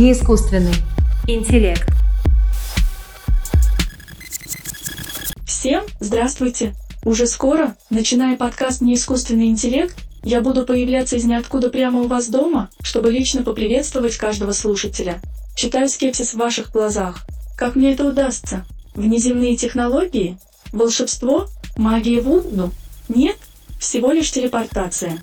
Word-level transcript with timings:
неискусственный 0.00 0.72
интеллект. 1.26 1.86
Всем 5.44 5.84
здравствуйте! 6.00 6.74
Уже 7.04 7.26
скоро, 7.26 7.76
начиная 7.90 8.38
подкаст 8.38 8.80
«Неискусственный 8.80 9.48
интеллект», 9.48 9.94
я 10.22 10.40
буду 10.40 10.64
появляться 10.64 11.16
из 11.16 11.26
ниоткуда 11.26 11.68
прямо 11.68 12.00
у 12.00 12.06
вас 12.06 12.28
дома, 12.28 12.70
чтобы 12.80 13.12
лично 13.12 13.42
поприветствовать 13.42 14.16
каждого 14.16 14.52
слушателя. 14.52 15.20
Читаю 15.54 15.86
скепсис 15.86 16.32
в 16.32 16.38
ваших 16.38 16.72
глазах. 16.72 17.26
Как 17.58 17.76
мне 17.76 17.92
это 17.92 18.06
удастся? 18.06 18.64
Внеземные 18.94 19.54
технологии? 19.58 20.38
Волшебство? 20.72 21.48
Магия 21.76 22.22
Вунду? 22.22 22.72
Нет? 23.10 23.36
Всего 23.78 24.12
лишь 24.12 24.32
телепортация. 24.32 25.20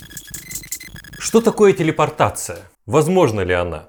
Что 1.17 1.41
такое 1.41 1.73
телепортация? 1.73 2.59
Возможно 2.85 3.41
ли 3.41 3.55
она? 3.55 3.87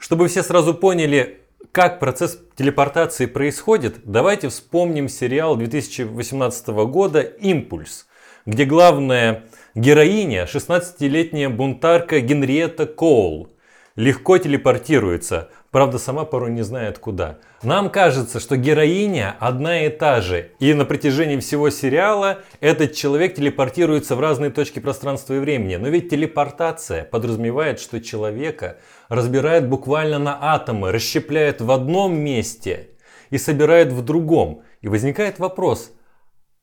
Чтобы 0.00 0.28
все 0.28 0.42
сразу 0.42 0.72
поняли, 0.72 1.42
как 1.72 2.00
процесс 2.00 2.38
телепортации 2.56 3.26
происходит, 3.26 4.00
давайте 4.04 4.48
вспомним 4.48 5.10
сериал 5.10 5.56
2018 5.56 6.68
года 6.68 7.20
«Импульс», 7.20 8.06
где 8.46 8.64
главная 8.64 9.44
героиня, 9.74 10.46
16-летняя 10.46 11.50
бунтарка 11.50 12.20
Генриетта 12.20 12.86
Коул, 12.86 13.50
легко 13.94 14.38
телепортируется, 14.38 15.50
правда 15.70 15.98
сама 15.98 16.24
порой 16.24 16.50
не 16.50 16.62
знает 16.62 16.98
куда. 16.98 17.38
Нам 17.62 17.90
кажется, 17.90 18.40
что 18.40 18.56
героиня 18.56 19.36
одна 19.38 19.86
и 19.86 19.88
та 19.88 20.20
же, 20.20 20.52
и 20.58 20.74
на 20.74 20.84
протяжении 20.84 21.38
всего 21.38 21.70
сериала 21.70 22.40
этот 22.60 22.94
человек 22.94 23.34
телепортируется 23.34 24.16
в 24.16 24.20
разные 24.20 24.50
точки 24.50 24.78
пространства 24.78 25.34
и 25.34 25.38
времени. 25.38 25.76
Но 25.76 25.88
ведь 25.88 26.10
телепортация 26.10 27.04
подразумевает, 27.04 27.80
что 27.80 28.00
человека 28.00 28.78
разбирает 29.08 29.68
буквально 29.68 30.18
на 30.18 30.38
атомы, 30.54 30.92
расщепляет 30.92 31.60
в 31.60 31.70
одном 31.70 32.18
месте 32.18 32.90
и 33.30 33.38
собирает 33.38 33.92
в 33.92 34.02
другом. 34.02 34.62
И 34.80 34.88
возникает 34.88 35.38
вопрос, 35.38 35.92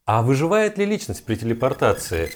а 0.05 0.23
выживает 0.23 0.77
ли 0.79 0.85
личность 0.85 1.23
при 1.23 1.35
телепортации? 1.35 2.31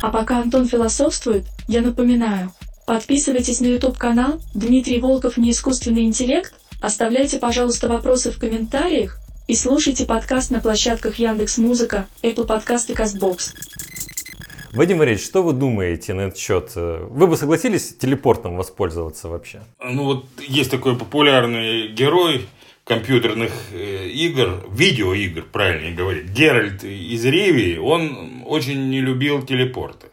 А 0.00 0.10
пока 0.10 0.38
Антон 0.40 0.66
философствует, 0.66 1.44
я 1.68 1.82
напоминаю, 1.82 2.50
подписывайтесь 2.90 3.60
на 3.60 3.66
YouTube 3.66 3.96
канал 3.96 4.40
Дмитрий 4.52 4.98
Волков 4.98 5.36
Неискусственный 5.36 6.02
интеллект, 6.02 6.52
оставляйте, 6.80 7.38
пожалуйста, 7.38 7.88
вопросы 7.88 8.32
в 8.32 8.40
комментариях 8.40 9.20
и 9.46 9.54
слушайте 9.54 10.06
подкаст 10.06 10.50
на 10.50 10.58
площадках 10.58 11.20
Яндекс 11.20 11.58
Музыка, 11.58 12.08
Apple 12.24 12.48
Podcast 12.48 12.90
и 12.90 12.94
Castbox. 12.94 13.54
Вадим 14.72 14.98
Валерьевич, 14.98 15.24
что 15.24 15.44
вы 15.44 15.52
думаете 15.52 16.14
на 16.14 16.22
этот 16.22 16.38
счет? 16.38 16.72
Вы 16.74 17.28
бы 17.28 17.36
согласились 17.36 17.94
телепортом 17.96 18.56
воспользоваться 18.56 19.28
вообще? 19.28 19.62
Ну 19.80 20.06
вот 20.06 20.24
есть 20.40 20.72
такой 20.72 20.96
популярный 20.96 21.92
герой 21.92 22.48
компьютерных 22.82 23.52
э, 23.72 24.08
игр, 24.08 24.66
видеоигр, 24.68 25.42
правильно 25.42 25.94
говорить, 25.94 26.30
Геральт 26.30 26.82
из 26.82 27.24
Ривии, 27.24 27.76
он 27.76 28.42
очень 28.46 28.90
не 28.90 29.00
любил 29.00 29.42
телепорты 29.42 30.09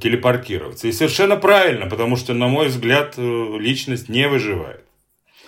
телепортироваться. 0.00 0.88
И 0.88 0.92
совершенно 0.92 1.36
правильно, 1.36 1.86
потому 1.86 2.16
что, 2.16 2.34
на 2.34 2.48
мой 2.48 2.68
взгляд, 2.68 3.14
э, 3.16 3.56
личность 3.58 4.08
не 4.08 4.28
выживает. 4.28 4.84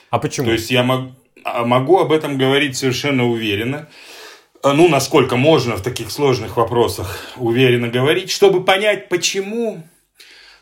А 0.08 0.18
почему? 0.18 0.46
То 0.46 0.52
есть 0.52 0.70
я 0.70 0.82
мог, 0.82 1.12
а 1.44 1.64
могу 1.64 1.98
об 1.98 2.10
этом 2.12 2.38
говорить 2.38 2.76
совершенно 2.76 3.28
уверенно. 3.28 3.88
Э, 4.62 4.72
ну, 4.72 4.88
насколько 4.88 5.36
можно 5.36 5.76
в 5.76 5.82
таких 5.82 6.10
сложных 6.10 6.56
вопросах 6.56 7.18
уверенно 7.36 7.88
говорить. 7.88 8.30
Чтобы 8.30 8.64
понять, 8.64 9.08
почему, 9.08 9.82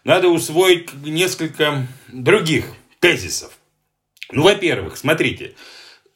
надо 0.03 0.29
усвоить 0.29 0.93
несколько 1.05 1.87
других 2.09 2.67
тезисов. 2.99 3.53
Ну, 4.33 4.43
во-первых, 4.43 4.97
смотрите, 4.97 5.55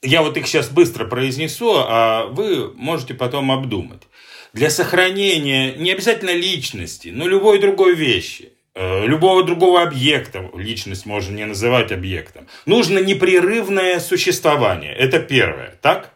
я 0.03 0.23
вот 0.23 0.37
их 0.37 0.49
сейчас 0.49 0.69
быстро 0.69 1.07
произнесу, 1.07 1.75
а 1.77 2.27
вы 2.27 2.75
можете 2.75 3.15
потом 3.15 3.53
обдумать 3.53 4.03
для 4.53 4.71
сохранения 4.71 5.75
не 5.75 5.93
обязательно 5.93 6.35
личности, 6.35 7.09
но 7.09 7.27
любой 7.27 7.59
другой 7.59 7.95
вещи, 7.95 8.53
э, 8.75 9.07
любого 9.07 9.45
другого 9.45 9.83
объекта, 9.83 10.51
личность 10.55 11.07
можно 11.07 11.35
не 11.35 11.47
называть 11.47 11.93
объектом, 11.93 12.47
нужно 12.67 12.99
непрерывное 12.99 14.01
существование. 14.01 14.95
Это 14.95 15.21
первое, 15.21 15.79
так? 15.83 16.15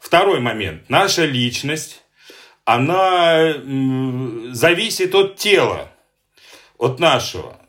Второй 0.00 0.40
момент. 0.40 0.88
Наша 0.88 1.24
личность, 1.24 2.02
она 2.64 3.54
зависит 4.52 5.14
от 5.14 5.36
тела, 5.36 5.92
от 6.78 6.98
нашего 6.98 7.59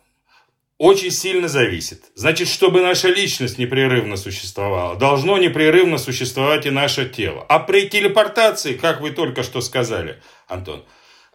очень 0.81 1.11
сильно 1.11 1.47
зависит. 1.47 2.05
Значит, 2.15 2.47
чтобы 2.47 2.81
наша 2.81 3.07
личность 3.07 3.59
непрерывно 3.59 4.17
существовала, 4.17 4.95
должно 4.95 5.37
непрерывно 5.37 5.99
существовать 5.99 6.65
и 6.65 6.71
наше 6.71 7.07
тело. 7.07 7.45
А 7.49 7.59
при 7.59 7.87
телепортации, 7.87 8.73
как 8.73 8.99
вы 8.99 9.11
только 9.11 9.43
что 9.43 9.61
сказали, 9.61 10.19
Антон, 10.47 10.83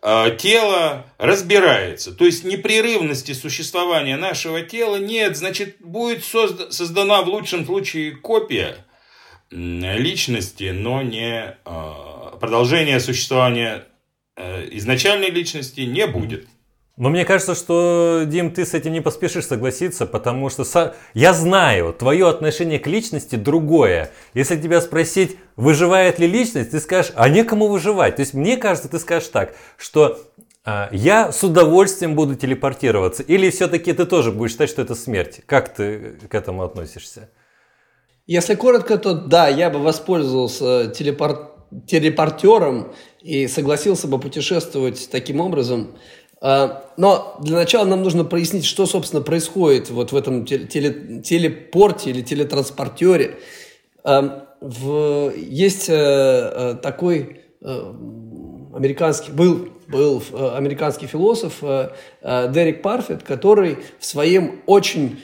э, 0.02 0.36
тело 0.36 1.06
разбирается. 1.18 2.12
То 2.12 2.24
есть 2.24 2.42
непрерывности 2.42 3.34
существования 3.34 4.16
нашего 4.16 4.62
тела 4.62 4.96
нет. 4.96 5.36
Значит, 5.36 5.76
будет 5.78 6.24
создана 6.24 7.22
в 7.22 7.28
лучшем 7.28 7.64
случае 7.64 8.16
копия 8.16 8.84
личности, 9.52 10.72
но 10.74 11.02
не 11.02 11.56
э, 11.64 12.38
продолжение 12.40 12.98
существования 12.98 13.84
э, 14.34 14.66
изначальной 14.72 15.30
личности 15.30 15.82
не 15.82 16.08
будет. 16.08 16.48
Но 16.96 17.10
мне 17.10 17.26
кажется, 17.26 17.54
что, 17.54 18.22
Дим, 18.26 18.50
ты 18.50 18.64
с 18.64 18.72
этим 18.72 18.92
не 18.92 19.02
поспешишь 19.02 19.46
согласиться, 19.46 20.06
потому 20.06 20.48
что 20.48 20.64
со... 20.64 20.94
я 21.12 21.34
знаю, 21.34 21.92
твое 21.92 22.26
отношение 22.26 22.78
к 22.78 22.86
личности 22.86 23.36
другое. 23.36 24.10
Если 24.32 24.58
тебя 24.58 24.80
спросить, 24.80 25.36
выживает 25.56 26.18
ли 26.18 26.26
личность, 26.26 26.70
ты 26.70 26.80
скажешь, 26.80 27.12
а 27.14 27.28
некому 27.28 27.66
выживать. 27.66 28.16
То 28.16 28.20
есть 28.20 28.32
мне 28.32 28.56
кажется, 28.56 28.88
ты 28.88 28.98
скажешь 28.98 29.28
так, 29.28 29.54
что 29.76 30.18
а, 30.64 30.88
я 30.90 31.32
с 31.32 31.44
удовольствием 31.44 32.14
буду 32.14 32.34
телепортироваться. 32.34 33.22
Или 33.22 33.50
все-таки 33.50 33.92
ты 33.92 34.06
тоже 34.06 34.32
будешь 34.32 34.52
считать, 34.52 34.70
что 34.70 34.80
это 34.80 34.94
смерть. 34.94 35.42
Как 35.44 35.74
ты 35.74 36.18
к 36.30 36.34
этому 36.34 36.64
относишься? 36.64 37.28
Если 38.26 38.54
коротко, 38.54 38.96
то 38.96 39.12
да, 39.12 39.48
я 39.48 39.68
бы 39.68 39.80
воспользовался 39.80 40.88
телепорт... 40.88 41.52
телепортером 41.86 42.94
и 43.20 43.48
согласился 43.48 44.08
бы 44.08 44.18
путешествовать 44.18 45.10
таким 45.10 45.40
образом. 45.40 45.96
А, 46.40 46.84
но 46.96 47.36
для 47.40 47.56
начала 47.56 47.86
нам 47.86 48.02
нужно 48.02 48.24
прояснить, 48.24 48.64
что, 48.64 48.86
собственно, 48.86 49.22
происходит 49.22 49.90
вот 49.90 50.12
в 50.12 50.16
этом 50.16 50.44
теле, 50.44 50.66
телепорте 51.22 52.10
или 52.10 52.22
телетранспортере. 52.22 53.38
А, 54.04 54.46
в, 54.60 55.32
есть 55.36 55.88
э, 55.88 55.94
э, 55.94 56.74
такой 56.82 57.40
э, 57.60 57.94
американский, 58.74 59.32
был, 59.32 59.68
был 59.88 60.22
американский 60.32 61.06
философ 61.06 61.62
Дерек 62.22 62.82
Парфет, 62.82 63.22
который 63.22 63.78
в 63.98 64.04
своем 64.04 64.60
очень 64.66 65.20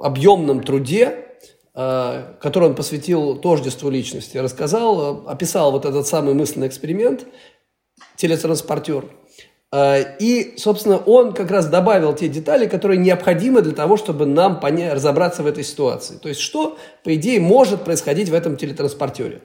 объемном 0.00 0.64
труде, 0.64 1.26
который 1.72 2.68
он 2.68 2.74
посвятил 2.74 3.36
тождеству 3.36 3.88
личности, 3.88 4.36
рассказал, 4.36 5.28
описал 5.28 5.70
вот 5.70 5.84
этот 5.84 6.06
самый 6.08 6.34
мысленный 6.34 6.66
эксперимент, 6.66 7.24
телетранспортер– 8.16 9.06
и, 9.74 10.54
собственно, 10.58 10.98
он 10.98 11.32
как 11.32 11.50
раз 11.50 11.66
добавил 11.66 12.14
те 12.14 12.28
детали, 12.28 12.66
которые 12.66 12.98
необходимы 12.98 13.62
для 13.62 13.72
того, 13.72 13.96
чтобы 13.96 14.26
нам 14.26 14.60
понять, 14.60 14.92
разобраться 14.92 15.42
в 15.42 15.46
этой 15.46 15.64
ситуации. 15.64 16.18
То 16.18 16.28
есть, 16.28 16.42
что, 16.42 16.76
по 17.02 17.14
идее, 17.14 17.40
может 17.40 17.82
происходить 17.82 18.28
в 18.28 18.34
этом 18.34 18.58
телетранспортере? 18.58 19.40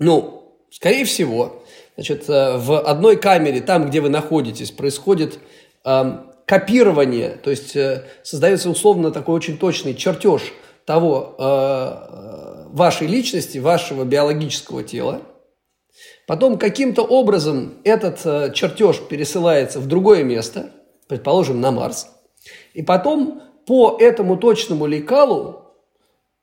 Ну, 0.00 0.58
скорее 0.72 1.04
всего, 1.04 1.62
значит, 1.94 2.28
э, 2.28 2.56
в 2.56 2.80
одной 2.80 3.16
камере, 3.16 3.60
там, 3.60 3.86
где 3.86 4.00
вы 4.00 4.08
находитесь, 4.08 4.72
происходит 4.72 5.38
э, 5.84 6.18
копирование, 6.44 7.30
то 7.30 7.50
есть 7.50 7.76
э, 7.76 8.06
создается 8.24 8.70
условно 8.70 9.12
такой 9.12 9.36
очень 9.36 9.56
точный 9.56 9.94
чертеж 9.94 10.52
того 10.84 11.36
э, 11.38 12.66
вашей 12.70 13.06
личности, 13.06 13.58
вашего 13.58 14.02
биологического 14.02 14.82
тела– 14.82 15.22
Потом 16.28 16.58
каким-то 16.58 17.04
образом 17.04 17.78
этот 17.84 18.20
э, 18.26 18.52
чертеж 18.52 19.00
пересылается 19.08 19.80
в 19.80 19.86
другое 19.86 20.24
место, 20.24 20.72
предположим, 21.08 21.62
на 21.62 21.70
Марс. 21.70 22.06
И 22.74 22.82
потом 22.82 23.40
по 23.66 23.96
этому 23.98 24.36
точному 24.36 24.84
лекалу 24.84 25.62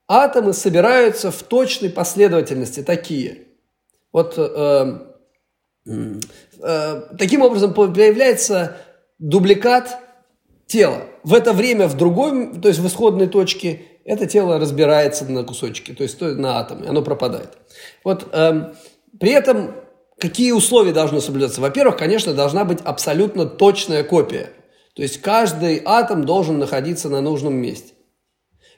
атомы 0.07 0.53
собираются 0.53 1.29
в 1.29 1.43
точной 1.43 1.91
последовательности 1.91 2.81
такие. 2.81 3.43
Вот 4.11 4.33
э, 4.39 5.01
э, 5.85 7.01
таким 7.19 7.43
образом 7.43 7.75
появляется 7.75 8.77
дубликат 9.19 9.99
тела. 10.65 11.03
В 11.23 11.35
это 11.35 11.53
время 11.53 11.87
в 11.87 11.95
другой, 11.95 12.59
то 12.59 12.69
есть 12.69 12.79
в 12.79 12.87
исходной 12.87 13.27
точке, 13.27 13.83
это 14.03 14.25
тело 14.25 14.59
разбирается 14.59 15.25
на 15.25 15.43
кусочки, 15.43 15.91
то 15.93 16.01
есть 16.01 16.19
на 16.21 16.57
атомы, 16.57 16.87
оно 16.87 17.03
пропадает. 17.03 17.55
Вот 18.03 18.27
э, 18.31 18.73
при 19.19 19.31
этом 19.31 19.75
какие 20.19 20.51
условия 20.51 20.93
должны 20.93 21.21
соблюдаться? 21.21 21.61
Во-первых, 21.61 21.97
конечно, 21.97 22.33
должна 22.33 22.65
быть 22.65 22.79
абсолютно 22.83 23.45
точная 23.45 24.03
копия. 24.03 24.49
То 24.95 25.01
есть 25.01 25.21
каждый 25.21 25.81
атом 25.83 26.25
должен 26.25 26.57
находиться 26.57 27.09
на 27.09 27.21
нужном 27.21 27.53
месте. 27.55 27.93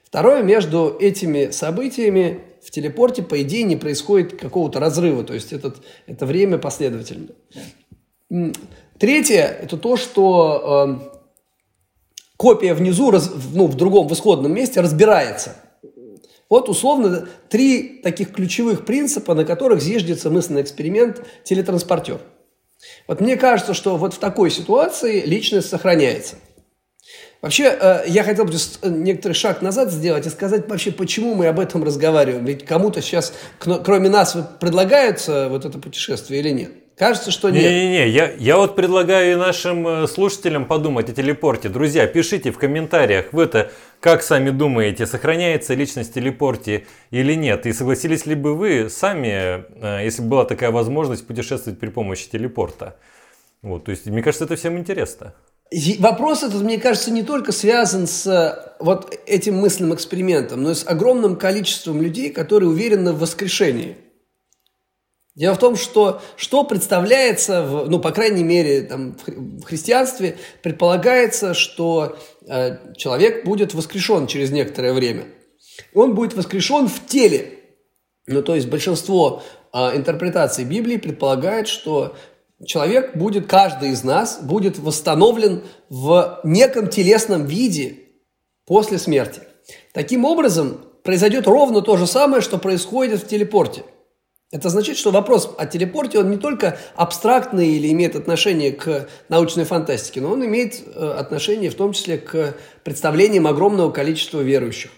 Второе, 0.04 0.42
между 0.42 0.96
этими 1.00 1.52
событиями 1.52 2.42
в 2.64 2.72
телепорте, 2.72 3.22
по 3.22 3.42
идее, 3.42 3.64
не 3.64 3.76
происходит 3.76 4.40
какого-то 4.40 4.80
разрыва, 4.80 5.24
то 5.24 5.34
есть 5.34 5.54
этот, 5.54 5.78
это 6.06 6.26
время 6.26 6.58
последовательно. 6.58 7.30
Третье, 8.98 9.44
это 9.44 9.78
то, 9.78 9.96
что 9.96 11.00
э, 11.12 11.18
копия 12.36 12.74
внизу, 12.74 13.12
раз, 13.12 13.32
ну, 13.54 13.68
в 13.68 13.76
другом, 13.76 14.08
в 14.08 14.14
исходном 14.14 14.54
месте 14.54 14.82
разбирается. 14.82 15.56
Вот, 16.50 16.70
условно, 16.70 17.28
три 17.50 18.00
таких 18.04 18.32
ключевых 18.32 18.86
принципа, 18.86 19.34
на 19.34 19.44
которых 19.44 19.82
зиждется 19.82 20.30
мысленный 20.30 20.62
эксперимент 20.62 21.26
телетранспортер. 21.44 22.20
Вот 23.08 23.22
мне 23.22 23.36
кажется, 23.36 23.74
что 23.74 23.98
вот 23.98 24.14
в 24.14 24.20
такой 24.20 24.50
ситуации 24.52 25.22
личность 25.22 25.70
сохраняется. 25.70 26.36
Вообще, 27.42 27.66
э, 27.80 28.04
я 28.08 28.24
хотел 28.24 28.46
бы 28.46 28.54
э, 28.54 28.90
некоторый 28.90 29.34
шаг 29.34 29.62
назад 29.62 29.92
сделать 29.92 30.26
и 30.26 30.30
сказать 30.30 30.68
вообще, 30.68 30.92
почему 30.92 31.36
мы 31.36 31.48
об 31.48 31.60
этом 31.60 31.84
разговариваем. 31.84 32.46
Ведь 32.46 32.66
кому-то 32.66 33.02
сейчас, 33.02 33.34
кроме 33.60 34.10
нас, 34.10 34.36
предлагается 34.60 35.48
вот 35.50 35.66
это 35.66 35.78
путешествие 35.80 36.40
или 36.40 36.50
нет? 36.50 36.72
Кажется, 36.98 37.30
что 37.30 37.52
нет. 37.52 37.62
Не-не-не, 37.62 38.10
я, 38.10 38.32
я 38.40 38.58
вот 38.58 38.76
предлагаю 38.76 39.34
и 39.34 39.36
нашим 39.36 39.88
э, 39.88 40.08
слушателям 40.08 40.66
подумать 40.66 41.10
о 41.10 41.14
телепорте. 41.14 41.70
Друзья, 41.70 42.08
пишите 42.08 42.52
в 42.52 42.58
комментариях, 42.58 43.34
вы 43.34 43.44
это 43.44 43.72
как 44.00 44.24
сами 44.24 44.50
думаете, 44.50 45.06
сохраняется 45.06 45.76
личность 45.76 46.16
телепорте 46.16 46.88
или 47.12 47.36
нет? 47.36 47.68
И 47.68 47.74
согласились 47.74 48.26
ли 48.26 48.34
бы 48.34 48.56
вы 48.56 48.90
сами, 48.90 49.64
если 50.04 50.24
бы 50.24 50.30
была 50.30 50.46
такая 50.46 50.72
возможность, 50.72 51.28
путешествовать 51.28 51.80
при 51.80 51.90
помощи 51.90 52.30
телепорта? 52.32 52.96
Вот, 53.62 53.86
то 53.86 53.92
есть, 53.92 54.06
мне 54.08 54.24
кажется, 54.24 54.46
это 54.46 54.56
всем 54.56 54.78
интересно. 54.78 55.34
Вопрос 56.00 56.44
этот, 56.44 56.62
мне 56.62 56.80
кажется, 56.80 57.12
не 57.12 57.24
только 57.24 57.52
связан 57.52 58.08
с 58.08 58.26
э, 58.26 58.74
вот 58.80 59.20
этим 59.26 59.56
мысленным 59.58 59.94
экспериментом, 59.94 60.64
но 60.64 60.72
и 60.72 60.76
с 60.76 60.88
огромным 60.88 61.36
количеством 61.36 62.02
людей, 62.02 62.32
которые 62.32 62.70
уверены 62.70 63.12
в 63.12 63.20
воскрешении. 63.20 63.98
Дело 65.38 65.54
в 65.54 65.60
том, 65.60 65.76
что 65.76 66.20
что 66.36 66.64
представляется, 66.64 67.62
в, 67.62 67.88
ну, 67.92 68.00
по 68.00 68.10
крайней 68.10 68.44
мере, 68.44 68.82
там, 68.82 69.16
в 69.28 69.66
христианстве, 69.66 70.36
предполагается, 70.64 71.54
что 71.54 72.18
э, 72.48 72.96
человек 72.96 73.46
будет 73.46 73.76
воскрешен 73.76 74.26
через 74.26 74.50
некоторое 74.50 74.94
время. 74.94 75.26
Он 75.94 76.16
будет 76.16 76.34
воскрешен 76.34 76.88
в 76.88 77.06
теле. 77.06 77.60
Ну, 78.26 78.42
то 78.42 78.56
есть 78.56 78.68
большинство 78.68 79.44
э, 79.74 79.96
интерпретаций 79.96 80.66
Библии 80.66 80.98
предполагает, 80.98 81.68
что 81.68 82.16
человек 82.66 83.16
будет, 83.16 83.46
каждый 83.46 83.92
из 83.92 84.04
нас 84.04 84.40
будет 84.42 84.80
восстановлен 84.80 85.62
в 85.88 86.40
неком 86.44 86.90
телесном 86.90 87.46
виде 87.46 88.00
после 88.66 88.98
смерти. 88.98 89.42
Таким 89.94 90.26
образом, 90.26 90.82
произойдет 91.04 91.46
ровно 91.46 91.82
то 91.84 91.96
же 91.96 92.08
самое, 92.08 92.42
что 92.42 92.58
происходит 92.58 93.22
в 93.22 93.28
телепорте. 93.28 93.84
Это 94.52 94.70
означает, 94.70 94.98
что 94.98 95.12
вопрос 95.12 95.54
о 95.58 95.66
телепорте, 95.66 96.20
он 96.20 96.32
не 96.32 96.38
только 96.38 96.78
абстрактный 96.96 97.70
или 97.70 97.92
имеет 97.92 98.16
отношение 98.16 98.72
к 98.72 99.10
научной 99.28 99.66
фантастике, 99.66 100.22
но 100.22 100.32
он 100.32 100.46
имеет 100.46 100.82
э, 100.88 101.10
отношение 101.18 101.70
в 101.70 101.76
том 101.76 101.92
числе 101.92 102.18
к 102.18 102.56
представлениям 102.84 103.46
огромного 103.46 103.92
количества 103.92 104.40
верующих. 104.40 104.92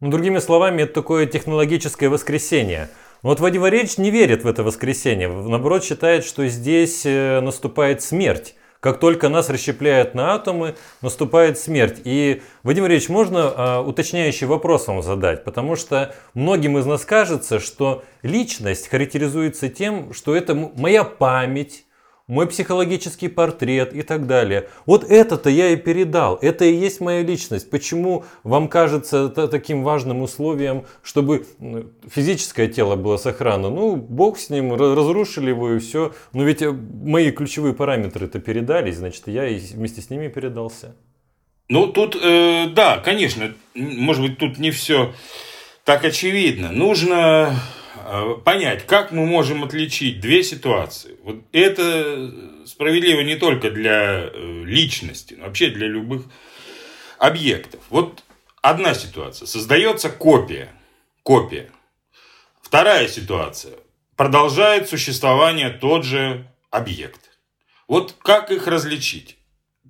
Ну, 0.00 0.10
другими 0.10 0.38
словами, 0.38 0.82
это 0.82 0.94
такое 0.94 1.26
технологическое 1.26 2.08
воскресение– 2.08 2.88
вот 3.22 3.40
Вадим 3.40 3.62
Валерьевич 3.62 3.98
не 3.98 4.12
верит 4.12 4.44
в 4.44 4.46
это 4.46 4.62
воскресенье. 4.62 5.28
Наоборот, 5.28 5.82
считает, 5.82 6.24
что 6.24 6.46
здесь 6.46 7.04
э, 7.04 7.40
наступает 7.40 8.00
смерть. 8.00 8.54
Как 8.80 9.00
только 9.00 9.28
нас 9.28 9.50
расщепляют 9.50 10.14
на 10.14 10.34
атомы, 10.34 10.76
наступает 11.02 11.58
смерть. 11.58 12.00
И, 12.04 12.42
Вадим 12.62 12.84
Валерьевич, 12.84 13.08
можно 13.08 13.52
а, 13.56 13.80
уточняющий 13.82 14.46
вопрос 14.46 14.86
вам 14.86 15.02
задать? 15.02 15.42
Потому 15.42 15.74
что 15.74 16.14
многим 16.34 16.78
из 16.78 16.86
нас 16.86 17.04
кажется, 17.04 17.58
что 17.58 18.04
личность 18.22 18.86
характеризуется 18.86 19.68
тем, 19.68 20.14
что 20.14 20.36
это 20.36 20.54
моя 20.54 21.02
память, 21.02 21.86
мой 22.28 22.46
психологический 22.46 23.28
портрет 23.28 23.94
и 23.94 24.02
так 24.02 24.26
далее. 24.26 24.68
Вот 24.86 25.02
это-то 25.02 25.50
я 25.50 25.70
и 25.70 25.76
передал. 25.76 26.38
Это 26.40 26.66
и 26.66 26.74
есть 26.74 27.00
моя 27.00 27.22
личность. 27.22 27.70
Почему 27.70 28.24
вам 28.44 28.68
кажется 28.68 29.26
это 29.26 29.48
таким 29.48 29.82
важным 29.82 30.22
условием, 30.22 30.84
чтобы 31.02 31.46
физическое 32.08 32.68
тело 32.68 32.96
было 32.96 33.16
сохранно? 33.16 33.70
Ну, 33.70 33.96
Бог 33.96 34.38
с 34.38 34.50
ним, 34.50 34.74
разрушили 34.74 35.48
его 35.48 35.72
и 35.72 35.78
все. 35.78 36.12
Но 36.34 36.44
ведь 36.44 36.62
э, 36.62 36.70
мои 36.70 37.30
ключевые 37.30 37.72
параметры-то 37.72 38.38
передались, 38.38 38.98
значит, 38.98 39.26
я 39.26 39.48
и 39.48 39.58
вместе 39.58 40.02
с 40.02 40.10
ними 40.10 40.28
передался. 40.28 40.94
Ну, 41.70 41.86
тут, 41.86 42.14
э, 42.14 42.66
да, 42.68 42.98
конечно, 42.98 43.54
может 43.74 44.22
быть, 44.22 44.38
тут 44.38 44.58
не 44.58 44.70
все 44.70 45.14
так 45.84 46.04
очевидно. 46.04 46.70
Нужно 46.72 47.54
понять, 48.44 48.86
как 48.86 49.12
мы 49.12 49.26
можем 49.26 49.64
отличить 49.64 50.20
две 50.20 50.42
ситуации. 50.42 51.16
Вот 51.22 51.36
это 51.52 52.32
справедливо 52.66 53.20
не 53.20 53.36
только 53.36 53.70
для 53.70 54.30
э, 54.32 54.62
личности, 54.64 55.34
но 55.34 55.46
вообще 55.46 55.70
для 55.70 55.86
любых 55.86 56.24
объектов. 57.18 57.80
Вот 57.90 58.22
одна 58.62 58.94
ситуация. 58.94 59.46
Создается 59.46 60.10
копия. 60.10 60.72
Копия. 61.22 61.70
Вторая 62.62 63.08
ситуация. 63.08 63.74
Продолжает 64.16 64.88
существование 64.88 65.70
тот 65.70 66.04
же 66.04 66.46
объект. 66.70 67.30
Вот 67.86 68.14
как 68.22 68.50
их 68.50 68.66
различить? 68.66 69.38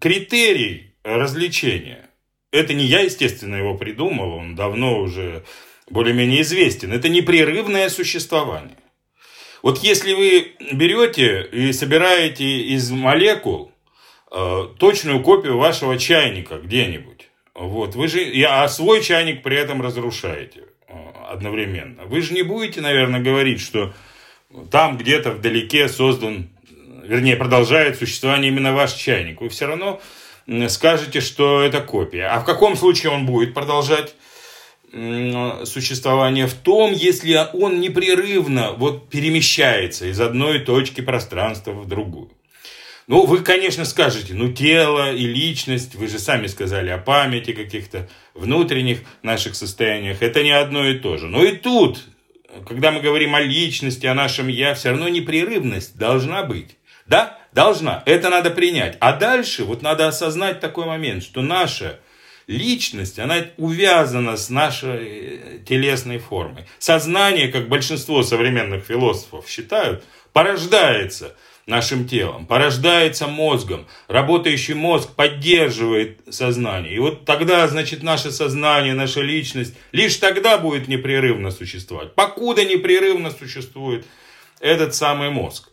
Критерий 0.01 0.95
различения. 1.03 2.09
Это 2.51 2.73
не 2.73 2.85
я, 2.85 3.01
естественно, 3.01 3.57
его 3.57 3.77
придумал, 3.77 4.33
он 4.33 4.55
давно 4.55 5.01
уже 5.01 5.45
более-менее 5.91 6.43
известен. 6.43 6.93
Это 6.93 7.09
непрерывное 7.09 7.89
существование. 7.89 8.77
Вот 9.63 9.79
если 9.79 10.13
вы 10.13 10.53
берете 10.73 11.43
и 11.51 11.73
собираете 11.73 12.45
из 12.45 12.91
молекул 12.91 13.73
э, 14.31 14.69
точную 14.79 15.23
копию 15.23 15.59
вашего 15.59 15.99
чайника 15.99 16.59
где-нибудь, 16.59 17.29
вот, 17.55 17.97
вы 17.97 18.07
же, 18.07 18.21
а 18.49 18.69
свой 18.69 19.03
чайник 19.03 19.43
при 19.43 19.57
этом 19.57 19.83
разрушаете 19.83 20.65
э, 20.87 20.93
одновременно. 21.29 22.05
Вы 22.05 22.23
же 22.23 22.35
не 22.35 22.43
будете, 22.43 22.81
наверное, 22.81 23.21
говорить, 23.21 23.61
что 23.61 23.93
там 24.71 24.97
где-то 24.97 25.33
вдалеке 25.33 25.89
создан, 25.89 26.51
вернее, 27.03 27.37
продолжает 27.37 27.99
существование 27.99 28.51
именно 28.53 28.73
ваш 28.73 28.93
чайник. 28.93 29.41
Вы 29.41 29.49
все 29.49 29.67
равно 29.67 30.01
скажете, 30.69 31.21
что 31.21 31.61
это 31.61 31.81
копия. 31.81 32.29
А 32.29 32.41
в 32.41 32.45
каком 32.45 32.77
случае 32.77 33.11
он 33.11 33.27
будет 33.27 33.55
продолжать 33.55 34.15
существования 34.91 36.47
в 36.47 36.55
том, 36.55 36.93
если 36.93 37.39
он 37.53 37.81
непрерывно 37.81 38.73
вот 38.73 39.11
перемещается 39.11 40.07
из 40.07 40.21
одной 40.21 40.61
точки 40.61 41.01
пространства 41.01 41.73
в 41.73 41.87
другую. 41.87 42.31
Ну, 43.07 43.25
вы, 43.25 43.39
конечно, 43.41 43.87
скажете, 43.87 44.35
ну, 44.35 44.53
тело 44.53 45.13
и 45.13 45.27
личность, 45.27 45.95
вы 45.95 46.09
же 46.09 46.19
сами 46.19 46.47
сказали 46.47 46.91
о 46.91 46.99
памяти 46.99 47.53
каких-то 47.53 48.07
внутренних 48.35 49.01
наших 49.23 49.55
состояниях, 49.55 50.23
это 50.23 50.43
не 50.43 50.53
одно 50.53 50.87
и 50.87 50.99
то 50.99 51.17
же. 51.17 51.27
Но 51.27 51.43
и 51.43 51.53
тут, 51.57 52.05
когда 52.67 52.91
мы 52.91 53.01
говорим 53.01 53.35
о 53.35 53.41
личности, 53.41 54.05
о 54.05 54.15
нашем 54.15 54.49
«я», 54.49 54.75
все 54.75 54.91
равно 54.91 55.09
непрерывность 55.09 55.97
должна 55.97 56.43
быть. 56.43 56.77
Да, 57.07 57.39
должна, 57.53 58.03
это 58.05 58.29
надо 58.29 58.51
принять. 58.51 58.99
А 59.01 59.15
дальше 59.15 59.65
вот 59.65 59.81
надо 59.81 60.07
осознать 60.07 60.61
такой 60.61 60.85
момент, 60.85 61.23
что 61.25 61.41
наше 61.41 62.01
личность, 62.49 63.19
она 63.21 63.45
увязана 63.59 64.37
с 64.37 64.51
нашей 64.51 65.07
э, 65.07 65.59
телесной 65.65 66.19
формой. 66.19 66.65
Сознание, 66.79 67.49
как 67.49 67.69
большинство 67.69 68.23
современных 68.23 68.85
философов 68.85 69.49
считают, 69.49 70.03
порождается 70.33 71.37
нашим 71.67 72.09
телом, 72.09 72.47
порождается 72.47 73.27
мозгом. 73.27 73.87
Работающий 74.09 74.73
мозг 74.73 75.15
поддерживает 75.15 76.21
сознание. 76.31 76.95
И 76.95 76.99
вот 76.99 77.27
тогда, 77.27 77.69
значит, 77.69 78.03
наше 78.03 78.31
сознание, 78.31 78.95
наша 78.95 79.21
личность 79.21 79.75
лишь 79.93 80.17
тогда 80.17 80.57
будет 80.57 80.89
непрерывно 80.89 81.51
существовать. 81.51 82.15
Покуда 82.15 82.65
непрерывно 82.65 83.31
существует 83.31 84.07
этот 84.61 84.95
самый 84.95 85.29
мозг 85.29 85.69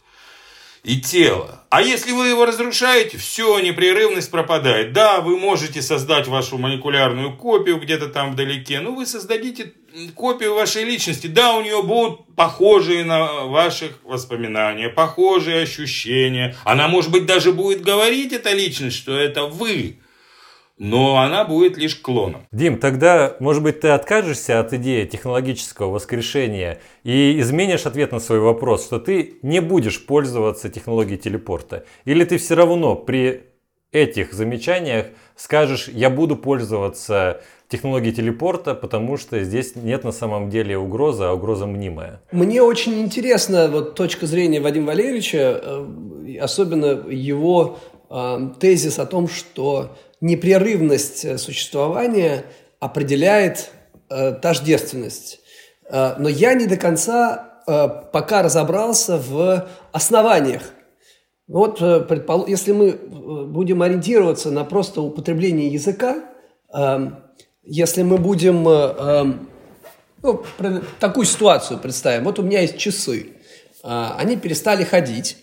и 0.85 1.01
тело. 1.01 1.63
А 1.69 1.81
если 1.81 2.11
вы 2.11 2.27
его 2.27 2.45
разрушаете, 2.45 3.17
все, 3.17 3.59
непрерывность 3.59 4.29
пропадает. 4.29 4.93
Да, 4.93 5.19
вы 5.19 5.37
можете 5.37 5.81
создать 5.81 6.27
вашу 6.27 6.57
молекулярную 6.57 7.35
копию 7.35 7.79
где-то 7.79 8.07
там 8.07 8.31
вдалеке, 8.31 8.79
но 8.79 8.91
вы 8.91 9.05
создадите 9.05 9.73
копию 10.13 10.53
вашей 10.53 10.83
личности. 10.83 11.27
Да, 11.27 11.55
у 11.55 11.61
нее 11.61 11.81
будут 11.81 12.35
похожие 12.35 13.03
на 13.03 13.45
ваших 13.45 13.99
воспоминания, 14.03 14.89
похожие 14.89 15.63
ощущения. 15.63 16.55
Она, 16.63 16.87
может 16.87 17.11
быть, 17.11 17.25
даже 17.25 17.51
будет 17.51 17.81
говорить, 17.81 18.31
эта 18.31 18.53
личность, 18.53 18.97
что 18.97 19.17
это 19.17 19.47
вы 19.47 19.97
но 20.77 21.17
она 21.17 21.45
будет 21.45 21.77
лишь 21.77 21.95
клоном. 21.95 22.47
Дим, 22.51 22.77
тогда, 22.77 23.35
может 23.39 23.63
быть, 23.63 23.79
ты 23.79 23.89
откажешься 23.89 24.59
от 24.59 24.73
идеи 24.73 25.05
технологического 25.05 25.91
воскрешения 25.91 26.79
и 27.03 27.39
изменишь 27.39 27.85
ответ 27.85 28.11
на 28.11 28.19
свой 28.19 28.39
вопрос, 28.39 28.85
что 28.85 28.99
ты 28.99 29.37
не 29.41 29.61
будешь 29.61 30.05
пользоваться 30.05 30.69
технологией 30.69 31.17
телепорта? 31.17 31.85
Или 32.03 32.25
ты 32.25 32.37
все 32.37 32.55
равно 32.55 32.95
при 32.95 33.43
этих 33.91 34.33
замечаниях 34.33 35.07
скажешь, 35.35 35.87
я 35.87 36.09
буду 36.09 36.35
пользоваться 36.35 37.41
технологией 37.69 38.13
телепорта, 38.13 38.75
потому 38.75 39.17
что 39.17 39.41
здесь 39.43 39.75
нет 39.75 40.03
на 40.03 40.11
самом 40.11 40.49
деле 40.49 40.77
угрозы, 40.77 41.23
а 41.23 41.33
угроза 41.33 41.65
мнимая. 41.65 42.21
Мне 42.31 42.61
очень 42.61 42.99
интересна 42.99 43.69
вот 43.69 43.95
точка 43.95 44.27
зрения 44.27 44.59
Вадима 44.59 44.87
Валерьевича, 44.87 45.61
э, 45.63 46.37
особенно 46.39 47.07
его 47.09 47.79
э, 48.09 48.49
тезис 48.59 48.99
о 48.99 49.05
том, 49.05 49.27
что 49.27 49.95
непрерывность 50.21 51.39
существования 51.39 52.45
определяет 52.79 53.71
э, 54.09 54.33
тождественность. 54.33 55.39
Но 55.91 56.27
я 56.29 56.55
не 56.55 56.65
до 56.65 56.77
конца 56.77 57.61
пока 58.11 58.41
разобрался 58.41 59.17
в 59.17 59.67
основаниях. 59.91 60.63
Вот, 61.47 61.77
предпол... 61.77 62.47
если 62.47 62.71
мы 62.71 62.93
будем 63.45 63.83
ориентироваться 63.83 64.49
на 64.49 64.65
просто 64.65 65.01
употребление 65.01 65.67
языка, 65.67 66.23
если 67.65 68.03
мы 68.03 68.17
будем 68.17 68.67
э, 68.67 68.71
эм, 68.71 69.49
ну, 70.21 70.43
такую 70.99 71.25
ситуацию 71.25 71.79
представим. 71.79 72.23
Вот 72.23 72.39
у 72.39 72.43
меня 72.43 72.61
есть 72.61 72.77
часы. 72.77 73.33
Они 73.83 74.37
перестали 74.37 74.83
ходить. 74.83 75.37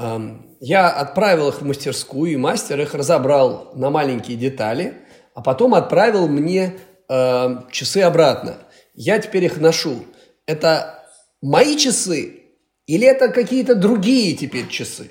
Эм, 0.00 0.56
я 0.60 0.88
отправил 0.88 1.48
их 1.50 1.60
в 1.60 1.64
мастерскую, 1.66 2.32
и 2.32 2.36
мастер 2.36 2.80
их 2.80 2.94
разобрал 2.94 3.72
на 3.74 3.90
маленькие 3.90 4.36
детали, 4.36 4.94
а 5.34 5.42
потом 5.42 5.74
отправил 5.74 6.26
мне 6.26 6.78
эм, 7.08 7.68
часы 7.70 7.98
обратно. 7.98 8.56
Я 8.94 9.18
теперь 9.18 9.44
их 9.44 9.58
ношу. 9.58 10.04
Это 10.46 11.04
мои 11.42 11.76
часы 11.76 12.40
или 12.86 13.06
это 13.06 13.28
какие-то 13.28 13.74
другие 13.74 14.34
теперь 14.34 14.68
часы? 14.68 15.10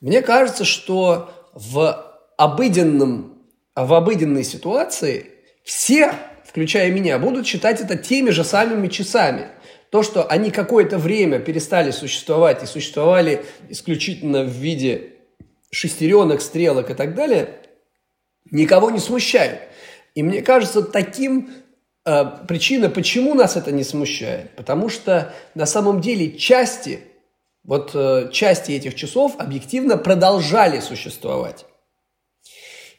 Мне 0.00 0.20
кажется, 0.20 0.64
что 0.64 1.30
в 1.54 2.12
обыденном, 2.36 3.38
в 3.74 3.94
обыденной 3.94 4.44
ситуации 4.44 5.30
все, 5.64 6.12
включая 6.44 6.90
меня, 6.90 7.18
будут 7.18 7.46
считать 7.46 7.80
это 7.80 7.96
теми 7.96 8.30
же 8.30 8.44
самыми 8.44 8.88
часами. 8.88 9.48
То, 9.90 10.02
что 10.02 10.24
они 10.24 10.50
какое-то 10.50 10.98
время 10.98 11.38
перестали 11.38 11.90
существовать 11.90 12.62
и 12.62 12.66
существовали 12.66 13.44
исключительно 13.68 14.42
в 14.42 14.48
виде 14.48 15.12
шестеренок, 15.70 16.40
стрелок 16.40 16.90
и 16.90 16.94
так 16.94 17.14
далее, 17.14 17.60
никого 18.50 18.90
не 18.90 18.98
смущают. 18.98 19.60
И 20.14 20.22
мне 20.22 20.42
кажется, 20.42 20.82
таким 20.82 21.50
э, 22.04 22.24
причина, 22.48 22.88
почему 22.88 23.34
нас 23.34 23.56
это 23.56 23.72
не 23.72 23.84
смущает, 23.84 24.50
потому 24.56 24.88
что 24.88 25.34
на 25.54 25.66
самом 25.66 26.00
деле 26.00 26.36
части, 26.36 27.00
вот 27.62 27.90
э, 27.94 28.30
части 28.32 28.72
этих 28.72 28.94
часов 28.94 29.34
объективно 29.38 29.98
продолжали 29.98 30.80
существовать. 30.80 31.66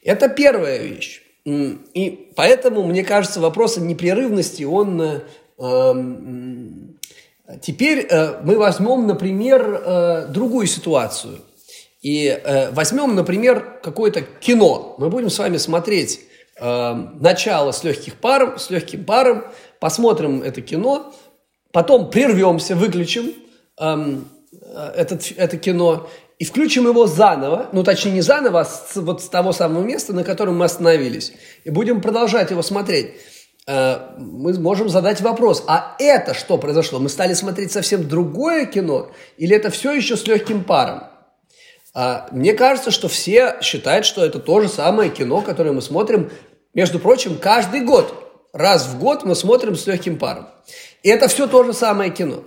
Это 0.04 0.30
первая 0.30 0.78
вещь. 0.78 1.22
И 1.46 2.32
поэтому, 2.36 2.84
мне 2.84 3.04
кажется, 3.04 3.40
вопрос 3.42 3.78
о 3.78 3.82
непрерывности, 3.82 4.64
он... 4.64 5.24
Э, 5.58 5.92
эм, 5.92 7.00
теперь 7.62 8.08
э, 8.10 8.42
мы 8.44 8.58
возьмем, 8.58 9.08
например, 9.08 9.82
э, 9.84 10.28
другую 10.28 10.68
ситуацию. 10.68 11.40
И 12.02 12.42
возьмем, 12.72 13.16
например, 13.16 13.80
какое-то 13.84 14.22
кино. 14.22 14.96
Мы 14.98 15.10
будем 15.10 15.30
с 15.30 15.40
вами 15.40 15.58
смотреть 15.58 16.22
начало 16.60 17.72
с, 17.72 17.84
легких 17.84 18.16
паром, 18.16 18.58
с 18.60 18.70
легким 18.70 19.04
паром, 19.04 19.44
посмотрим 19.80 20.42
это 20.42 20.62
кино, 20.62 21.14
потом 21.74 22.10
прервемся, 22.10 22.76
выключим 22.76 23.34
эм, 23.80 24.30
этот, 24.96 25.34
это 25.36 25.58
кино 25.58 26.08
и 26.40 26.46
включим 26.46 26.88
его 26.88 27.08
заново, 27.08 27.70
ну 27.74 27.84
точнее 27.84 28.12
не 28.12 28.22
заново, 28.22 28.62
а 28.62 28.66
с, 28.66 28.96
вот 28.96 29.24
с 29.24 29.28
того 29.28 29.52
самого 29.52 29.84
места, 29.84 30.14
на 30.14 30.24
котором 30.24 30.58
мы 30.58 30.66
остановились, 30.66 31.34
и 31.64 31.72
будем 31.72 32.00
продолжать 32.00 32.52
его 32.52 32.62
смотреть, 32.62 33.08
э, 33.08 33.37
мы 33.68 34.58
можем 34.60 34.88
задать 34.88 35.20
вопрос, 35.20 35.64
а 35.68 35.96
это 36.00 36.34
что 36.34 36.58
произошло? 36.58 37.00
Мы 37.00 37.10
стали 37.10 37.34
смотреть 37.34 37.74
совсем 37.74 38.08
другое 38.08 38.66
кино 38.66 39.12
или 39.38 39.56
это 39.56 39.70
все 39.70 39.92
еще 39.94 40.16
с 40.16 40.26
легким 40.26 40.64
паром? 40.64 41.04
А, 41.94 42.28
мне 42.32 42.54
кажется, 42.54 42.92
что 42.92 43.08
все 43.08 43.58
считают, 43.62 44.06
что 44.06 44.24
это 44.24 44.40
то 44.40 44.62
же 44.62 44.70
самое 44.70 45.10
кино, 45.10 45.42
которое 45.42 45.72
мы 45.72 45.82
смотрим, 45.82 46.32
между 46.74 47.00
прочим, 47.00 47.38
каждый 47.38 47.82
год. 47.82 48.14
Раз 48.54 48.86
в 48.88 49.00
год 49.00 49.26
мы 49.26 49.36
смотрим 49.36 49.76
с 49.76 49.86
легким 49.88 50.18
паром. 50.18 50.48
И 51.04 51.10
это 51.10 51.28
все 51.28 51.48
то 51.48 51.64
же 51.64 51.74
самое 51.74 52.12
кино. 52.12 52.44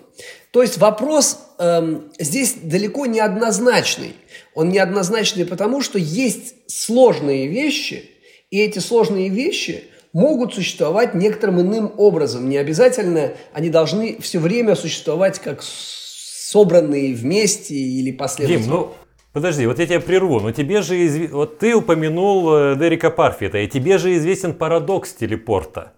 То 0.52 0.62
есть 0.62 0.78
вопрос 0.78 1.38
эм, 1.58 2.12
здесь 2.18 2.54
далеко 2.62 3.06
не 3.06 3.20
однозначный. 3.20 4.14
Он 4.54 4.68
неоднозначный 4.70 5.44
потому, 5.44 5.82
что 5.82 5.98
есть 5.98 6.54
сложные 6.68 7.48
вещи, 7.48 8.08
и 8.50 8.60
эти 8.60 8.78
сложные 8.78 9.28
вещи 9.28 9.84
могут 10.12 10.54
существовать 10.54 11.14
некоторым 11.14 11.60
иным 11.60 11.92
образом. 11.96 12.48
Не 12.48 12.56
обязательно 12.56 13.32
они 13.52 13.70
должны 13.70 14.18
все 14.20 14.38
время 14.38 14.74
существовать 14.74 15.38
как 15.38 15.62
собранные 15.62 17.14
вместе 17.14 17.74
или 17.74 18.12
последовательно. 18.12 18.64
Дим, 18.64 18.74
ну 18.74 18.92
Подожди, 19.32 19.64
вот 19.64 19.78
я 19.78 19.86
тебя 19.86 20.00
прерву, 20.00 20.40
но 20.40 20.50
тебе 20.50 20.82
же 20.82 21.06
изв... 21.06 21.30
вот 21.30 21.58
ты 21.58 21.74
упомянул 21.76 22.52
э, 22.52 22.76
Дерека 22.76 23.10
Парфита, 23.10 23.58
и 23.58 23.68
тебе 23.68 23.96
же 23.98 24.16
известен 24.16 24.54
парадокс 24.54 25.12
телепорта. 25.12 25.92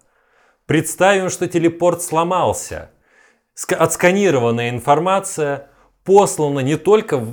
Представим, 0.67 1.31
что 1.31 1.47
телепорт 1.47 2.03
сломался– 2.03 2.91
отсканированная 3.55 4.69
информация 4.69 5.69
послана 6.03 6.59
не 6.59 6.75
только 6.75 7.25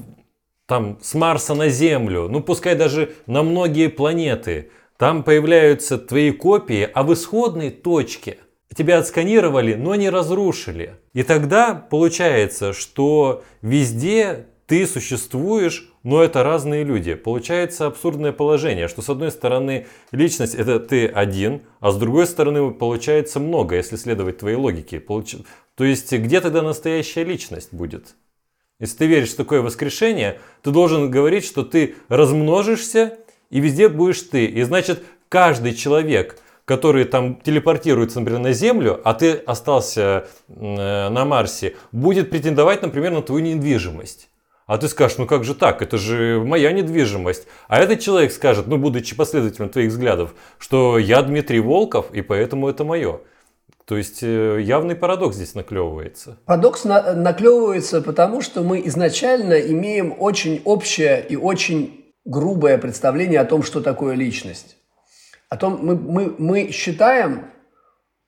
там, 0.66 0.98
с 1.02 1.14
Марса 1.14 1.54
на 1.54 1.68
Землю, 1.68 2.28
ну 2.28 2.42
пускай 2.42 2.74
даже 2.74 3.12
на 3.26 3.42
многие 3.42 3.88
планеты. 3.88 4.70
Там 5.00 5.22
появляются 5.22 5.96
твои 5.96 6.30
копии, 6.30 6.86
а 6.92 7.02
в 7.04 7.14
исходной 7.14 7.70
точке 7.70 8.36
тебя 8.76 8.98
отсканировали, 8.98 9.72
но 9.72 9.94
не 9.94 10.10
разрушили. 10.10 10.96
И 11.14 11.22
тогда 11.22 11.74
получается, 11.74 12.74
что 12.74 13.42
везде 13.62 14.48
ты 14.66 14.86
существуешь, 14.86 15.90
но 16.02 16.22
это 16.22 16.42
разные 16.42 16.84
люди. 16.84 17.14
Получается 17.14 17.86
абсурдное 17.86 18.32
положение, 18.32 18.88
что 18.88 19.00
с 19.00 19.08
одной 19.08 19.30
стороны 19.30 19.86
личность 20.12 20.54
это 20.54 20.78
ты 20.78 21.06
один, 21.06 21.62
а 21.80 21.92
с 21.92 21.96
другой 21.96 22.26
стороны 22.26 22.70
получается 22.70 23.40
много, 23.40 23.76
если 23.76 23.96
следовать 23.96 24.36
твоей 24.36 24.56
логике. 24.58 25.00
Получ... 25.00 25.36
То 25.76 25.84
есть 25.84 26.12
где 26.12 26.42
тогда 26.42 26.60
настоящая 26.60 27.24
личность 27.24 27.72
будет? 27.72 28.16
Если 28.78 28.98
ты 28.98 29.06
веришь 29.06 29.30
в 29.30 29.36
такое 29.36 29.62
воскрешение, 29.62 30.40
ты 30.60 30.70
должен 30.70 31.10
говорить, 31.10 31.46
что 31.46 31.62
ты 31.62 31.94
размножишься 32.08 33.16
и 33.50 33.60
везде 33.60 33.88
будешь 33.88 34.22
ты. 34.22 34.46
И 34.46 34.62
значит, 34.62 35.02
каждый 35.28 35.74
человек, 35.74 36.38
который 36.64 37.04
там 37.04 37.40
телепортируется, 37.40 38.20
например, 38.20 38.40
на 38.40 38.52
Землю, 38.52 39.00
а 39.04 39.14
ты 39.14 39.32
остался 39.32 40.26
э, 40.48 41.08
на 41.08 41.24
Марсе, 41.24 41.74
будет 41.92 42.30
претендовать, 42.30 42.82
например, 42.82 43.12
на 43.12 43.22
твою 43.22 43.44
недвижимость. 43.44 44.28
А 44.66 44.78
ты 44.78 44.86
скажешь, 44.86 45.18
ну 45.18 45.26
как 45.26 45.42
же 45.42 45.56
так, 45.56 45.82
это 45.82 45.98
же 45.98 46.40
моя 46.44 46.70
недвижимость. 46.70 47.48
А 47.66 47.80
этот 47.80 47.98
человек 47.98 48.30
скажет, 48.30 48.68
ну 48.68 48.76
будучи 48.76 49.16
последователем 49.16 49.68
твоих 49.68 49.90
взглядов, 49.90 50.32
что 50.60 50.96
я 50.96 51.22
Дмитрий 51.22 51.58
Волков, 51.58 52.12
и 52.12 52.22
поэтому 52.22 52.68
это 52.68 52.84
мое. 52.84 53.18
То 53.84 53.96
есть 53.96 54.22
э, 54.22 54.60
явный 54.62 54.94
парадокс 54.94 55.34
здесь 55.34 55.56
наклевывается. 55.56 56.38
Парадокс 56.44 56.84
на, 56.84 57.14
наклевывается 57.14 58.00
потому, 58.00 58.42
что 58.42 58.62
мы 58.62 58.80
изначально 58.86 59.54
имеем 59.54 60.14
очень 60.16 60.62
общее 60.64 61.26
и 61.28 61.34
очень 61.34 61.99
грубое 62.30 62.78
представление 62.78 63.40
о 63.40 63.44
том, 63.44 63.64
что 63.64 63.80
такое 63.80 64.14
личность. 64.14 64.76
О 65.48 65.56
том, 65.56 65.80
мы, 65.82 65.96
мы, 65.96 66.34
мы 66.38 66.70
считаем, 66.70 67.50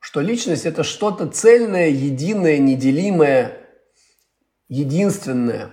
что 0.00 0.20
личность 0.20 0.66
это 0.66 0.82
что-то 0.82 1.28
цельное, 1.28 1.88
единое, 1.88 2.58
неделимое, 2.58 3.58
единственное. 4.68 5.70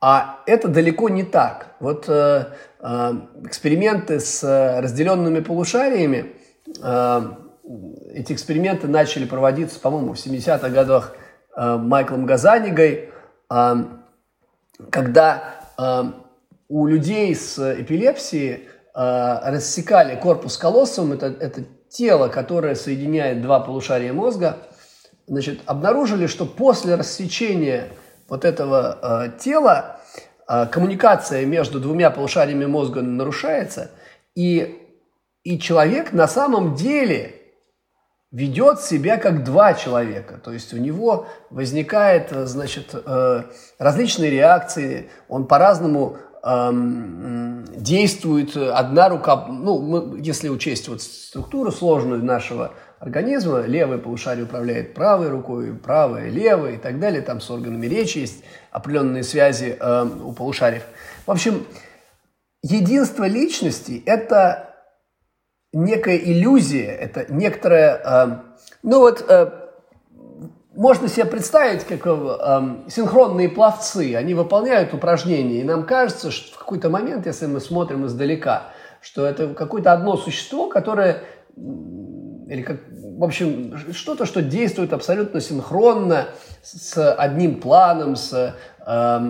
А 0.00 0.42
это 0.46 0.68
далеко 0.68 1.10
не 1.10 1.22
так. 1.22 1.76
Вот 1.80 2.06
э, 2.08 2.46
э, 2.80 3.12
эксперименты 3.44 4.20
с 4.20 4.42
разделенными 4.80 5.40
полушариями 5.40 6.32
э, 6.82 7.22
эти 8.14 8.32
эксперименты 8.32 8.88
начали 8.88 9.26
проводиться, 9.26 9.78
по-моему, 9.80 10.14
в 10.14 10.16
70-х 10.16 10.70
годах 10.70 11.14
э, 11.54 11.76
Майклом 11.76 12.24
Газанигой, 12.24 13.10
э, 13.50 13.74
когда 14.90 15.56
э, 15.78 16.23
у 16.68 16.86
людей 16.86 17.34
с 17.34 17.58
эпилепсией 17.58 18.68
э, 18.94 19.50
рассекали 19.50 20.16
корпус 20.16 20.56
колоссум, 20.56 21.12
это, 21.12 21.26
это 21.26 21.64
тело, 21.88 22.28
которое 22.28 22.74
соединяет 22.74 23.42
два 23.42 23.60
полушария 23.60 24.12
мозга, 24.12 24.58
значит, 25.26 25.60
обнаружили, 25.66 26.26
что 26.26 26.46
после 26.46 26.94
рассечения 26.96 27.88
вот 28.28 28.44
этого 28.44 28.98
э, 29.26 29.38
тела 29.38 30.00
э, 30.48 30.66
коммуникация 30.66 31.44
между 31.44 31.80
двумя 31.80 32.10
полушариями 32.10 32.66
мозга 32.66 33.02
нарушается, 33.02 33.90
и, 34.34 34.80
и 35.44 35.58
человек 35.58 36.12
на 36.12 36.26
самом 36.26 36.74
деле 36.74 37.40
ведет 38.32 38.80
себя 38.80 39.16
как 39.16 39.44
два 39.44 39.74
человека. 39.74 40.40
То 40.42 40.52
есть 40.52 40.74
у 40.74 40.76
него 40.76 41.28
возникает, 41.50 42.30
значит, 42.30 42.92
э, 42.92 43.42
различные 43.78 44.30
реакции, 44.30 45.08
он 45.28 45.46
по-разному 45.46 46.16
действует 46.44 48.54
одна 48.56 49.08
рука, 49.08 49.46
ну, 49.48 49.80
мы, 49.80 50.20
если 50.20 50.50
учесть 50.50 50.88
вот 50.88 51.00
структуру 51.00 51.72
сложную 51.72 52.22
нашего 52.22 52.74
организма, 53.04 53.62
левое 53.62 53.98
полушарие 53.98 54.44
управляет 54.44 54.94
правой 54.94 55.28
рукой, 55.28 55.74
правое, 55.74 56.28
левое 56.28 56.74
и 56.74 56.78
так 56.78 56.98
далее, 56.98 57.22
там 57.22 57.40
с 57.40 57.50
органами 57.50 57.86
речи 57.86 58.18
есть 58.18 58.42
определенные 58.70 59.22
связи 59.22 59.76
э, 59.78 60.06
у 60.22 60.32
полушариев. 60.32 60.84
В 61.26 61.30
общем, 61.30 61.66
единство 62.62 63.24
личности– 63.24 64.02
это 64.06 64.74
некая 65.72 66.16
иллюзия, 66.16 66.92
это 66.92 67.32
некоторая, 67.32 68.00
э, 68.04 68.36
ну 68.82 69.00
вот, 69.00 69.24
э, 69.28 69.50
можно 70.76 71.08
себе 71.08 71.24
представить, 71.24 71.84
как 71.84 72.06
э, 72.06 72.88
синхронные 72.88 73.48
пловцы, 73.48 74.14
они 74.16 74.34
выполняют 74.34 74.92
упражнения, 74.92 75.60
и 75.60 75.64
нам 75.64 75.84
кажется, 75.84 76.30
что 76.30 76.54
в 76.54 76.58
какой-то 76.58 76.90
момент, 76.90 77.26
если 77.26 77.46
мы 77.46 77.60
смотрим 77.60 78.06
издалека, 78.06 78.64
что 79.00 79.24
это 79.26 79.54
какое-то 79.54 79.92
одно 79.92 80.16
существо, 80.16 80.68
которое, 80.68 81.22
или 81.56 82.62
как, 82.62 82.80
в 82.90 83.22
общем, 83.22 83.76
что-то, 83.92 84.26
что 84.26 84.42
действует 84.42 84.92
абсолютно 84.92 85.40
синхронно 85.40 86.26
с 86.62 87.14
одним 87.14 87.60
планом, 87.60 88.16
с, 88.16 88.32
э, 88.32 88.52
э, 88.86 89.20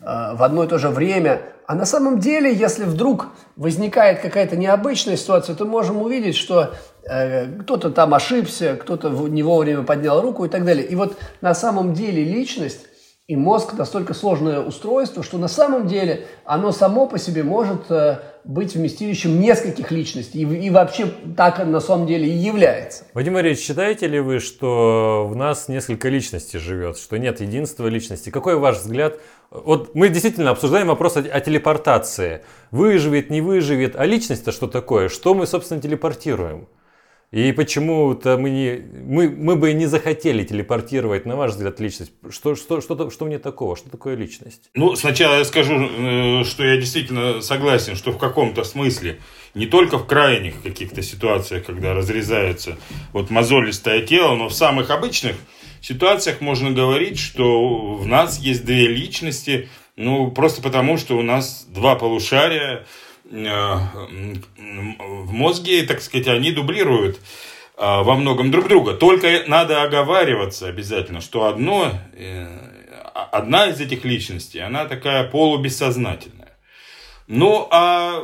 в 0.00 0.42
одно 0.42 0.64
и 0.64 0.68
то 0.68 0.78
же 0.78 0.88
время– 0.88 1.42
а 1.72 1.74
на 1.74 1.86
самом 1.86 2.18
деле, 2.18 2.52
если 2.52 2.84
вдруг 2.84 3.28
возникает 3.56 4.20
какая-то 4.20 4.56
необычная 4.56 5.16
ситуация, 5.16 5.54
то 5.54 5.64
можем 5.64 6.02
увидеть, 6.02 6.36
что 6.36 6.74
кто-то 7.04 7.90
там 7.90 8.14
ошибся, 8.14 8.76
кто-то 8.76 9.10
не 9.28 9.42
вовремя 9.42 9.82
поднял 9.82 10.20
руку 10.20 10.44
и 10.44 10.48
так 10.48 10.64
далее. 10.64 10.86
И 10.86 10.94
вот 10.94 11.16
на 11.40 11.54
самом 11.54 11.94
деле 11.94 12.24
личность 12.24 12.86
и 13.28 13.36
мозг 13.36 13.74
настолько 13.74 14.14
сложное 14.14 14.60
устройство, 14.60 15.22
что 15.22 15.38
на 15.38 15.48
самом 15.48 15.86
деле 15.86 16.26
оно 16.44 16.72
само 16.72 17.06
по 17.06 17.18
себе 17.18 17.44
может 17.44 17.90
э, 17.90 18.18
быть 18.44 18.74
вместилищем 18.74 19.40
нескольких 19.40 19.90
личностей. 19.92 20.42
И, 20.42 20.66
и 20.66 20.70
вообще 20.70 21.06
так 21.36 21.64
на 21.64 21.80
самом 21.80 22.06
деле 22.06 22.26
и 22.26 22.36
является. 22.36 23.04
Вадим 23.14 23.38
Ильич, 23.38 23.60
считаете 23.60 24.08
ли 24.08 24.18
вы, 24.18 24.40
что 24.40 25.28
в 25.30 25.36
нас 25.36 25.68
несколько 25.68 26.08
личностей 26.08 26.58
живет, 26.58 26.98
что 26.98 27.16
нет 27.16 27.40
единства 27.40 27.86
личности? 27.86 28.30
Какой 28.30 28.56
ваш 28.56 28.78
взгляд 28.78 29.18
вот 29.52 29.94
мы 29.94 30.08
действительно 30.08 30.50
обсуждаем 30.50 30.88
вопрос 30.88 31.16
о, 31.16 31.20
о 31.20 31.40
телепортации. 31.40 32.42
Выживет, 32.70 33.30
не 33.30 33.40
выживет. 33.40 33.96
А 33.96 34.04
личность-то 34.04 34.50
что 34.50 34.66
такое? 34.66 35.08
Что 35.08 35.34
мы, 35.34 35.46
собственно, 35.46 35.80
телепортируем? 35.80 36.68
И 37.32 37.50
почему-то 37.52 38.36
мы, 38.36 38.50
не, 38.50 38.82
мы, 39.06 39.30
мы 39.30 39.56
бы 39.56 39.72
не 39.72 39.86
захотели 39.86 40.44
телепортировать, 40.44 41.24
на 41.24 41.34
ваш 41.34 41.52
взгляд, 41.52 41.80
личность. 41.80 42.12
Что, 42.28 42.54
что, 42.54 42.82
что, 42.82 43.10
что 43.10 43.24
мне 43.24 43.38
такого? 43.38 43.74
Что 43.74 43.88
такое 43.88 44.16
личность? 44.16 44.68
Ну, 44.74 44.94
сначала 44.96 45.38
я 45.38 45.44
скажу, 45.46 45.74
э, 45.74 46.44
что 46.44 46.62
я 46.62 46.76
действительно 46.76 47.40
согласен, 47.40 47.96
что 47.96 48.12
в 48.12 48.18
каком-то 48.18 48.64
смысле, 48.64 49.18
не 49.54 49.64
только 49.64 49.96
в 49.96 50.06
крайних 50.06 50.62
каких-то 50.62 51.00
ситуациях, 51.00 51.64
когда 51.64 51.94
разрезается 51.94 52.76
вот 53.14 53.30
мозолистое 53.30 54.02
тело, 54.02 54.36
но 54.36 54.48
в 54.48 54.52
самых 54.52 54.90
обычных 54.90 55.36
ситуациях 55.80 56.42
можно 56.42 56.70
говорить, 56.70 57.18
что 57.18 57.94
в 57.94 58.06
нас 58.06 58.40
есть 58.40 58.66
две 58.66 58.88
личности, 58.88 59.70
ну, 59.96 60.30
просто 60.30 60.60
потому, 60.60 60.98
что 60.98 61.16
у 61.16 61.22
нас 61.22 61.66
два 61.66 61.96
полушария 61.96 62.84
в 63.32 65.32
мозге, 65.32 65.82
так 65.84 66.02
сказать, 66.02 66.28
они 66.28 66.52
дублируют 66.52 67.16
э, 67.16 67.20
во 67.78 68.14
многом 68.14 68.50
друг 68.50 68.68
друга. 68.68 68.92
Только 68.94 69.44
надо 69.46 69.82
оговариваться 69.82 70.68
обязательно, 70.68 71.22
что 71.22 71.46
одно, 71.46 71.92
э, 72.12 72.46
одна 73.14 73.68
из 73.68 73.80
этих 73.80 74.04
личностей, 74.04 74.60
она 74.60 74.84
такая 74.84 75.24
полубессознательная. 75.24 76.58
Ну, 77.28 77.68
а 77.70 78.22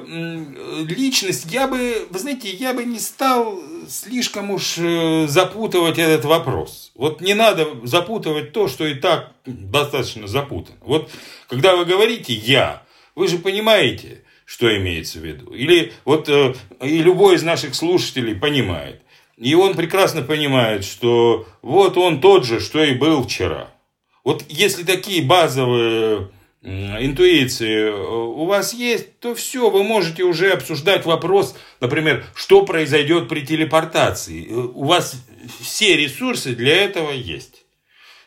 личность, 0.87 1.47
я 1.51 1.69
бы, 1.69 2.07
вы 2.11 2.19
знаете, 2.19 2.51
я 2.51 2.75
бы 2.75 2.85
не 2.85 2.99
стал 2.99 3.59
слишком 3.89 4.51
уж 4.51 4.77
э, 4.77 5.27
запутывать 5.27 5.99
этот 5.99 6.27
вопрос. 6.27 6.93
Вот 6.95 7.23
не 7.23 7.33
надо 7.33 7.67
запутывать 7.85 8.53
то, 8.53 8.69
что 8.69 8.87
и 8.87 8.93
так 8.95 9.33
достаточно 9.47 10.27
запутано. 10.27 10.77
Вот 10.83 11.11
когда 11.49 11.77
вы 11.77 11.87
говорите 11.87 12.35
«я», 12.35 12.83
вы 13.15 13.29
же 13.29 13.39
понимаете, 13.39 14.23
что 14.49 14.75
имеется 14.75 15.19
в 15.19 15.25
виду. 15.25 15.53
Или 15.53 15.93
вот 16.07 16.31
э, 16.31 16.55
и 16.83 17.03
любой 17.03 17.35
из 17.37 17.43
наших 17.43 17.75
слушателей 17.75 18.35
понимает. 18.35 19.03
И 19.37 19.55
он 19.55 19.75
прекрасно 19.75 20.23
понимает, 20.23 20.87
что 20.87 21.47
вот 21.61 21.99
он 21.99 22.23
тот 22.23 22.47
же, 22.47 22.59
что 22.59 22.83
и 22.83 22.95
был 22.95 23.25
вчера. 23.25 23.69
Вот 24.25 24.45
если 24.49 24.85
такие 24.85 25.23
базовые 25.23 26.31
интуиции 26.63 27.89
э, 27.89 27.93
у 27.93 28.47
вас 28.47 28.73
есть, 28.73 29.21
то 29.21 29.35
все, 29.35 29.69
вы 29.69 29.85
можете 29.85 30.23
уже 30.23 30.53
обсуждать 30.53 31.05
вопрос, 31.05 31.55
например, 31.81 32.25
что 32.35 32.65
произойдет 32.65 33.29
при 33.29 33.43
телепортации. 33.43 34.47
Э, 34.49 34.55
у 34.55 34.85
вас 34.85 35.15
все 35.61 35.95
ресурсы 35.95 36.55
для 36.55 36.85
этого 36.85 37.11
есть. 37.11 37.58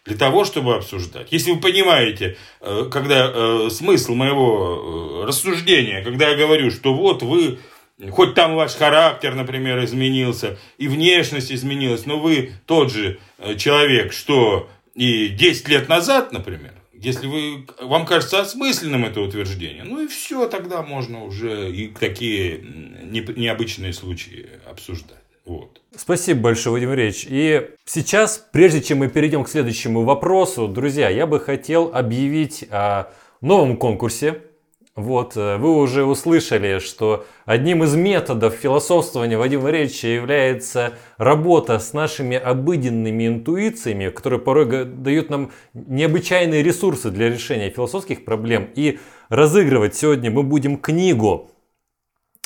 Для 0.05 0.17
того, 0.17 0.45
чтобы 0.45 0.75
обсуждать. 0.75 1.31
Если 1.31 1.51
вы 1.51 1.59
понимаете, 1.59 2.37
э, 2.59 2.89
когда 2.91 3.69
смысл 3.69 4.15
моего 4.15 5.25
рассуждения, 5.25 6.03
когда 6.03 6.29
я 6.29 6.35
говорю, 6.35 6.71
что 6.71 6.93
вот 6.93 7.21
вы, 7.21 7.59
хоть 8.09 8.33
там 8.33 8.55
ваш 8.55 8.73
характер, 8.73 9.35
например, 9.35 9.83
изменился, 9.83 10.57
и 10.79 10.87
внешность 10.87 11.51
изменилась, 11.51 12.07
но 12.07 12.19
вы 12.19 12.53
тот 12.65 12.91
же 12.91 13.19
человек, 13.57 14.11
что 14.11 14.67
и 14.95 15.27
10 15.29 15.67
лет 15.69 15.87
назад, 15.87 16.31
например, 16.31 16.73
если 17.01 17.25
вы, 17.25 17.65
вам 17.81 18.05
кажется 18.05 18.41
осмысленным 18.41 19.05
это 19.05 19.21
утверждение, 19.21 19.83
ну 19.83 20.03
и 20.03 20.07
все, 20.07 20.47
тогда 20.47 20.83
можно 20.83 21.23
уже 21.23 21.71
и 21.71 21.87
такие 21.87 22.59
необычные 22.59 23.91
случаи 23.91 24.47
обсуждать. 24.69 25.17
Вот. 25.43 25.80
Спасибо 25.95 26.39
большое, 26.39 26.71
Владимир 26.71 26.99
Ильич. 26.99 27.27
И 27.29 27.69
сейчас, 27.83 28.47
прежде 28.53 28.81
чем 28.81 28.99
мы 28.99 29.09
перейдем 29.09 29.43
к 29.43 29.49
следующему 29.49 30.03
вопросу, 30.03 30.69
друзья, 30.69 31.09
я 31.09 31.27
бы 31.27 31.37
хотел 31.41 31.91
объявить 31.93 32.65
о 32.71 33.11
новом 33.41 33.75
конкурсе, 33.75 34.41
вот, 34.95 35.35
э, 35.35 35.57
вы 35.57 35.75
уже 35.75 36.05
услышали, 36.05 36.79
что 36.79 37.25
одним 37.45 37.83
из 37.83 37.93
методов 37.95 38.53
философствования 38.53 39.37
Вадима 39.37 39.63
Валерьевича 39.63 40.07
является 40.07 40.93
работа 41.17 41.77
с 41.77 41.91
нашими 41.91 42.37
обыденными 42.37 43.27
интуициями, 43.27 44.09
которые 44.09 44.39
порой 44.39 44.85
дают 44.85 45.29
нам 45.29 45.51
необычайные 45.73 46.63
ресурсы 46.63 47.09
для 47.09 47.29
решения 47.29 47.69
философских 47.69 48.23
проблем. 48.23 48.69
И 48.75 48.99
разыгрывать 49.27 49.95
сегодня 49.95 50.31
мы 50.31 50.43
будем 50.43 50.77
книгу 50.77 51.50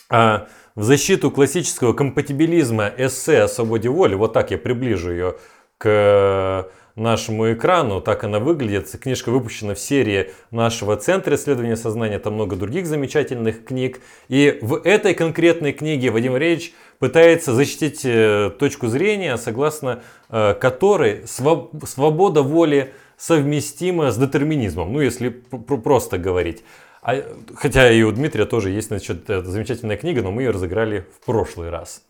в 0.09 0.47
защиту 0.75 1.31
классического 1.31 1.93
компатибилизма 1.93 2.91
эссе 2.97 3.43
о 3.43 3.47
свободе 3.47 3.89
воли. 3.89 4.15
Вот 4.15 4.33
так 4.33 4.51
я 4.51 4.57
приближу 4.57 5.11
ее 5.11 5.35
к 5.77 6.69
нашему 6.95 7.53
экрану. 7.53 8.01
Так 8.01 8.23
она 8.23 8.39
выглядит. 8.39 8.89
Книжка 8.99 9.29
выпущена 9.29 9.75
в 9.75 9.79
серии 9.79 10.31
нашего 10.51 10.95
Центра 10.95 11.35
исследования 11.35 11.75
сознания. 11.75 12.19
Там 12.19 12.33
много 12.33 12.55
других 12.55 12.87
замечательных 12.87 13.65
книг. 13.65 13.99
И 14.27 14.59
в 14.61 14.81
этой 14.83 15.13
конкретной 15.13 15.73
книге 15.73 16.11
Вадим 16.11 16.33
Андреевич 16.33 16.73
пытается 16.99 17.53
защитить 17.53 18.01
э, 18.05 18.51
точку 18.57 18.87
зрения, 18.87 19.37
согласно 19.37 20.03
э, 20.29 20.53
которой 20.53 21.23
свобода 21.27 22.41
воли 22.41 22.93
совместима 23.17 24.11
с 24.11 24.17
детерминизмом. 24.17 24.93
Ну, 24.93 25.01
если 25.01 25.29
просто 25.29 26.17
говорить. 26.17 26.63
А, 27.07 27.23
хотя 27.55 27.91
и 27.91 28.01
у 28.01 28.11
Дмитрия 28.11 28.45
тоже 28.45 28.71
есть 28.71 28.87
значит, 28.87 29.27
замечательная 29.27 29.95
книга, 29.95 30.23
но 30.23 30.31
мы 30.31 30.41
ее 30.41 30.49
разыграли 30.49 31.05
в 31.15 31.23
прошлый 31.23 31.69
раз. 31.69 32.03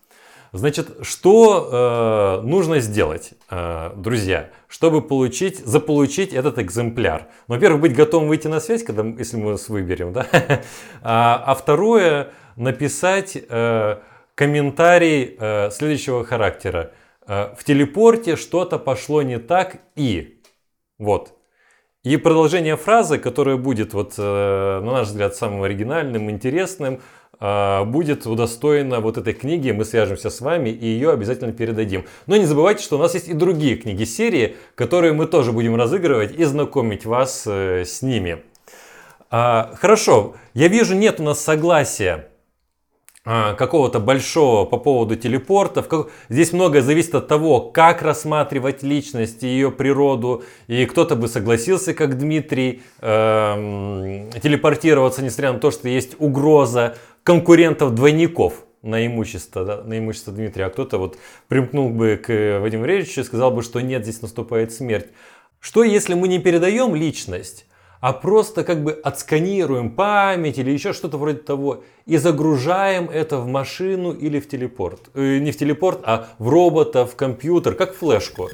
Значит, 0.52 0.88
что 1.02 2.40
э, 2.40 2.46
нужно 2.46 2.80
сделать, 2.80 3.34
э, 3.50 3.90
друзья, 3.94 4.48
чтобы 4.68 5.02
получить, 5.02 5.58
заполучить 5.58 6.32
этот 6.32 6.58
экземпляр? 6.58 7.28
Ну, 7.46 7.56
во-первых, 7.56 7.82
быть 7.82 7.94
готовым 7.94 8.28
выйти 8.28 8.46
на 8.46 8.58
связь, 8.58 8.84
когда, 8.84 9.04
если 9.04 9.36
мы 9.36 9.52
вас 9.52 9.68
выберем, 9.68 10.14
да? 10.14 10.26
а, 11.02 11.44
а 11.46 11.54
второе, 11.54 12.30
написать 12.56 13.36
э, 13.36 13.98
комментарий 14.34 15.36
э, 15.38 15.70
следующего 15.72 16.24
характера. 16.24 16.92
Э, 17.26 17.54
в 17.54 17.64
телепорте 17.64 18.36
что-то 18.36 18.78
пошло 18.78 19.20
не 19.20 19.38
так 19.38 19.76
и... 19.94 20.40
Вот. 20.98 21.35
И 22.06 22.16
продолжение 22.18 22.76
фразы, 22.76 23.18
которая 23.18 23.56
будет, 23.56 23.92
вот, 23.92 24.14
э, 24.16 24.80
на 24.80 24.92
наш 24.92 25.08
взгляд, 25.08 25.34
самым 25.34 25.64
оригинальным, 25.64 26.30
интересным, 26.30 27.00
а, 27.40 27.84
будет 27.84 28.26
удостоена 28.26 29.00
вот 29.00 29.18
этой 29.18 29.32
книги, 29.32 29.72
мы 29.72 29.84
свяжемся 29.84 30.30
с 30.30 30.40
вами 30.40 30.70
и 30.70 30.86
ее 30.86 31.10
обязательно 31.10 31.52
передадим. 31.52 32.04
Но 32.28 32.36
не 32.36 32.44
забывайте, 32.44 32.84
что 32.84 32.96
у 32.96 33.00
нас 33.00 33.14
есть 33.14 33.26
и 33.26 33.32
другие 33.32 33.74
книги 33.74 34.04
серии, 34.04 34.54
которые 34.76 35.14
мы 35.14 35.26
тоже 35.26 35.50
будем 35.50 35.74
разыгрывать 35.74 36.30
и 36.30 36.44
знакомить 36.44 37.06
вас 37.06 37.42
э, 37.44 37.82
с 37.84 38.02
ними. 38.02 38.38
А, 39.28 39.74
хорошо, 39.74 40.36
я 40.54 40.68
вижу, 40.68 40.94
нет 40.94 41.18
у 41.18 41.24
нас 41.24 41.40
согласия 41.40 42.28
какого-то 43.26 43.98
большого 43.98 44.64
по 44.64 44.76
поводу 44.76 45.16
телепортов. 45.16 45.88
Здесь 46.28 46.52
многое 46.52 46.80
зависит 46.80 47.14
от 47.16 47.26
того, 47.26 47.60
как 47.60 48.02
рассматривать 48.02 48.84
личность 48.84 49.42
и 49.42 49.48
ее 49.48 49.72
природу. 49.72 50.44
И 50.68 50.86
кто-то 50.86 51.16
бы 51.16 51.26
согласился, 51.26 51.92
как 51.92 52.18
Дмитрий, 52.18 52.82
э, 53.00 54.30
телепортироваться, 54.40 55.22
несмотря 55.22 55.52
на 55.54 55.58
то, 55.58 55.72
что 55.72 55.88
есть 55.88 56.14
угроза 56.20 56.96
конкурентов-двойников 57.24 58.64
на 58.82 59.04
имущество, 59.04 59.64
да, 59.64 59.82
на 59.82 59.98
имущество 59.98 60.32
Дмитрия, 60.32 60.66
а 60.66 60.70
кто-то 60.70 60.98
вот 60.98 61.18
примкнул 61.48 61.90
бы 61.90 62.20
к 62.24 62.60
Вадиму 62.60 62.82
Валерьевичу 62.82 63.22
и 63.22 63.24
сказал 63.24 63.50
бы, 63.50 63.62
что 63.62 63.80
нет, 63.80 64.04
здесь 64.04 64.22
наступает 64.22 64.72
смерть. 64.72 65.08
Что 65.58 65.82
если 65.82 66.14
мы 66.14 66.28
не 66.28 66.38
передаем 66.38 66.94
личность, 66.94 67.66
а 68.00 68.12
просто 68.12 68.64
как 68.64 68.82
бы 68.82 68.92
отсканируем 68.92 69.90
память 69.90 70.58
или 70.58 70.70
еще 70.70 70.92
что-то 70.92 71.18
вроде 71.18 71.38
того 71.38 71.82
и 72.06 72.16
загружаем 72.16 73.08
это 73.10 73.38
в 73.38 73.46
машину 73.46 74.12
или 74.12 74.40
в 74.40 74.48
телепорт. 74.48 75.10
Э, 75.14 75.38
не 75.38 75.52
в 75.52 75.58
телепорт, 75.58 76.00
а 76.04 76.28
в 76.38 76.48
робота, 76.48 77.06
в 77.06 77.16
компьютер, 77.16 77.74
как 77.74 77.94
флешку. 77.94 78.48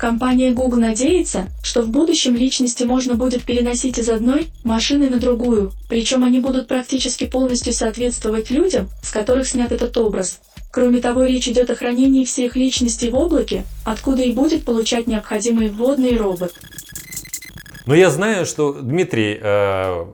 Компания 0.00 0.52
Google 0.52 0.78
надеется, 0.78 1.48
что 1.62 1.82
в 1.82 1.90
будущем 1.90 2.34
личности 2.34 2.84
можно 2.84 3.16
будет 3.16 3.42
переносить 3.42 3.98
из 3.98 4.08
одной 4.08 4.46
машины 4.64 5.10
на 5.10 5.18
другую, 5.18 5.72
причем 5.90 6.24
они 6.24 6.40
будут 6.40 6.68
практически 6.68 7.26
полностью 7.26 7.74
соответствовать 7.74 8.50
людям, 8.50 8.88
с 9.02 9.10
которых 9.10 9.46
снят 9.46 9.70
этот 9.70 9.94
образ. 9.98 10.40
Кроме 10.72 11.00
того, 11.00 11.24
речь 11.24 11.48
идет 11.48 11.68
о 11.68 11.74
хранении 11.74 12.24
всех 12.24 12.56
личностей 12.56 13.10
в 13.10 13.14
облаке, 13.14 13.66
откуда 13.84 14.22
и 14.22 14.32
будет 14.32 14.64
получать 14.64 15.06
необходимый 15.06 15.68
вводный 15.68 16.16
робот. 16.16 16.54
Но 17.90 17.96
я 17.96 18.08
знаю, 18.08 18.46
что, 18.46 18.72
Дмитрий, 18.72 19.36
э, 19.42 20.04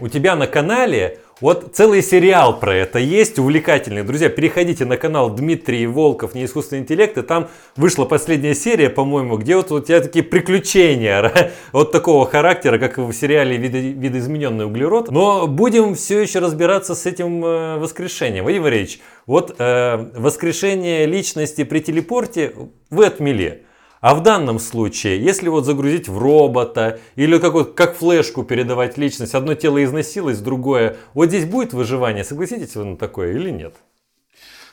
у 0.00 0.08
тебя 0.08 0.36
на 0.36 0.46
канале 0.46 1.18
вот 1.40 1.70
целый 1.72 2.02
сериал 2.02 2.60
про 2.60 2.74
это 2.74 2.98
есть, 2.98 3.38
увлекательный. 3.38 4.02
Друзья, 4.02 4.28
переходите 4.28 4.84
на 4.84 4.98
канал 4.98 5.30
Дмитрий 5.30 5.86
Волков, 5.86 6.34
не 6.34 6.44
искусственный 6.44 6.82
интеллект, 6.82 7.16
и 7.16 7.22
там 7.22 7.48
вышла 7.74 8.04
последняя 8.04 8.54
серия, 8.54 8.90
по-моему, 8.90 9.38
где 9.38 9.56
вот 9.56 9.72
у 9.72 9.80
тебя 9.80 10.02
такие 10.02 10.22
приключения 10.22 11.50
вот 11.72 11.90
такого 11.90 12.26
характера, 12.26 12.76
как 12.76 12.98
в 12.98 13.14
сериале 13.14 13.56
«Видоизмененный 13.56 14.66
углерод». 14.66 15.10
Но 15.10 15.46
будем 15.46 15.94
все 15.94 16.20
еще 16.20 16.40
разбираться 16.40 16.94
с 16.94 17.06
этим 17.06 17.42
э, 17.42 17.78
воскрешением. 17.78 18.44
Вадим 18.44 18.62
Валерьевич, 18.62 19.00
вот 19.24 19.54
э, 19.58 20.10
воскрешение 20.16 21.06
личности 21.06 21.64
при 21.64 21.78
телепорте 21.78 22.52
вы 22.90 23.06
отмели. 23.06 23.62
А 24.02 24.16
в 24.16 24.20
данном 24.20 24.58
случае, 24.58 25.22
если 25.22 25.48
вот 25.48 25.64
загрузить 25.64 26.08
в 26.08 26.18
робота 26.18 26.98
или 27.14 27.38
как, 27.38 27.52
вот, 27.52 27.74
как 27.74 27.96
флешку 27.96 28.42
передавать 28.42 28.98
личность, 28.98 29.32
одно 29.32 29.54
тело 29.54 29.82
износилось, 29.82 30.40
другое, 30.40 30.96
вот 31.14 31.28
здесь 31.28 31.44
будет 31.44 31.72
выживание, 31.72 32.24
согласитесь 32.24 32.74
вы 32.74 32.84
на 32.84 32.96
такое 32.96 33.32
или 33.32 33.50
нет? 33.50 33.76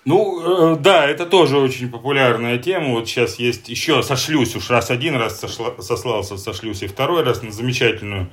Ну, 0.04 0.74
э, 0.74 0.78
да, 0.78 1.06
это 1.06 1.28
тоже 1.28 1.60
очень 1.60 1.92
популярная 1.92 2.58
тема. 2.58 2.94
Вот 2.94 3.08
сейчас 3.08 3.36
есть 3.36 3.70
еще 3.70 4.02
сошлюсь, 4.02 4.56
уж 4.56 4.72
раз 4.72 4.90
один 4.90 5.14
раз 5.16 5.40
сошла, 5.40 5.80
сослался, 5.80 6.36
сошлюсь 6.38 6.82
и 6.82 6.88
второй 6.88 7.22
раз 7.22 7.44
на 7.44 7.52
замечательную 7.52 8.32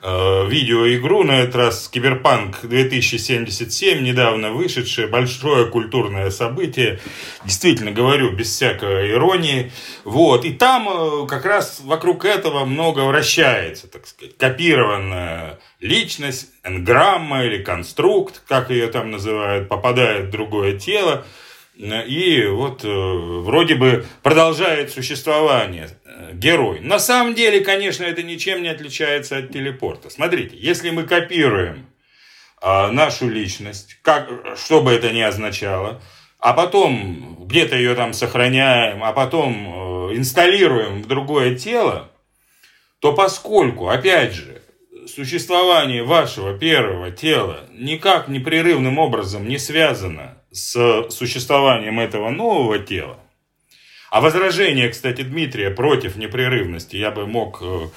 Э, 0.00 0.46
видеоигру, 0.46 1.24
на 1.24 1.40
этот 1.40 1.56
раз 1.56 1.88
Киберпанк 1.88 2.60
2077, 2.62 4.00
недавно 4.00 4.52
вышедшее, 4.52 5.08
большое 5.08 5.66
культурное 5.66 6.30
событие, 6.30 7.00
действительно 7.44 7.90
говорю, 7.90 8.30
без 8.30 8.46
всякой 8.46 9.10
иронии, 9.10 9.72
вот, 10.04 10.44
и 10.44 10.52
там 10.52 10.88
э, 10.88 11.26
как 11.26 11.44
раз 11.44 11.80
вокруг 11.82 12.24
этого 12.24 12.64
много 12.64 13.00
вращается, 13.00 13.88
так 13.88 14.06
сказать, 14.06 14.36
копированная 14.36 15.58
личность, 15.80 16.50
энграмма 16.62 17.42
или 17.42 17.60
конструкт, 17.60 18.40
как 18.46 18.70
ее 18.70 18.86
там 18.86 19.10
называют, 19.10 19.68
попадает 19.68 20.26
в 20.26 20.30
другое 20.30 20.78
тело, 20.78 21.26
и 21.78 22.44
вот 22.46 22.84
э, 22.84 22.88
вроде 22.88 23.74
бы 23.74 24.04
продолжает 24.22 24.92
существование 24.92 25.88
герой. 26.32 26.80
На 26.80 26.98
самом 26.98 27.34
деле, 27.34 27.60
конечно, 27.60 28.04
это 28.04 28.22
ничем 28.22 28.62
не 28.62 28.68
отличается 28.68 29.38
от 29.38 29.52
телепорта. 29.52 30.10
Смотрите, 30.10 30.56
если 30.56 30.90
мы 30.90 31.04
копируем 31.04 31.86
э, 32.62 32.90
нашу 32.90 33.28
личность, 33.28 33.98
как, 34.02 34.28
что 34.56 34.82
бы 34.82 34.92
это 34.92 35.12
ни 35.12 35.20
означало, 35.20 36.02
а 36.38 36.52
потом 36.52 37.46
где-то 37.46 37.76
ее 37.76 37.94
там 37.94 38.12
сохраняем, 38.12 39.02
а 39.02 39.12
потом 39.12 40.14
инсталируем 40.16 41.02
в 41.02 41.06
другое 41.06 41.56
тело, 41.56 42.10
то 43.00 43.12
поскольку, 43.12 43.88
опять 43.88 44.34
же, 44.34 44.62
существование 45.06 46.04
вашего 46.04 46.56
первого 46.56 47.10
тела 47.10 47.64
никак 47.72 48.28
непрерывным 48.28 48.98
образом 48.98 49.48
не 49.48 49.58
связано 49.58 50.42
с 50.50 51.08
существованием 51.10 52.00
этого 52.00 52.30
нового 52.30 52.78
тела. 52.78 53.18
А 54.10 54.20
возражение, 54.20 54.88
кстати, 54.88 55.22
Дмитрия 55.22 55.70
против 55.70 56.16
непрерывности 56.16 56.96
я 56.96 57.10
бы 57.10 57.26
мог, 57.26 57.60
э, 57.62 57.88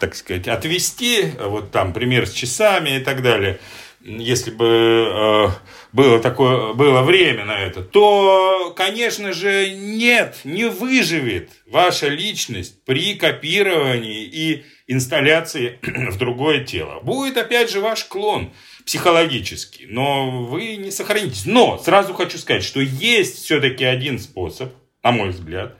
так 0.00 0.14
сказать, 0.14 0.48
отвести, 0.48 1.32
вот 1.38 1.70
там 1.70 1.92
пример 1.92 2.26
с 2.26 2.32
часами 2.32 2.96
и 2.96 3.00
так 3.00 3.22
далее, 3.22 3.58
если 4.00 4.50
бы 4.50 4.66
э, 4.66 5.48
было 5.92 6.20
такое 6.20 6.72
было 6.72 7.02
время 7.02 7.44
на 7.44 7.58
это, 7.58 7.82
то, 7.82 8.72
конечно 8.76 9.32
же, 9.32 9.70
нет, 9.70 10.38
не 10.44 10.68
выживет 10.68 11.50
ваша 11.66 12.08
личность 12.08 12.82
при 12.84 13.14
копировании 13.14 14.24
и 14.24 14.64
инсталляции 14.86 15.78
в 15.82 16.16
другое 16.16 16.64
тело. 16.64 17.00
Будет 17.00 17.36
опять 17.36 17.70
же 17.70 17.80
ваш 17.80 18.04
клон 18.04 18.52
психологически, 18.86 19.86
но 19.88 20.44
вы 20.44 20.76
не 20.76 20.90
сохранитесь. 20.90 21.44
Но 21.44 21.76
сразу 21.78 22.14
хочу 22.14 22.38
сказать, 22.38 22.64
что 22.64 22.80
есть 22.80 23.44
все-таки 23.44 23.84
один 23.84 24.18
способ, 24.18 24.72
на 25.08 25.12
мой 25.12 25.30
взгляд, 25.30 25.74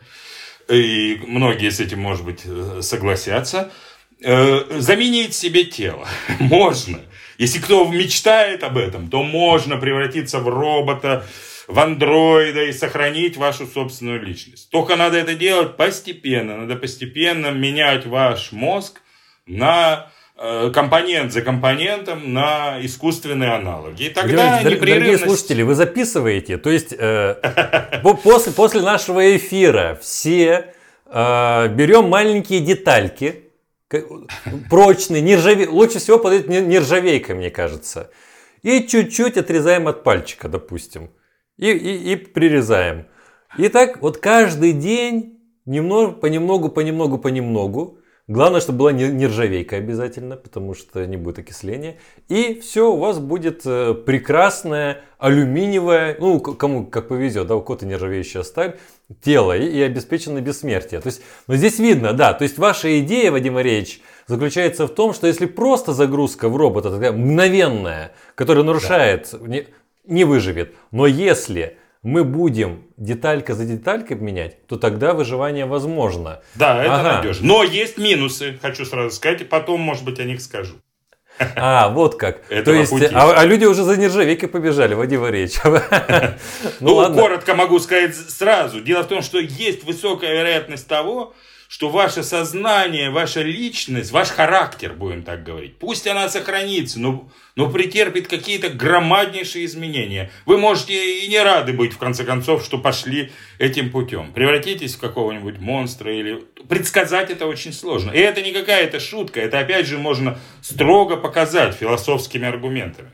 и 0.70 1.20
многие 1.26 1.70
с 1.70 1.80
этим, 1.80 2.00
может 2.00 2.24
быть, 2.24 2.40
согласятся, 2.80 3.70
э, 4.22 4.80
заменить 4.80 5.34
себе 5.34 5.64
тело. 5.64 6.08
Можно. 6.38 7.00
Если 7.36 7.58
кто 7.58 7.86
мечтает 7.86 8.64
об 8.64 8.78
этом, 8.78 9.10
то 9.10 9.22
можно 9.22 9.76
превратиться 9.76 10.40
в 10.40 10.48
робота, 10.48 11.24
в 11.68 11.78
андроида 11.78 12.64
и 12.64 12.72
сохранить 12.72 13.36
вашу 13.36 13.66
собственную 13.66 14.20
личность. 14.20 14.70
Только 14.70 14.96
надо 14.96 15.18
это 15.18 15.34
делать 15.34 15.76
постепенно. 15.76 16.56
Надо 16.56 16.74
постепенно 16.74 17.48
менять 17.52 18.06
ваш 18.06 18.50
мозг 18.50 19.02
на 19.46 20.10
компонент 20.38 21.32
за 21.32 21.42
компонентом 21.42 22.32
на 22.32 22.78
искусственные 22.80 23.54
аналоги. 23.54 24.04
И 24.04 24.08
тогда 24.10 24.60
Дорогие, 24.60 24.76
непрерывность... 24.76 25.04
Дорогие 25.04 25.18
слушатели, 25.18 25.62
вы 25.62 25.74
записываете, 25.74 26.58
то 26.58 26.70
есть 26.70 26.94
э, 26.96 27.34
после, 28.22 28.52
после 28.52 28.82
нашего 28.82 29.36
эфира 29.36 29.98
все 30.00 30.74
э, 31.06 31.68
берем 31.68 32.08
маленькие 32.08 32.60
детальки, 32.60 33.50
прочные, 34.70 35.22
нержаве... 35.22 35.66
лучше 35.68 35.98
всего 35.98 36.18
подойдет 36.18 36.48
нержавейка, 36.48 37.34
мне 37.34 37.50
кажется, 37.50 38.10
и 38.62 38.86
чуть-чуть 38.86 39.36
отрезаем 39.36 39.88
от 39.88 40.04
пальчика, 40.04 40.48
допустим, 40.48 41.10
и, 41.56 41.70
и, 41.70 42.12
и 42.12 42.16
прирезаем. 42.16 43.06
И 43.56 43.68
так 43.68 44.02
вот 44.02 44.18
каждый 44.18 44.72
день 44.72 45.40
немного, 45.64 46.12
понемногу, 46.12 46.68
понемногу, 46.68 47.18
понемногу 47.18 47.98
Главное, 48.28 48.60
чтобы 48.60 48.80
была 48.80 48.92
нержавейка 48.92 49.76
обязательно, 49.76 50.36
потому 50.36 50.74
что 50.74 51.06
не 51.06 51.16
будет 51.16 51.38
окисления. 51.38 51.96
И 52.28 52.60
все, 52.60 52.92
у 52.92 52.98
вас 52.98 53.18
будет 53.18 53.62
э, 53.64 53.94
прекрасное 53.94 55.00
алюминиевое, 55.16 56.14
ну, 56.20 56.38
кому 56.38 56.84
как 56.84 57.08
повезет, 57.08 57.46
да, 57.46 57.56
у 57.56 57.62
кого-то 57.62 57.86
нержавеющая 57.86 58.42
сталь, 58.42 58.76
тело 59.22 59.56
и, 59.56 59.66
и 59.66 59.80
обеспечено 59.80 60.42
бессмертие. 60.42 61.00
То 61.00 61.06
есть, 61.06 61.22
но 61.46 61.56
здесь 61.56 61.78
видно, 61.78 62.12
да, 62.12 62.34
то 62.34 62.42
есть 62.44 62.58
ваша 62.58 63.00
идея, 63.00 63.32
Вадим 63.32 63.58
Ильич, 63.58 64.02
заключается 64.26 64.86
в 64.86 64.90
том, 64.90 65.14
что 65.14 65.26
если 65.26 65.46
просто 65.46 65.94
загрузка 65.94 66.50
в 66.50 66.56
робота, 66.58 66.90
такая 66.90 67.12
мгновенная, 67.12 68.12
которая 68.34 68.62
нарушает, 68.62 69.30
да. 69.32 69.38
не, 69.48 69.66
не 70.04 70.24
выживет, 70.24 70.74
но 70.90 71.06
если 71.06 71.78
мы 72.08 72.24
будем 72.24 72.84
деталька 72.96 73.54
за 73.54 73.66
деталькой 73.66 74.16
менять, 74.16 74.66
то 74.66 74.76
тогда 74.76 75.12
выживание 75.12 75.66
возможно. 75.66 76.40
Да, 76.54 76.82
это 76.82 77.00
ага. 77.00 77.16
надежно. 77.16 77.46
Но 77.46 77.62
есть 77.62 77.98
минусы, 77.98 78.58
хочу 78.62 78.86
сразу 78.86 79.14
сказать, 79.14 79.42
и 79.42 79.44
потом, 79.44 79.80
может 79.80 80.04
быть, 80.04 80.18
о 80.18 80.24
них 80.24 80.40
скажу. 80.40 80.74
А, 81.54 81.88
вот 81.90 82.16
как. 82.16 82.40
То 82.64 82.72
есть, 82.72 82.92
а, 83.12 83.32
а 83.32 83.44
люди 83.44 83.64
уже 83.64 83.84
за 83.84 83.96
нержавейкой 83.96 84.48
побежали, 84.48 84.94
Вадим 84.94 85.20
Валерьевич. 85.20 85.58
Ну, 86.80 87.08
ну 87.08 87.14
коротко 87.14 87.54
могу 87.54 87.78
сказать 87.78 88.16
сразу. 88.16 88.80
Дело 88.80 89.02
в 89.02 89.08
том, 89.08 89.22
что 89.22 89.38
есть 89.38 89.84
высокая 89.84 90.32
вероятность 90.32 90.88
того, 90.88 91.34
что 91.68 91.90
ваше 91.90 92.22
сознание, 92.22 93.10
ваша 93.10 93.42
личность, 93.42 94.10
ваш 94.10 94.30
характер, 94.30 94.94
будем 94.94 95.22
так 95.22 95.44
говорить, 95.44 95.78
пусть 95.78 96.06
она 96.06 96.28
сохранится, 96.30 96.98
но, 96.98 97.28
но 97.56 97.70
претерпит 97.70 98.26
какие-то 98.26 98.70
громаднейшие 98.70 99.66
изменения. 99.66 100.30
Вы 100.46 100.56
можете 100.56 101.24
и 101.24 101.28
не 101.28 101.38
рады 101.38 101.74
быть, 101.74 101.92
в 101.92 101.98
конце 101.98 102.24
концов, 102.24 102.64
что 102.64 102.78
пошли 102.78 103.30
этим 103.58 103.90
путем. 103.90 104.32
Превратитесь 104.32 104.96
в 104.96 105.00
какого-нибудь 105.00 105.58
монстра 105.58 106.12
или... 106.12 106.42
Предсказать 106.68 107.30
это 107.30 107.46
очень 107.46 107.74
сложно. 107.74 108.12
И 108.12 108.18
это 108.18 108.40
не 108.40 108.52
какая-то 108.52 108.98
шутка, 108.98 109.40
это 109.40 109.58
опять 109.58 109.86
же 109.86 109.98
можно 109.98 110.38
строго 110.62 111.18
показать 111.18 111.74
философскими 111.76 112.48
аргументами. 112.48 113.10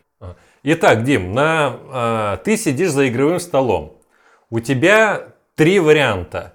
Итак, 0.63 1.03
Дим, 1.05 1.35
на, 1.35 1.79
а, 1.93 2.37
ты 2.39 2.57
сидишь 2.57 2.91
за 2.91 3.09
игровым 3.09 3.41
столом. 3.41 4.01
У 4.49 4.61
тебя 4.61 5.35
три 5.57 5.81
варианта. 5.81 6.54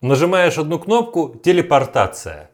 Нажимаешь 0.00 0.56
одну 0.58 0.78
кнопку– 0.78 1.34
телепортация. 1.44 2.50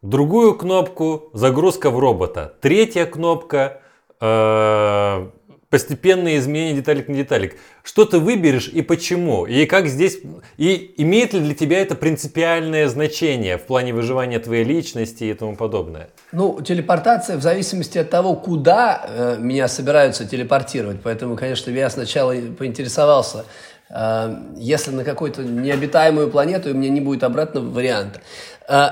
Другую 0.00 0.54
кнопку– 0.54 1.28
загрузка 1.32 1.90
в 1.90 1.98
робота. 1.98 2.54
Третья 2.60 3.04
кнопка 3.04 3.80
э, 4.20 5.28
постепенные 5.70 6.38
изменения 6.38 6.74
деталик 6.74 7.08
на 7.08 7.16
деталик. 7.16 7.56
Что 7.82 8.04
ты 8.04 8.20
выберешь 8.20 8.68
и 8.68 8.82
почему? 8.82 9.44
И 9.44 9.66
как 9.66 9.88
здесь... 9.88 10.20
И 10.56 10.94
имеет 10.98 11.32
ли 11.32 11.40
для 11.40 11.54
тебя 11.56 11.80
это 11.80 11.96
принципиальное 11.96 12.86
значение 12.86 13.58
в 13.58 13.62
плане 13.62 13.92
выживания 13.92 14.38
твоей 14.38 14.62
личности 14.62 15.24
и 15.24 15.34
тому 15.34 15.56
подобное? 15.56 16.10
Ну, 16.30 16.60
телепортация 16.60 17.38
в 17.38 17.42
зависимости 17.42 17.98
от 17.98 18.08
того, 18.08 18.36
куда 18.36 19.04
э, 19.04 19.36
меня 19.40 19.66
собираются 19.66 20.24
телепортировать. 20.28 20.98
Поэтому, 21.02 21.34
конечно, 21.34 21.72
я 21.72 21.90
сначала 21.90 22.36
поинтересовался, 22.56 23.46
если 24.56 24.90
на 24.90 25.04
какую-то 25.04 25.42
необитаемую 25.42 26.30
планету, 26.30 26.70
и 26.70 26.72
меня 26.74 26.90
не 26.90 27.00
будет 27.00 27.24
обратного 27.24 27.70
варианта. 27.70 28.20
Э, 28.68 28.88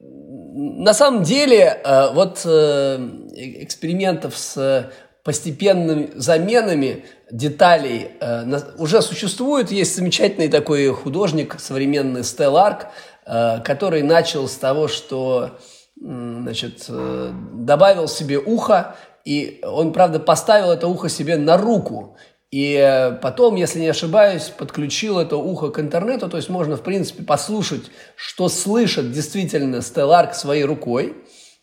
на 0.00 0.94
самом 0.94 1.22
деле, 1.22 1.80
э, 1.84 2.12
вот 2.12 2.42
э, 2.44 2.98
экспериментов 3.34 4.36
с 4.36 4.90
постепенными 5.24 6.10
заменами 6.14 7.04
деталей 7.30 8.12
э, 8.20 8.60
уже 8.78 9.02
существует. 9.02 9.70
Есть 9.70 9.96
замечательный 9.96 10.48
такой 10.48 10.88
художник 10.92 11.56
современный 11.58 12.24
Стелларк, 12.24 12.86
э, 13.26 13.60
который 13.60 14.02
начал 14.02 14.48
с 14.48 14.54
того, 14.54 14.88
что 14.88 15.58
значит, 16.00 16.86
э, 16.88 17.30
добавил 17.54 18.08
себе 18.08 18.38
ухо, 18.38 18.96
и 19.24 19.60
он, 19.62 19.92
правда, 19.92 20.18
поставил 20.18 20.70
это 20.70 20.88
ухо 20.88 21.08
себе 21.08 21.36
на 21.36 21.58
руку. 21.58 22.16
И 22.50 23.12
потом, 23.20 23.56
если 23.56 23.80
не 23.80 23.88
ошибаюсь, 23.88 24.44
подключил 24.44 25.18
это 25.18 25.36
ухо 25.36 25.68
к 25.70 25.78
интернету, 25.80 26.30
то 26.30 26.38
есть 26.38 26.48
можно, 26.48 26.76
в 26.76 26.82
принципе, 26.82 27.22
послушать, 27.22 27.90
что 28.16 28.48
слышит 28.48 29.12
действительно 29.12 29.82
Стелларк 29.82 30.34
своей 30.34 30.64
рукой. 30.64 31.14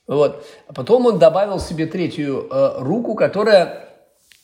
Вот. 0.07 0.45
А 0.67 0.73
потом 0.73 1.07
он 1.07 1.17
добавил 1.17 1.59
себе 1.59 1.87
третью 1.87 2.47
э, 2.51 2.75
руку, 2.81 3.15
которая 3.15 3.85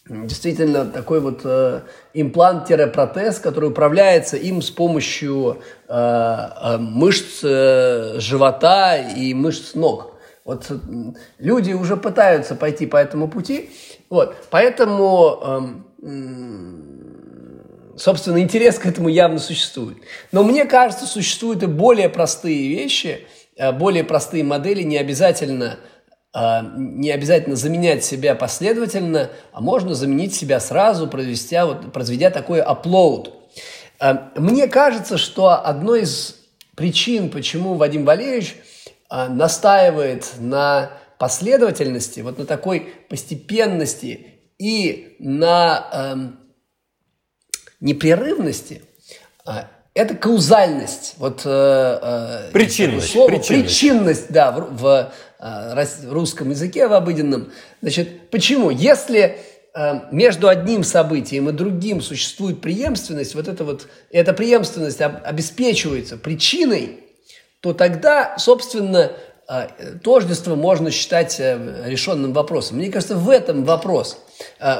действительно 0.10 0.86
такой 0.86 1.20
вот 1.20 1.42
э, 1.44 1.82
имплант-протез, 2.14 3.40
который 3.40 3.70
управляется 3.70 4.38
им 4.38 4.62
с 4.62 4.72
помощью 4.72 5.62
э, 5.88 5.94
э, 5.94 6.78
мышц 6.80 7.44
э, 7.44 8.20
живота 8.20 8.98
и 8.98 9.34
мышц 9.36 9.76
ног. 9.76 10.16
Вот 10.44 10.66
э, 10.72 10.76
люди 11.38 11.74
уже 11.74 11.98
пытаются 11.98 12.56
пойти 12.56 12.88
по 12.88 12.98
этому 12.98 13.28
пути, 13.28 13.70
вот, 14.10 14.36
поэтому, 14.50 15.40
э, 15.42 15.60
собственно, 17.98 18.42
интерес 18.42 18.80
к 18.80 18.86
этому 18.86 19.10
явно 19.10 19.40
существует. 19.40 19.98
Но 20.32 20.44
мне 20.44 20.66
кажется, 20.66 21.06
существуют 21.06 21.64
и 21.64 21.68
более 21.68 22.10
простые 22.10 22.70
вещи– 22.70 23.26
Э, 23.62 23.72
более 23.72 24.04
простые 24.04 24.44
модели 24.44 24.82
не 24.82 24.98
обязательно 24.98 25.78
э, 26.34 26.62
не 26.76 27.12
обязательно 27.12 27.56
заменять 27.56 28.04
себя 28.04 28.34
последовательно, 28.34 29.30
а 29.52 29.62
можно 29.62 29.94
заменить 29.94 30.34
себя 30.34 30.60
сразу, 30.60 31.08
произведя, 31.08 31.66
вот, 31.66 31.94
произведя 31.94 32.32
такой 32.32 32.62
upload. 32.62 33.32
Э, 34.00 34.16
мне 34.36 34.68
кажется, 34.68 35.18
что 35.18 35.50
одной 35.64 36.02
из 36.02 36.38
причин, 36.76 37.30
почему 37.30 37.76
Вадим 37.76 38.06
Валерьевич 38.06 38.56
настаивает 39.10 40.32
на 40.40 40.90
последовательности, 41.20 42.22
вот 42.22 42.38
на 42.38 42.46
такой 42.46 42.94
постепенности 43.10 44.28
и 44.62 45.16
на 45.18 45.88
эм, 45.92 46.40
непрерывности, 47.80 48.84
это 49.96 50.14
каузальность. 50.16 51.16
Вот, 51.18 51.42
э, 51.46 51.50
э 51.50 52.52
причинность, 52.54 53.12
слово, 53.12 53.30
причинность. 53.30 53.66
Причинность, 53.66 54.26
да, 54.32 54.52
в, 54.52 54.78
в, 54.78 55.12
э, 55.40 55.86
в 56.06 56.14
русском 56.14 56.52
языке, 56.52 56.88
в 56.88 56.94
обыденном. 56.94 57.52
Значит, 57.82 58.30
почему? 58.30 58.70
Если 58.70 59.40
э, 59.74 60.00
между 60.12 60.48
одним 60.48 60.84
событием 60.84 61.50
и 61.50 61.54
другим 61.54 62.00
существует 62.00 62.62
преемственность, 62.62 63.34
вот 63.34 63.48
это 63.48 63.64
вот, 63.64 63.88
эта 64.12 64.32
преемственность 64.32 65.02
об, 65.02 65.26
обеспечивается 65.26 66.18
причиной, 66.18 67.00
то 67.62 67.74
тогда, 67.74 68.38
собственно, 68.38 69.12
э, 69.50 69.68
тождество 70.04 70.54
можно 70.54 70.92
считать 70.92 71.40
э, 71.40 71.86
решенным 71.88 72.32
вопросом. 72.32 72.78
Мне 72.78 72.92
кажется, 72.92 73.16
в 73.16 73.28
этом 73.28 73.66
вопрос– 73.66 74.20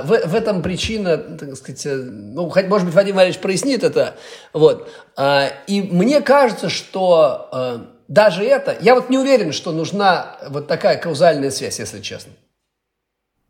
в, 0.04 0.28
в 0.28 0.36
этом 0.36 0.62
причина, 0.62 1.18
так 1.18 1.56
сказать, 1.56 1.86
э, 1.86 1.96
ну, 1.96 2.46
может 2.46 2.86
быть, 2.86 2.94
Вадим 2.94 3.16
Валерьевич 3.16 3.42
прояснит 3.42 3.84
это. 3.84 4.16
Вот. 4.54 4.90
А, 5.16 5.50
и 5.68 5.82
мне 5.82 6.22
кажется, 6.22 6.70
что 6.70 7.50
э, 7.52 7.80
даже 8.08 8.44
это... 8.44 8.78
Я 8.82 8.96
вот 8.96 9.10
не 9.10 9.18
уверен, 9.18 9.52
что 9.52 9.72
нужна 9.72 10.38
вот 10.50 10.68
такая 10.68 10.98
каузальная 10.98 11.52
связь, 11.52 11.80
если 11.80 12.02
честно. 12.02 12.34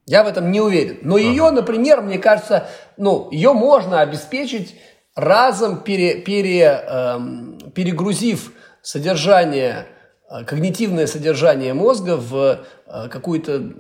Я 0.06 0.24
в 0.24 0.28
этом 0.28 0.52
не 0.52 0.62
уверен. 0.62 1.00
Но 1.04 1.18
ее, 1.18 1.52
например, 1.52 2.02
мне 2.02 2.18
кажется, 2.18 2.68
ну, 2.98 3.30
ее 3.32 3.54
можно 3.54 4.02
обеспечить 4.02 4.76
разом 5.16 5.84
пере, 5.84 6.22
пере, 6.22 6.64
эм, 6.64 7.60
перегрузив 7.76 8.54
содержание, 8.82 9.86
э, 10.30 10.44
когнитивное 10.46 11.08
содержание 11.08 11.74
мозга 11.74 12.18
в 12.18 12.66
какую-то 13.10 13.72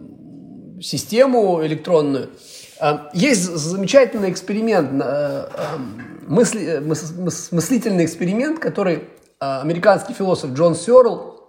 систему 0.82 1.64
электронную. 1.66 2.30
А, 2.80 3.10
есть 3.14 3.44
замечательный 3.44 4.32
эксперимент, 4.32 5.02
э, 5.04 5.46
э, 5.54 5.78
мысли, 6.28 6.82
мыслительный 7.52 8.06
эксперимент, 8.06 8.60
который 8.60 9.08
американский 9.40 10.14
философ 10.14 10.52
Джон 10.52 10.76
Сёрл 10.76 11.48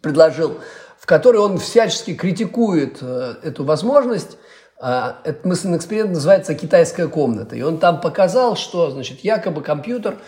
предложил, 0.00 0.58
в 0.98 1.06
который 1.06 1.40
он 1.40 1.58
всячески 1.58 2.14
критикует 2.14 2.98
э, 3.00 3.34
эту 3.42 3.64
возможность. 3.64 4.38
Этот 4.78 5.46
мысленный 5.46 5.78
эксперимент 5.78 6.10
называется 6.10 6.54
«Китайская 6.54 7.08
комната». 7.08 7.56
И 7.56 7.62
он 7.62 7.78
там 7.78 7.98
показал, 7.98 8.56
что, 8.56 8.90
значит, 8.90 9.20
якобы 9.20 9.62
компьютер, 9.62 10.18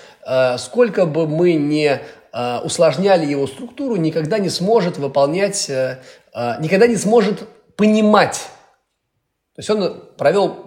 сколько 0.57 1.05
бы 1.05 1.29
мы 1.29 1.53
не 1.53 2.01
усложняли 2.64 3.27
его 3.27 3.46
структуру, 3.46 3.96
никогда 3.96 4.38
не 4.38 4.48
сможет 4.48 4.96
выполнять, 4.96 5.68
никогда 5.68 6.87
не 6.87 6.96
сможет 6.96 7.46
понимать. 7.79 8.49
То 9.55 9.61
есть 9.61 9.71
он 9.71 10.03
провел 10.19 10.67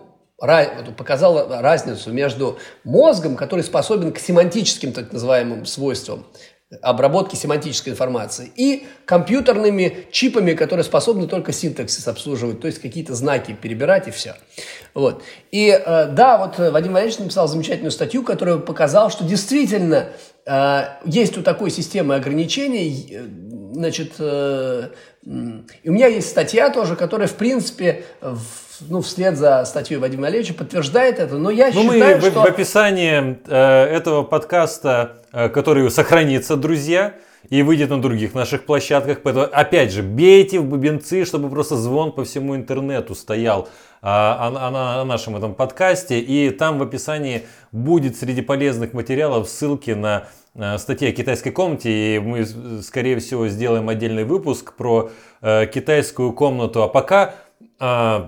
показал 0.97 1.61
разницу 1.61 2.11
между 2.11 2.57
мозгом, 2.83 3.35
который 3.35 3.61
способен 3.61 4.11
к 4.11 4.17
семантическим 4.17 4.91
так 4.91 5.13
называемым 5.13 5.67
свойствам, 5.67 6.25
обработки 6.81 7.35
семантической 7.35 7.93
информации, 7.93 8.51
и 8.55 8.87
компьютерными 9.05 10.07
чипами, 10.11 10.53
которые 10.53 10.83
способны 10.83 11.27
только 11.27 11.51
синтаксис 11.51 12.07
обслуживать, 12.07 12.59
то 12.59 12.65
есть 12.65 12.79
какие-то 12.79 13.13
знаки 13.13 13.55
перебирать 13.61 14.07
и 14.07 14.11
все. 14.11 14.35
Вот. 14.95 15.21
И 15.51 15.67
э, 15.67 16.07
да, 16.07 16.39
вот 16.39 16.57
Вадим 16.57 16.93
Валерьевич 16.93 17.19
написал 17.19 17.47
замечательную 17.47 17.91
статью, 17.91 18.23
которая 18.23 18.57
показала, 18.57 19.11
что 19.11 19.25
действительно 19.25 20.07
э, 20.47 20.81
есть 21.05 21.37
у 21.37 21.43
такой 21.43 21.69
системы 21.69 22.15
ограничений, 22.15 23.19
э, 23.71 23.73
значит, 23.73 24.13
и 25.83 25.89
у 25.89 25.91
меня 25.91 26.07
есть 26.07 26.29
статья 26.29 26.69
тоже, 26.69 26.95
которая, 26.95 27.27
в 27.27 27.35
принципе, 27.35 28.05
в, 28.21 28.41
ну, 28.89 29.01
вслед 29.01 29.37
за 29.37 29.63
статьей 29.65 29.97
Вадима 29.97 30.27
Олеговича 30.27 30.53
подтверждает 30.53 31.19
это. 31.19 31.37
Но 31.37 31.49
я 31.49 31.71
ну, 31.73 31.91
считаю, 31.91 32.21
мы 32.21 32.29
что... 32.29 32.41
в 32.41 32.45
описании 32.45 33.39
э, 33.47 33.85
этого 33.85 34.23
подкаста, 34.23 35.17
э, 35.31 35.49
который 35.49 35.89
сохранится, 35.91 36.55
друзья, 36.55 37.15
и 37.49 37.63
выйдет 37.63 37.89
на 37.89 38.01
других 38.01 38.33
наших 38.33 38.65
площадках. 38.65 39.21
Поэтому, 39.23 39.47
опять 39.51 39.91
же, 39.91 40.03
бейте 40.03 40.59
в 40.59 40.65
бубенцы, 40.65 41.25
чтобы 41.25 41.49
просто 41.49 41.75
звон 41.75 42.11
по 42.11 42.23
всему 42.23 42.55
интернету 42.55 43.15
стоял 43.15 43.67
а, 44.01 44.47
о, 44.47 44.67
о, 44.67 45.01
о 45.01 45.05
нашем 45.05 45.35
этом 45.35 45.53
подкасте. 45.53 46.19
И 46.19 46.49
там 46.51 46.77
в 46.79 46.83
описании 46.83 47.43
будет 47.71 48.15
среди 48.15 48.41
полезных 48.41 48.93
материалов 48.93 49.49
ссылки 49.49 49.91
на 49.91 50.27
Э, 50.53 50.77
статья 50.77 51.09
о 51.09 51.11
китайской 51.13 51.51
комнате, 51.51 52.15
и 52.15 52.19
мы, 52.19 52.45
скорее 52.81 53.17
всего, 53.19 53.47
сделаем 53.47 53.87
отдельный 53.87 54.25
выпуск 54.25 54.73
про 54.75 55.09
э, 55.41 55.65
китайскую 55.67 56.33
комнату. 56.33 56.83
А 56.83 56.89
пока 56.89 57.35
э, 57.79 58.27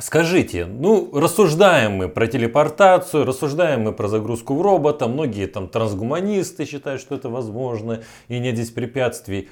скажите, 0.00 0.66
ну, 0.66 1.10
рассуждаем 1.12 1.92
мы 1.92 2.08
про 2.08 2.26
телепортацию, 2.26 3.24
рассуждаем 3.24 3.82
мы 3.82 3.92
про 3.92 4.08
загрузку 4.08 4.56
в 4.56 4.62
робота, 4.62 5.06
многие 5.06 5.46
там 5.46 5.68
трансгуманисты 5.68 6.64
считают, 6.64 7.00
что 7.00 7.14
это 7.14 7.28
возможно, 7.28 8.02
и 8.26 8.40
нет 8.40 8.56
здесь 8.56 8.70
препятствий. 8.70 9.48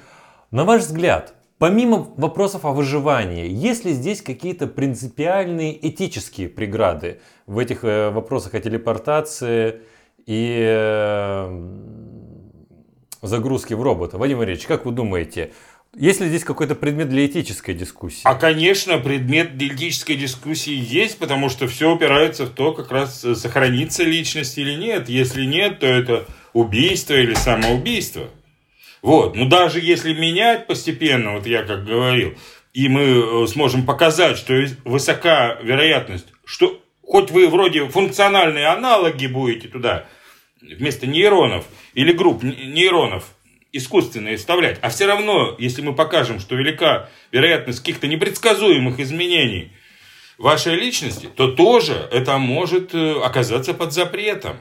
На 0.50 0.64
ваш 0.64 0.82
взгляд, 0.82 1.34
Помимо 1.58 2.08
вопросов 2.18 2.66
о 2.66 2.72
выживании, 2.72 3.48
есть 3.48 3.86
ли 3.86 3.92
здесь 3.92 4.20
какие-то 4.20 4.66
принципиальные 4.66 5.88
этические 5.88 6.50
преграды 6.50 7.20
в 7.46 7.58
этих 7.58 7.82
э, 7.82 8.10
вопросах 8.10 8.52
о 8.52 8.60
телепортации 8.60 9.80
и 10.26 10.58
э, 10.60 11.68
загрузки 13.22 13.74
в 13.74 13.82
робота. 13.82 14.18
Вадим 14.18 14.42
Ильич, 14.42 14.66
как 14.66 14.84
вы 14.84 14.92
думаете, 14.92 15.52
Есть 15.94 16.20
ли 16.20 16.28
здесь 16.28 16.44
какой-то 16.44 16.74
предмет 16.74 17.08
для 17.08 17.24
этической 17.24 17.74
дискуссии? 17.74 18.22
А, 18.24 18.34
конечно, 18.34 18.98
предмет 18.98 19.56
для 19.56 19.68
этической 19.68 20.16
дискуссии 20.16 20.74
есть, 20.74 21.18
потому 21.18 21.48
что 21.48 21.68
все 21.68 21.94
упирается 21.94 22.44
в 22.44 22.50
то, 22.50 22.72
как 22.72 22.90
раз 22.90 23.20
сохранится 23.20 24.02
личность 24.02 24.58
или 24.58 24.74
нет. 24.74 25.08
Если 25.08 25.44
нет, 25.44 25.78
то 25.78 25.86
это 25.86 26.26
убийство 26.52 27.14
или 27.14 27.34
самоубийство. 27.34 28.28
Вот. 29.00 29.36
Ну, 29.36 29.48
даже 29.48 29.80
если 29.80 30.12
менять 30.12 30.66
постепенно, 30.66 31.34
вот 31.34 31.46
я 31.46 31.62
как 31.62 31.84
говорил, 31.84 32.34
и 32.74 32.88
мы 32.88 33.44
э, 33.44 33.46
сможем 33.46 33.86
показать, 33.86 34.36
что 34.36 34.54
высока 34.84 35.54
вероятность, 35.62 36.26
что 36.44 36.82
хоть 37.02 37.30
вы 37.30 37.48
вроде 37.48 37.86
функциональные 37.88 38.66
аналоги 38.66 39.28
будете 39.28 39.68
туда 39.68 40.06
вместо 40.60 41.06
нейронов 41.06 41.66
или 41.94 42.12
групп 42.12 42.42
нейронов 42.42 43.24
искусственные 43.72 44.36
вставлять, 44.36 44.78
а 44.80 44.88
все 44.88 45.06
равно, 45.06 45.54
если 45.58 45.82
мы 45.82 45.94
покажем, 45.94 46.40
что 46.40 46.54
велика 46.54 47.10
вероятность 47.30 47.80
каких-то 47.80 48.06
непредсказуемых 48.06 49.00
изменений 49.00 49.72
вашей 50.38 50.74
личности, 50.76 51.28
то 51.34 51.48
тоже 51.48 52.08
это 52.10 52.38
может 52.38 52.94
э, 52.94 53.20
оказаться 53.22 53.74
под 53.74 53.92
запретом. 53.92 54.56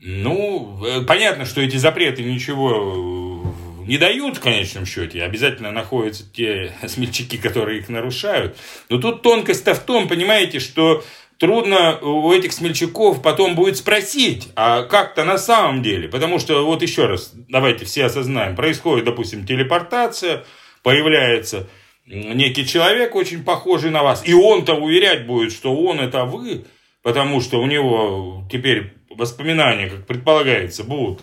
Ну, 0.00 0.84
э, 0.84 1.02
понятно, 1.02 1.44
что 1.44 1.60
эти 1.60 1.76
запреты 1.76 2.22
ничего 2.22 3.44
э, 3.84 3.86
не 3.88 3.98
дают 3.98 4.36
в 4.36 4.40
конечном 4.40 4.86
счете. 4.86 5.22
Обязательно 5.22 5.72
находятся 5.72 6.30
те 6.30 6.72
смельчаки, 6.86 7.38
которые 7.38 7.80
их 7.80 7.88
нарушают. 7.88 8.56
Но 8.88 8.98
тут 8.98 9.22
тонкость-то 9.22 9.74
в 9.74 9.80
том, 9.80 10.08
понимаете, 10.08 10.60
что 10.60 11.04
трудно 11.38 11.98
у 12.00 12.32
этих 12.32 12.52
смельчаков 12.52 13.22
потом 13.22 13.54
будет 13.54 13.76
спросить, 13.76 14.48
а 14.56 14.82
как-то 14.82 15.24
на 15.24 15.38
самом 15.38 15.82
деле. 15.82 16.08
Потому 16.08 16.38
что, 16.38 16.66
вот 16.66 16.82
еще 16.82 17.06
раз, 17.06 17.32
давайте 17.48 17.84
все 17.84 18.04
осознаем, 18.04 18.56
происходит, 18.56 19.06
допустим, 19.06 19.46
телепортация, 19.46 20.44
появляется 20.82 21.68
некий 22.06 22.66
человек, 22.66 23.14
очень 23.14 23.44
похожий 23.44 23.90
на 23.90 24.02
вас, 24.02 24.26
и 24.26 24.34
он-то 24.34 24.74
уверять 24.74 25.26
будет, 25.26 25.52
что 25.52 25.74
он 25.74 26.00
это 26.00 26.24
вы, 26.24 26.64
потому 27.02 27.40
что 27.40 27.60
у 27.60 27.66
него 27.66 28.46
теперь 28.50 28.94
воспоминания, 29.10 29.88
как 29.88 30.06
предполагается, 30.06 30.84
будут 30.84 31.20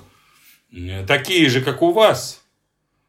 такие 1.08 1.50
же, 1.50 1.62
как 1.62 1.82
у 1.82 1.92
вас. 1.92 2.42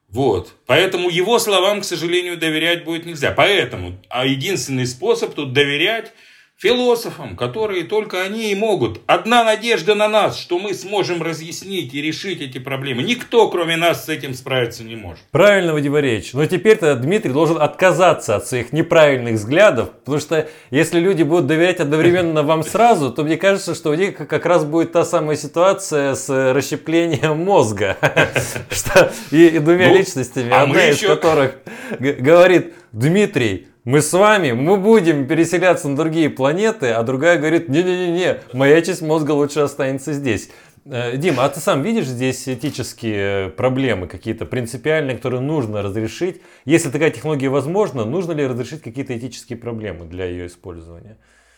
Вот. 0.09 0.55
Поэтому 0.67 1.11
его 1.11 1.39
словам, 1.39 1.81
к 1.81 1.85
сожалению, 1.85 2.39
доверять 2.39 2.85
будет 2.85 3.07
нельзя. 3.07 3.33
Поэтому, 3.33 4.01
а 4.09 4.25
единственный 4.25 4.87
способ 4.87 5.35
тут 5.35 5.53
доверять– 5.53 6.13
философам, 6.59 7.37
которые 7.37 7.85
только 7.85 8.23
они 8.23 8.51
и 8.51 8.55
могут. 8.55 9.01
Одна 9.07 9.45
надежда 9.45 9.95
на 9.95 10.09
нас, 10.09 10.39
что 10.39 10.59
мы 10.59 10.73
сможем 10.73 11.23
разъяснить 11.23 11.93
и 11.93 12.01
решить 12.01 12.41
эти 12.41 12.59
проблемы. 12.59 13.03
Никто, 13.03 13.49
кроме 13.51 13.77
нас, 13.77 14.07
с 14.07 14.09
этим 14.09 14.33
справиться 14.33 14.83
не 14.83 14.97
может. 14.97 15.23
Правильно, 15.31 15.75
Вадим 15.75 15.95
Андреевич. 15.95 16.33
Но 16.33 16.47
теперь-то 16.47 16.95
Дмитрий 16.97 17.33
должен 17.33 17.61
отказаться 17.61 18.37
от 18.37 18.47
своих 18.47 18.73
неправильных 18.73 19.35
взглядов, 19.35 19.91
потому 19.91 20.19
что 20.19 20.49
если 20.71 20.99
люди 20.99 21.23
будут 21.23 21.47
доверять 21.47 21.81
одновременно 21.81 22.43
вам 22.43 22.65
сразу, 22.65 23.13
то 23.13 23.23
мне 23.23 23.37
кажется, 23.37 23.75
что 23.75 23.91
у 23.91 23.95
них 23.95 24.17
как 24.17 24.47
раз 24.47 24.65
будет 24.65 24.93
та 24.93 25.05
самая 25.05 25.37
ситуация 25.37 26.15
с 26.15 26.53
расщеплением 26.55 27.39
мозга. 27.39 27.99
И 29.31 29.59
двумя 29.59 29.89
ну, 29.89 29.97
личностями, 29.97 30.51
а 30.51 30.63
одна 30.63 30.89
из 30.89 31.01
которых 31.01 31.57
говорит, 31.99 32.73
Дмитрий, 32.93 33.69
мы 33.87 34.03
с 34.03 34.13
вами, 34.13 34.51
мы 34.51 34.79
будем 34.79 35.29
переселяться 35.29 35.89
на 35.89 35.95
другие 35.95 36.29
планеты, 36.29 36.91
а 36.91 37.05
другая 37.05 37.39
говорит, 37.39 37.69
не-не-не, 37.69 38.41
моя 38.53 38.83
часть 38.83 39.01
мозга 39.01 39.31
лучше 39.31 39.61
останется 39.61 40.13
здесь. 40.13 40.51
Э, 40.85 41.17
Дима, 41.17 41.45
а 41.45 41.49
ты 41.49 41.61
сам 41.61 41.83
видишь 41.83 42.07
здесь 42.07 42.49
этические 42.49 43.51
проблемы 43.51 44.09
какие-то 44.09 44.45
принципиальные, 44.45 45.15
которые 45.15 45.41
нужно 45.41 45.83
разрешить? 45.83 46.43
Если 46.65 46.91
такая 46.91 47.11
технология 47.11 47.49
возможна, 47.49 48.05
нужно 48.05 48.33
ли 48.33 48.45
разрешить 48.45 48.83
какие-то 48.83 49.17
этические 49.17 49.57
проблемы 49.57 50.07
для 50.07 50.25
ее 50.25 50.49
использования? 50.49 51.17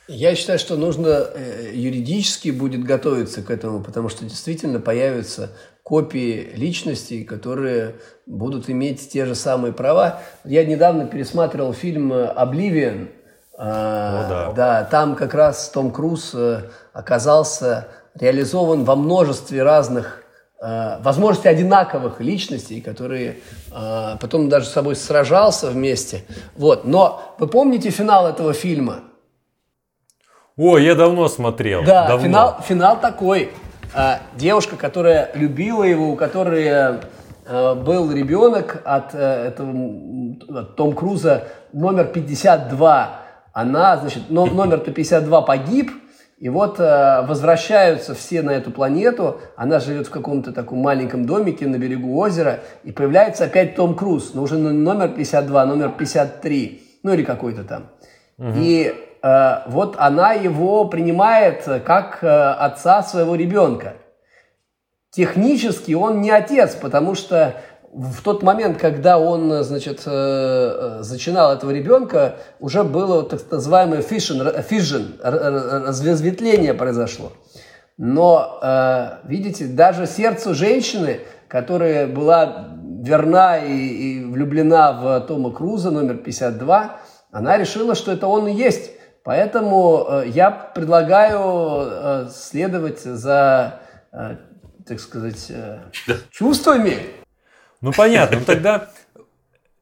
Я 0.09 0.35
считаю, 0.35 0.59
что 0.59 0.77
нужно 0.77 1.09
э, 1.09 1.71
юридически 1.75 2.49
будет 2.49 2.83
готовиться 2.83 3.43
к 3.43 3.51
этому, 3.51 3.85
потому 3.85 4.09
что 4.09 4.25
действительно 4.25 4.81
появятся 4.81 5.51
копии 5.83 6.51
личностей, 6.55 7.25
которые 7.25 7.97
будут 8.25 8.71
иметь 8.71 9.11
те 9.11 9.27
же 9.27 9.35
самые 9.35 9.75
права. 9.75 10.21
Я 10.45 10.65
недавно 10.65 11.07
пересматривал 11.07 11.75
фильм 11.75 12.13
«Обливион». 12.13 13.09
А, 13.59 14.25
О, 14.25 14.29
да. 14.29 14.53
да, 14.53 14.85
там 14.85 15.15
как 15.15 15.35
раз 15.35 15.69
Том 15.71 15.91
Круз 15.91 16.31
э, 16.33 16.63
оказался 16.93 17.89
реализован 18.15 18.85
во 18.85 18.97
множестве 18.97 19.63
разных 19.63 20.23
э, 20.63 21.03
возможностей 21.03 21.49
одинаковых 21.49 22.21
личностей, 22.21 22.81
которые 22.81 23.39
э, 23.73 24.17
потом 24.21 24.49
даже 24.49 24.67
с 24.67 24.73
собой 24.73 24.95
сражался 24.95 25.71
вместе. 25.71 26.25
Вот. 26.57 26.85
Но 26.85 27.35
вы 27.39 27.49
помните 27.49 27.91
финал 27.91 28.29
этого 28.29 28.53
фильма? 28.53 29.08
О, 30.59 30.77
я 30.77 30.97
давно 30.97 31.29
смотрел. 31.29 31.85
Да, 31.85 32.09
давно. 32.09 32.27
Финал, 32.27 32.57
финал 32.67 33.01
такой. 33.01 33.51
А, 33.95 34.19
девушка, 34.35 34.75
которая 34.75 35.31
любила 35.35 35.85
его, 35.85 36.11
у 36.11 36.17
которой 36.17 36.67
э, 36.67 37.75
был 37.77 38.11
ребенок 38.11 38.83
от 38.85 39.15
э, 39.15 39.47
этого 39.47 39.73
от 40.59 40.75
Том 40.75 40.95
Круза 40.95 41.45
номер 41.73 42.07
52. 42.07 43.21
Она, 43.53 43.97
значит, 43.99 44.31
номер-то 44.31 44.91
52 44.91 45.43
погиб, 45.43 45.93
и 46.39 46.49
вот 46.49 46.81
э, 46.81 47.23
возвращаются 47.23 48.15
все 48.15 48.43
на 48.43 48.51
эту 48.51 48.73
планету. 48.73 49.41
Она 49.57 49.79
живет 49.79 50.09
в 50.09 50.11
каком-то 50.11 50.53
таком 50.53 50.81
маленьком 50.81 51.25
домике 51.25 51.69
на 51.69 51.77
берегу 51.77 52.19
озера. 52.19 52.59
И 52.83 52.91
появляется 52.91 53.45
опять 53.45 53.77
Том 53.77 53.95
Круз, 53.95 54.35
но 54.35 54.43
уже 54.43 54.59
номер 54.59 55.11
52, 55.11 55.67
номер 55.67 55.93
53. 55.97 56.83
Ну 57.05 57.13
или 57.13 57.23
какой-то 57.23 57.63
там. 57.63 57.91
Угу. 58.39 58.53
И 58.57 58.95
Э, 59.23 59.63
вот 59.67 59.97
она 59.99 60.33
его 60.33 60.85
принимает 60.85 61.65
как 61.85 62.19
э, 62.23 62.29
отца 62.29 63.03
своего 63.03 63.35
ребенка. 63.35 63.95
Технически 65.11 65.93
он 65.93 66.21
не 66.21 66.31
отец, 66.31 66.75
потому 66.75 67.15
что 67.15 67.57
в 67.93 68.23
тот 68.23 68.43
момент, 68.43 68.79
когда 68.79 69.19
он, 69.19 69.65
значит, 69.65 70.03
э, 70.07 70.99
зачинал 71.01 71.55
этого 71.55 71.71
ребенка, 71.71 72.37
уже 72.61 72.85
было 72.85 73.25
так 73.25 73.41
называемое 73.51 74.03
fission, 74.03 74.65
fission 74.69 75.19
разветвление 75.21 76.75
произошло. 76.75 77.33
Но, 78.01 79.19
видите, 79.25 79.67
даже 79.67 80.07
сердцу 80.07 80.55
женщины, 80.55 81.19
которая 81.49 82.07
была 82.07 82.69
верна 83.03 83.59
и, 83.59 83.73
и 83.73 84.25
влюблена 84.25 84.93
в 84.93 85.21
Тома 85.23 85.51
Круза, 85.51 85.91
номер 85.91 86.19
52, 86.19 87.01
она 87.33 87.59
решила, 87.59 87.97
что 87.97 88.13
это 88.13 88.29
он 88.29 88.47
и 88.47 88.53
есть 88.53 88.93
Поэтому 89.25 90.07
э, 90.09 90.29
я 90.29 90.51
предлагаю 90.51 91.41
э, 91.41 92.29
следовать 92.33 93.01
за, 93.01 93.81
э, 94.13 94.37
так 94.87 95.01
сказать, 95.01 95.53
чувствами. 96.31 96.99
Ну 97.81 97.93
понятно, 97.93 98.39
ну 98.39 98.45
тогда 98.45 98.89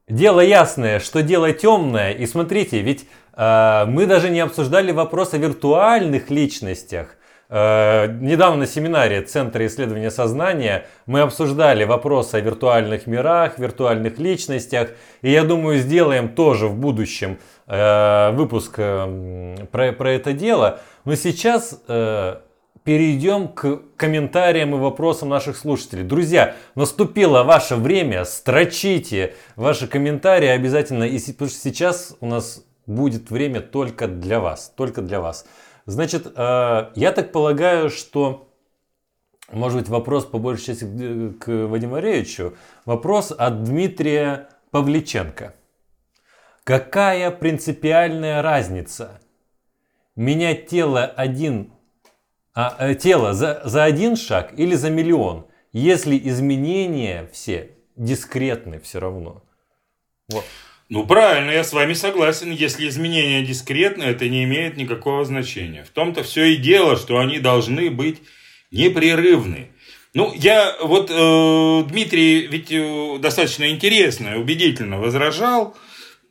дело 0.09 0.41
ясное, 0.41 1.01
что 1.01 1.23
дело 1.23 1.53
темное. 1.53 2.13
И 2.13 2.27
смотрите, 2.27 2.81
ведь 2.81 3.09
мы 3.37 4.07
даже 4.07 4.31
не 4.31 4.41
обсуждали 4.41 4.93
вопрос 4.93 5.35
о 5.35 5.39
виртуальных 5.39 6.31
личностях. 6.31 7.17
Недавно 7.49 8.61
на 8.61 8.67
семинаре 8.67 9.23
Центра 9.23 9.65
исследования 9.67 10.11
сознания 10.11 10.87
мы 11.07 11.21
обсуждали 11.21 11.85
вопросы 11.85 12.37
о 12.37 12.41
виртуальных 12.41 13.07
мирах, 13.07 13.59
виртуальных 13.59 14.19
личностях. 14.19 14.91
И 15.23 15.31
я 15.31 15.45
думаю, 15.45 15.79
сделаем 15.79 16.29
тоже 16.29 16.67
в 16.67 16.77
будущем 16.77 17.39
Э, 17.67 18.31
выпуск 18.33 18.75
э, 18.77 19.67
про, 19.73 19.93
про 19.93 20.11
это 20.13 20.33
дело. 20.33 20.81
Но 21.05 21.17
сейчас 21.17 21.81
э, 21.89 22.37
перейдем 22.85 23.49
к 23.49 23.81
комментариям 23.97 24.75
и 24.75 24.79
вопросам 24.79 25.31
наших 25.31 25.57
слушателей. 25.57 26.05
Друзья, 26.05 26.55
наступило 26.77 27.43
ваше 27.43 27.75
время, 27.75 28.25
строчите 28.25 29.35
ваши 29.57 29.89
комментарии 29.89 30.49
обязательно. 30.49 31.05
И 31.05 31.19
потому 31.33 31.51
что 31.51 31.59
сейчас 31.59 32.17
у 32.21 32.27
нас 32.27 32.65
будет 32.87 33.31
время 33.31 33.61
только 33.61 34.07
для 34.07 34.39
вас, 34.39 34.73
только 34.77 35.03
для 35.03 35.21
вас. 35.21 35.45
Значит, 35.87 36.27
я 36.37 37.13
так 37.15 37.33
полагаю, 37.33 37.91
что 37.91 38.47
может 39.53 39.79
быть 39.79 39.89
вопрос 39.89 40.25
по 40.25 40.39
большей 40.39 40.67
части 40.67 40.85
к 41.39 41.47
Вадиму 41.49 41.97
Андреевичу. 41.97 42.57
Вопрос 42.85 43.33
от 43.37 43.63
Дмитрия 43.63 44.49
Павличенко. 44.71 45.55
Какая 46.65 47.31
принципиальная 47.31 48.43
разница? 48.43 49.21
Менять 50.17 50.67
тело 50.67 51.05
один, 51.05 51.73
а, 52.55 52.75
э, 52.81 52.95
тело 52.97 53.35
за, 53.35 53.63
за 53.65 53.85
один 53.85 54.17
шаг 54.17 54.59
или 54.59 54.75
за 54.75 54.91
миллион, 54.91 55.47
если 55.73 56.19
изменения 56.19 57.29
все 57.33 57.77
дискретны 57.95 58.81
все 58.81 58.99
равно. 58.99 59.45
Вот. 60.29 60.45
Ну 60.89 61.05
правильно, 61.05 61.51
я 61.51 61.65
с 61.65 61.73
вами 61.73 61.95
согласен. 61.95 62.53
Если 62.53 62.89
изменения 62.89 63.43
дискретны, 63.43 64.05
это 64.05 64.29
не 64.29 64.45
имеет 64.45 64.77
никакого 64.77 65.25
значения. 65.25 65.85
В 65.85 65.91
том-то 65.91 66.23
все 66.23 66.45
и 66.45 66.57
дело, 66.57 66.97
что 66.97 67.19
они 67.19 67.41
должны 67.41 67.91
быть 67.91 68.19
непрерывны. 68.71 69.71
Ну, 70.15 70.33
я 70.35 70.77
вот 70.81 71.11
э, 71.11 71.83
Дмитрий 71.89 72.47
ведь 72.47 72.71
э, 72.71 73.19
достаточно 73.19 73.69
интересно 73.69 74.39
убедительно 74.39 74.99
возражал, 74.99 75.77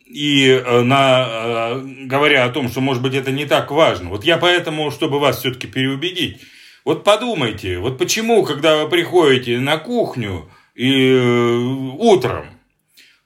и 0.05 0.47
э, 0.47 0.81
на, 0.81 1.27
э, 1.27 1.81
говоря 2.05 2.45
о 2.45 2.49
том, 2.49 2.69
что, 2.69 2.81
может 2.81 3.03
быть, 3.03 3.13
это 3.13 3.31
не 3.31 3.45
так 3.45 3.69
важно. 3.71 4.09
Вот 4.09 4.23
я 4.23 4.37
поэтому, 4.37 4.89
чтобы 4.89 5.19
вас 5.19 5.39
все-таки 5.39 5.67
переубедить, 5.67 6.41
вот 6.83 7.03
подумайте, 7.03 7.77
вот 7.77 7.97
почему, 7.97 8.43
когда 8.43 8.77
вы 8.77 8.89
приходите 8.89 9.59
на 9.59 9.77
кухню 9.77 10.49
и 10.73 11.11
э, 11.11 11.57
утром, 11.99 12.54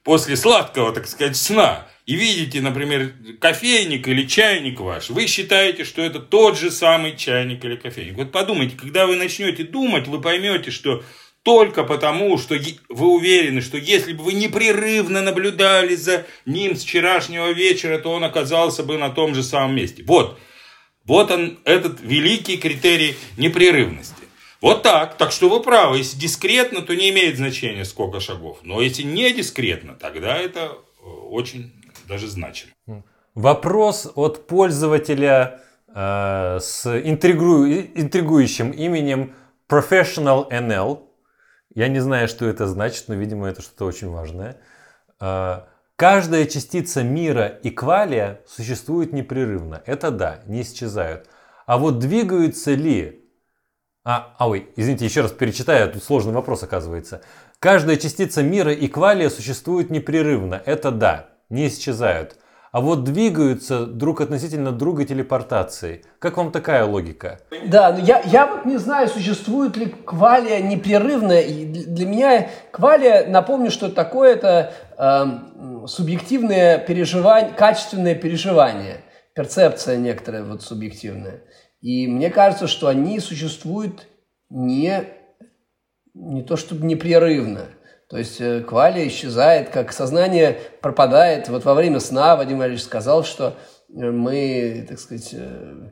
после 0.09 0.37
сладкого, 0.37 0.91
так 0.91 1.05
сказать, 1.05 1.37
сна, 1.37 1.85
и 2.07 2.15
видите, 2.15 2.61
например, 2.61 3.13
кофейник 3.39 4.07
или 4.07 4.25
чайник 4.25 4.79
ваш, 4.79 5.11
вы 5.11 5.27
считаете, 5.27 5.83
что 5.83 6.01
это 6.01 6.17
тот 6.17 6.57
же 6.57 6.71
самый 6.71 7.15
чайник 7.15 7.63
или 7.63 7.75
кофейник. 7.75 8.15
Вот 8.15 8.31
подумайте, 8.31 8.75
когда 8.75 9.05
вы 9.05 9.17
начнете 9.17 9.63
думать, 9.65 10.07
вы 10.07 10.19
поймете, 10.19 10.71
что 10.71 11.03
только 11.43 11.83
потому, 11.83 12.39
что 12.39 12.55
вы 12.89 13.07
уверены, 13.07 13.61
что 13.61 13.77
если 13.77 14.13
бы 14.13 14.23
вы 14.23 14.33
непрерывно 14.33 15.21
наблюдали 15.21 15.93
за 15.93 16.25
ним 16.47 16.75
с 16.75 16.83
вчерашнего 16.83 17.51
вечера, 17.51 17.99
то 17.99 18.09
он 18.11 18.23
оказался 18.23 18.81
бы 18.81 18.97
на 18.97 19.11
том 19.11 19.35
же 19.35 19.43
самом 19.43 19.75
месте. 19.75 20.01
Вот, 20.07 20.39
вот 21.05 21.29
он, 21.29 21.59
этот 21.65 22.01
великий 22.01 22.57
критерий 22.57 23.13
непрерывности. 23.37 24.18
Вот 24.61 24.83
так. 24.83 25.17
Так 25.17 25.31
что 25.31 25.49
вы 25.49 25.61
правы. 25.61 25.97
Если 25.97 26.17
дискретно, 26.17 26.81
то 26.81 26.95
не 26.95 27.09
имеет 27.09 27.37
значения, 27.37 27.85
сколько 27.85 28.19
шагов. 28.19 28.59
Но 28.63 28.81
если 28.81 29.03
не 29.03 29.31
дискретно, 29.31 29.95
тогда 29.95 30.37
это 30.37 30.59
э, 30.59 31.05
очень 31.05 31.73
даже 32.07 32.27
значимо. 32.27 32.71
Вопрос 33.35 34.11
от 34.15 34.47
пользователя 34.47 35.61
э, 35.87 36.57
с 36.59 36.85
интригу... 36.85 37.67
интригующим 37.67 38.71
именем 38.71 39.33
Professional 39.69 40.49
NL. 40.49 41.03
Я 41.73 41.87
не 41.87 41.99
знаю, 41.99 42.27
что 42.27 42.45
это 42.45 42.67
значит, 42.67 43.05
но, 43.07 43.15
видимо, 43.15 43.47
это 43.47 43.61
что-то 43.61 43.85
очень 43.85 44.09
важное. 44.09 44.59
Э, 45.21 45.61
каждая 45.95 46.45
частица 46.45 47.01
мира 47.01 47.47
и 47.47 47.69
квалия 47.69 48.41
существует 48.45 49.13
непрерывно. 49.13 49.81
Это 49.85 50.11
да, 50.11 50.41
не 50.47 50.63
исчезают. 50.63 51.29
А 51.65 51.77
вот 51.77 51.99
двигаются 51.99 52.73
ли... 52.73 53.18
А, 54.05 54.33
а 54.37 54.49
ой, 54.49 54.69
извините, 54.75 55.05
еще 55.05 55.21
раз 55.21 55.31
перечитаю, 55.31 55.91
тут 55.91 56.03
сложный 56.03 56.33
вопрос 56.33 56.63
оказывается. 56.63 57.21
Каждая 57.59 57.97
частица 57.97 58.41
мира 58.41 58.71
и 58.73 58.87
квалия 58.87 59.29
существует 59.29 59.89
непрерывно. 59.89 60.61
Это 60.65 60.91
да 60.91 61.29
не 61.49 61.67
исчезают, 61.67 62.37
а 62.71 62.81
вот 62.81 63.03
двигаются 63.03 63.85
друг 63.85 64.21
относительно 64.21 64.71
друга 64.71 65.03
телепортацией. 65.03 66.03
Как 66.19 66.37
вам 66.37 66.51
такая 66.51 66.85
логика? 66.85 67.39
Да, 67.65 67.91
но 67.91 67.99
я, 67.99 68.21
я 68.25 68.45
вот 68.45 68.65
не 68.65 68.77
знаю, 68.77 69.07
существует 69.07 69.75
ли 69.75 69.87
квалия 69.87 70.61
непрерывно. 70.61 71.41
Для 71.41 72.05
меня 72.05 72.49
квалия, 72.71 73.27
напомню, 73.27 73.71
что 73.71 73.89
такое 73.89 74.33
это 74.33 74.73
э, 74.97 75.87
субъективное 75.87 76.77
переживание, 76.77 77.51
качественное 77.53 78.13
переживание, 78.13 79.01
перцепция 79.33 79.97
некоторая 79.97 80.43
вот 80.43 80.61
субъективная. 80.61 81.41
И 81.81 82.07
мне 82.07 82.29
кажется, 82.29 82.67
что 82.67 82.87
они 82.87 83.19
существуют 83.19 84.07
не, 84.49 85.03
не 86.13 86.43
то 86.43 86.57
чтобы 86.57 86.85
непрерывно– 86.85 87.65
то 88.09 88.17
есть 88.17 88.41
э, 88.41 88.61
квалия 88.61 89.07
исчезает, 89.07 89.69
как 89.69 89.93
сознание 89.93 90.57
пропадает. 90.81 91.47
Вот 91.47 91.63
во 91.63 91.75
время 91.75 91.99
сна 91.99 92.35
Вадим 92.35 92.57
Валерьевич 92.57 92.83
сказал, 92.83 93.23
что 93.23 93.53
э, 93.89 94.09
мы, 94.09 94.83
так 94.89 94.99
сказать, 94.99 95.29
э, 95.33 95.89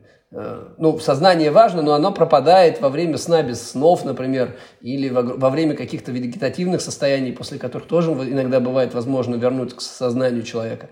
ну, 0.78 0.98
сознание 0.98 1.52
важно, 1.52 1.80
но 1.80 1.94
оно 1.94 2.10
пропадает 2.10 2.80
во 2.80 2.88
время 2.88 3.18
сна 3.18 3.42
без 3.44 3.70
снов, 3.70 4.04
например, 4.04 4.56
или 4.80 5.08
во, 5.08 5.48
время 5.48 5.74
каких-то 5.74 6.10
вегетативных 6.10 6.80
состояний, 6.80 7.32
после 7.32 7.58
которых 7.58 7.86
тоже 7.86 8.10
иногда 8.10 8.58
бывает 8.58 8.94
возможно 8.94 9.36
вернуть 9.36 9.74
к 9.74 9.80
сознанию 9.80 10.42
человека. 10.42 10.88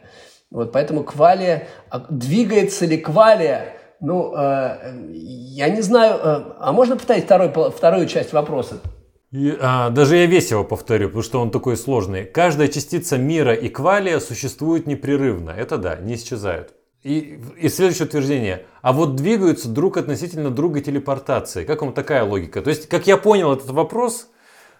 Вот, 0.53 0.71
поэтому 0.71 1.03
квалия, 1.03 1.67
а 1.91 2.07
двигается 2.09 2.87
ли 2.87 2.99
квалия, 2.99 3.75
ну, 4.01 4.35
э, 4.37 5.09
я 5.13 5.69
не 5.69 5.81
знаю, 5.81 6.17
э, 6.17 6.43
а 6.59 6.73
можно 6.73 6.97
повторить 6.97 7.25
второй, 7.25 7.53
вторую 7.71 8.07
часть 8.07 8.33
вопроса? 8.33 8.81
И, 9.33 9.57
а, 9.61 9.91
даже 9.91 10.17
я 10.17 10.27
весь 10.27 10.51
его 10.51 10.65
повторю, 10.65 11.09
потому 11.09 11.23
что 11.23 11.41
он 11.41 11.51
такой 11.51 11.77
сложный. 11.77 12.25
Каждая 12.25 12.69
частица 12.69 13.19
мира 13.19 13.55
и 13.55 13.69
квалия 13.69 14.21
существует 14.21 14.87
непрерывно. 14.87 15.51
Это 15.51 15.79
да, 15.79 15.97
не 15.97 16.15
исчезают. 16.15 16.75
И, 17.03 17.41
и 17.61 17.69
следующее 17.69 18.07
утверждение. 18.07 18.65
А 18.83 18.93
вот 18.93 19.17
двигаются 19.17 19.69
друг 19.69 19.97
относительно 19.97 20.51
друга 20.51 20.81
телепортации. 20.81 21.65
Как 21.65 21.83
вам 21.83 21.93
такая 21.93 22.25
логика? 22.25 22.63
То 22.63 22.71
есть, 22.71 22.89
как 22.89 23.07
я 23.07 23.17
понял 23.17 23.53
этот 23.53 23.71
вопрос, 23.71 24.29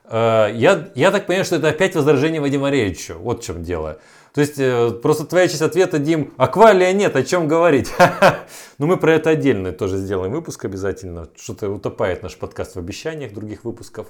э, 0.05 0.51
я, 0.55 0.89
я 0.95 1.11
так 1.11 1.27
понимаю, 1.27 1.45
что 1.45 1.57
это 1.57 1.69
опять 1.69 1.95
возражение 1.95 2.41
Вадима 2.41 2.71
Ревичу. 2.71 3.15
Вот 3.19 3.43
в 3.43 3.47
чем 3.47 3.63
дело. 3.63 3.99
То 4.37 4.43
есть, 4.43 4.59
э, 4.59 4.91
просто 4.91 5.25
твоя 5.25 5.49
часть 5.49 5.63
ответа, 5.63 5.99
Дим, 5.99 6.35
аквалия 6.37 6.93
нет, 6.93 7.17
о 7.17 7.23
чем 7.23 7.49
говорить. 7.49 7.91
Но 8.79 8.87
мы 8.87 8.99
про 8.99 9.15
это 9.15 9.31
отдельно 9.31 9.73
тоже 9.73 9.97
сделаем 9.97 10.33
выпуск 10.33 10.63
обязательно. 10.67 11.31
Что-то 11.37 11.71
утопает 11.71 12.23
наш 12.23 12.37
подкаст 12.37 12.75
в 12.75 12.79
обещаниях 12.79 13.33
других 13.33 13.65
выпусков. 13.65 14.09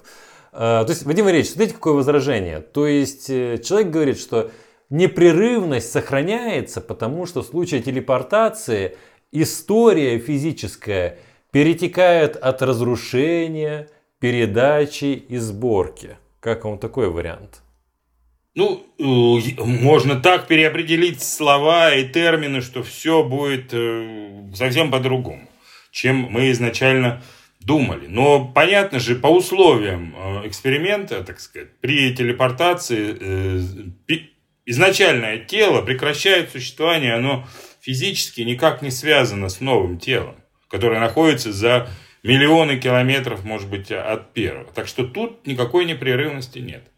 Э, 0.53 0.83
то 0.85 0.87
есть, 0.89 1.05
Вадим 1.05 1.31
Ильич, 1.31 1.51
смотрите, 1.51 1.74
какое 1.74 1.93
возражение. 1.93 2.59
То 2.59 2.89
есть, 2.89 3.31
э, 3.31 3.59
человек 3.59 3.91
говорит, 3.91 4.18
что 4.18 4.51
непрерывность 4.91 5.93
сохраняется, 5.93 6.81
потому 6.81 7.27
что 7.27 7.43
в 7.43 7.47
случае 7.47 7.81
телепортации 7.81 8.97
история 9.31 10.18
физическая 10.18 11.18
перетекает 11.53 12.35
от 12.35 12.62
разрушения, 12.62 13.91
передачи 14.18 15.05
и 15.05 15.37
сборки. 15.37 16.16
Как 16.41 16.64
вам 16.64 16.81
такой 16.81 17.11
вариант? 17.11 17.62
Ну, 18.57 18.86
э, 18.98 19.62
можно 19.64 20.16
так 20.18 20.46
переопределить 20.46 21.22
слова 21.22 21.94
и 21.94 22.09
термины, 22.09 22.62
что 22.62 22.82
все 22.82 23.22
будет 23.22 23.68
э, 23.72 24.50
совсем 24.54 24.90
по-другому, 24.90 25.46
чем 25.90 26.16
мы 26.30 26.50
изначально 26.52 27.22
думали. 27.61 28.07
Но 28.07 28.46
понятно 28.46 28.98
же, 28.98 29.14
по 29.14 29.26
условиям 29.26 30.14
э, 30.16 30.48
эксперимента, 30.48 31.22
так 31.22 31.38
сказать, 31.38 31.68
при 31.82 32.14
телепортации 32.14 33.92
изначальное 34.64 35.36
тело 35.36 35.82
прекращает 35.82 36.50
существование, 36.50 37.12
оно 37.12 37.46
физически 37.82 38.40
никак 38.40 38.80
не 38.80 38.90
связано 38.90 39.50
с 39.50 39.61
новым 39.61 39.98
телом, 39.98 40.36
которое 40.70 40.98
находится 40.98 41.52
за 41.52 41.90
миллионы 42.22 42.78
километров, 42.78 43.44
может 43.44 43.68
быть, 43.68 43.92
от 43.92 44.32
первого. 44.32 44.72
Так 44.72 44.88
что 44.88 45.04
тут 45.07 45.46
никакой 45.46 45.84
непрерывности 45.84 46.59
нет. 46.59 46.90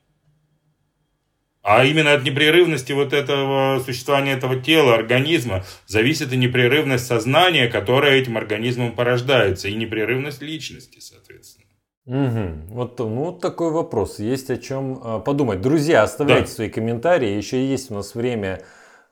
А 1.70 1.84
именно 1.84 2.14
от 2.14 2.24
непрерывности 2.24 2.92
вот 2.92 3.12
этого 3.12 3.78
существования 3.84 4.32
этого 4.32 4.56
тела, 4.56 4.94
организма, 4.94 5.64
зависит 5.86 6.32
и 6.32 6.36
непрерывность 6.38 7.06
сознания, 7.06 7.68
которое 7.68 8.12
этим 8.18 8.38
организмом 8.38 8.92
порождается, 8.92 9.68
и 9.68 9.74
непрерывность 9.74 10.40
личности, 10.40 10.98
соответственно. 10.98 11.66
Угу. 12.06 12.74
Вот, 12.74 12.98
ну, 13.00 13.24
вот 13.24 13.40
такой 13.42 13.70
вопрос. 13.70 14.18
Есть 14.18 14.48
о 14.48 14.56
чем 14.56 14.98
э, 15.04 15.20
подумать. 15.20 15.60
Друзья, 15.60 16.04
оставляйте 16.04 16.46
да. 16.46 16.52
свои 16.52 16.70
комментарии. 16.70 17.36
Еще 17.36 17.62
есть 17.66 17.90
у 17.90 17.96
нас 17.96 18.14
время 18.14 18.62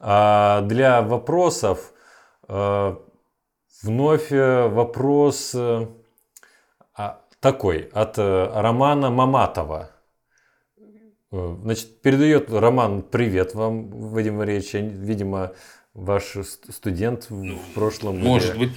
э, 0.00 0.60
для 0.62 1.02
вопросов. 1.02 1.92
Э, 2.48 2.96
вновь 3.82 4.30
вопрос 4.30 5.54
э, 5.54 5.88
такой 7.40 7.90
от 7.92 8.16
э, 8.16 8.50
Романа 8.54 9.10
Маматова. 9.10 9.90
Э, 11.32 11.56
значит, 11.62 12.00
передает 12.02 12.50
Роман 12.50 13.02
привет 13.02 13.54
вам, 13.54 13.90
Вадим 13.90 14.38
Валерьевич. 14.38 14.72
Видимо, 14.74 15.52
ваш 15.94 16.36
студент 16.68 17.30
в 17.30 17.42
ну, 17.42 17.58
прошлом. 17.74 18.18
Может 18.18 18.54
или... 18.54 18.66
быть. 18.66 18.72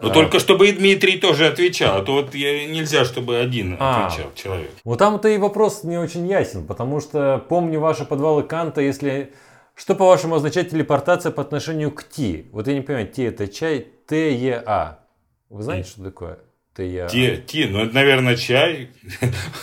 Но 0.00 0.10
а... 0.10 0.12
только 0.12 0.40
чтобы 0.40 0.68
и 0.68 0.72
Дмитрий 0.72 1.18
тоже 1.18 1.46
отвечал, 1.46 1.98
а 1.98 2.02
то 2.02 2.14
вот 2.14 2.34
я, 2.34 2.66
нельзя, 2.66 3.04
чтобы 3.04 3.38
один 3.38 3.76
а, 3.78 4.06
отвечал 4.06 4.32
человек. 4.34 4.70
Вот 4.82 4.98
там-то 4.98 5.28
и 5.28 5.38
вопрос 5.38 5.84
не 5.84 5.98
очень 5.98 6.26
ясен, 6.26 6.66
потому 6.66 7.00
что 7.00 7.44
помню 7.48 7.78
ваши 7.78 8.04
подвалы 8.04 8.42
Канта, 8.42 8.80
если... 8.80 9.32
Что, 9.76 9.96
по-вашему, 9.96 10.36
означает 10.36 10.70
телепортация 10.70 11.32
по 11.32 11.42
отношению 11.42 11.90
к 11.90 12.04
Ти? 12.04 12.46
Вот 12.52 12.68
я 12.68 12.74
не 12.74 12.80
понимаю, 12.80 13.08
Ти 13.08 13.22
это 13.22 13.48
чай, 13.48 13.88
Т, 14.06 14.32
Е, 14.32 14.62
А. 14.66 15.00
Вы 15.48 15.62
знаете, 15.62 15.88
что 15.88 16.04
такое? 16.04 16.38
Ты 16.74 16.86
я... 16.86 17.06
Ти, 17.06 17.36
ти, 17.36 17.68
ну 17.68 17.84
это, 17.84 17.94
наверное, 17.94 18.36
чай. 18.36 18.90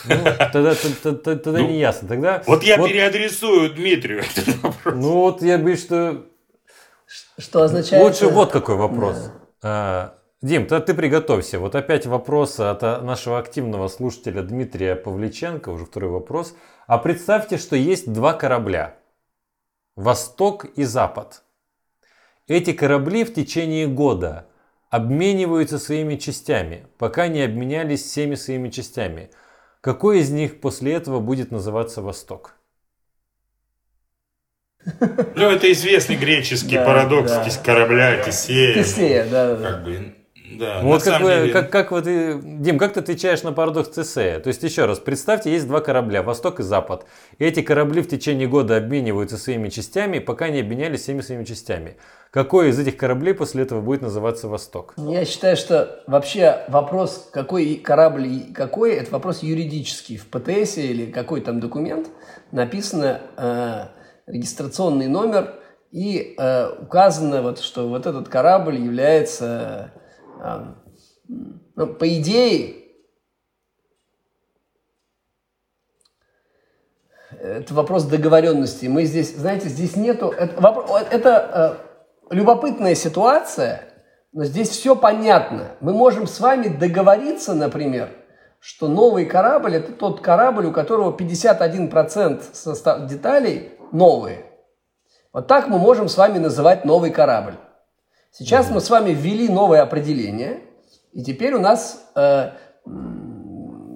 Ну, 0.06 0.16
тогда, 0.54 0.76
тогда, 1.04 1.36
тогда 1.36 1.60
ну, 1.60 1.68
не 1.68 1.80
ясно. 1.80 2.08
Тогда, 2.08 2.42
вот 2.48 2.64
я 2.64 2.78
вот, 2.78 2.90
переадресую 2.90 3.74
Дмитрию 3.74 4.20
этот 4.20 4.62
вопрос. 4.62 4.96
Ну 4.96 5.12
вот 5.12 5.42
я 5.42 5.58
говорю, 5.58 5.76
что... 5.76 6.26
Что 7.38 7.64
означает... 7.64 8.02
Лучше 8.02 8.28
вот 8.28 8.52
какой 8.52 8.76
вопрос. 8.76 9.18
Да. 9.18 9.34
А, 9.62 10.18
Дим, 10.42 10.68
то 10.68 10.80
ты 10.80 10.94
приготовься. 10.94 11.60
Вот 11.60 11.76
опять 11.76 12.06
вопрос 12.06 12.62
от 12.62 12.82
нашего 12.82 13.40
активного 13.40 13.90
слушателя 13.90 14.42
Дмитрия 14.42 14.96
Павличенко, 14.96 15.68
уже 15.70 15.86
второй 15.86 16.12
вопрос. 16.12 16.56
А 16.88 16.98
представьте, 16.98 17.58
что 17.58 17.76
есть 17.76 18.12
два 18.12 18.32
корабля. 18.34 18.96
Восток 19.98 20.66
и 20.78 20.86
Запад. 20.86 21.44
Эти 22.48 22.72
корабли 22.72 23.26
в 23.26 23.34
течение 23.34 23.88
года 23.88 24.48
обмениваются 24.92 25.80
своими 25.80 26.18
частями, 26.18 26.86
пока 27.00 27.28
не 27.30 27.42
обменялись 27.42 28.04
всеми 28.04 28.36
своими 28.36 28.70
частями. 28.70 29.32
какой 29.80 30.20
из 30.20 30.30
них 30.30 30.60
после 30.60 30.94
этого 30.94 31.20
будет 31.20 31.50
называться 31.50 32.02
Восток? 32.04 32.54
Ну, 34.86 35.50
это 35.50 35.72
известный 35.72 36.18
греческий 36.18 36.76
Да, 36.76 36.86
парадокс 36.86 37.58
корабля 37.64 38.22
Тесея. 38.24 38.74
Тесея, 38.74 39.26
да, 39.30 39.48
да, 39.48 39.56
да. 39.56 39.72
Как 39.72 39.84
бы, 39.84 40.16
да, 40.62 40.76
Ну, 40.78 40.84
на 40.84 40.88
вот 40.90 41.04
как, 41.04 41.14
самом 41.14 41.24
вы, 41.28 41.34
деле- 41.36 41.54
как, 41.54 41.70
как 41.72 41.92
вот 41.92 42.08
и, 42.08 42.40
Дим, 42.42 42.78
как 42.78 42.94
ты 42.94 43.00
отвечаешь 43.02 43.44
на 43.44 43.52
парадокс 43.52 43.90
Тесея? 43.90 44.40
То 44.40 44.48
есть, 44.48 44.64
еще 44.64 44.86
раз, 44.86 45.00
представьте, 45.00 45.52
есть 45.52 45.68
два 45.68 45.82
корабля, 45.82 46.24
Восток 46.24 46.60
и 46.60 46.64
Запад. 46.64 47.06
И 47.40 47.46
эти 47.46 47.62
корабли 47.62 48.02
в 48.02 48.08
течение 48.08 48.48
года 48.48 48.78
обмениваются 48.78 49.38
своими 49.38 49.70
частями, 49.70 50.20
пока 50.20 50.50
не 50.50 50.62
обменялись 50.62 51.02
всеми 51.02 51.22
своими 51.22 51.44
частями. 51.44 51.98
Какой 52.30 52.70
из 52.70 52.80
этих 52.80 52.96
кораблей 52.96 53.34
после 53.34 53.64
этого 53.64 53.82
будет 53.82 54.02
называться 54.02 54.48
Восток? 54.48 54.94
Я 54.98 55.26
считаю, 55.26 55.58
что 55.58 56.02
вообще 56.08 56.60
вопрос, 56.70 57.30
какой 57.34 57.76
корабль 57.76 58.28
и 58.28 58.54
какой, 58.54 58.94
это 58.94 59.12
вопрос 59.12 59.44
юридический. 59.44 60.16
В 60.18 60.28
ПТС 60.28 60.78
или 60.78 61.12
какой 61.12 61.42
там 61.42 61.60
документ 61.60 62.08
написано 62.52 63.20
э, 63.36 63.86
регистрационный 64.28 65.08
номер 65.08 65.56
и 65.92 66.36
э, 66.38 66.70
указано, 66.82 67.42
вот, 67.42 67.60
что 67.60 67.90
вот 67.90 68.06
этот 68.06 68.30
корабль 68.30 68.78
является, 68.78 69.92
э, 69.96 70.00
ну, 71.76 71.88
по 71.88 72.20
идее, 72.20 72.82
это 77.40 77.74
вопрос 77.74 78.04
договоренности. 78.06 78.88
Мы 78.88 79.06
здесь, 79.06 79.36
знаете, 79.36 79.70
здесь 79.70 79.96
нету... 79.96 80.30
Это, 80.30 80.56
это 81.12 81.80
э, 82.30 82.36
любопытная 82.36 82.96
ситуация, 82.96 83.84
но 84.32 84.44
здесь 84.44 84.70
все 84.70 84.96
понятно. 84.96 85.72
Мы 85.80 85.94
можем 85.94 86.28
с 86.28 86.40
вами 86.40 86.68
договориться, 86.68 87.54
например, 87.54 88.10
что 88.60 88.88
новый 88.88 89.26
корабль– 89.26 89.76
это 89.78 89.92
тот 89.92 90.22
корабль, 90.22 90.68
у 90.68 90.72
которого 90.72 91.16
51% 91.16 92.44
состав 92.54 93.08
деталей 93.08 93.72
новые. 93.92 94.46
Вот 95.34 95.48
так 95.48 95.68
мы 95.68 95.80
можем 95.80 96.10
с 96.10 96.18
вами 96.18 96.38
называть 96.38 96.86
новый 96.86 97.12
корабль. 97.12 97.56
Сейчас 98.34 98.72
мы 98.72 98.80
с 98.80 98.90
вами 98.90 99.12
ввели 99.12 99.50
новое 99.50 99.82
определение, 99.82 100.62
и 101.12 101.22
теперь 101.22 101.54
у 101.54 101.60
нас 101.60 102.02
э, 102.16 102.52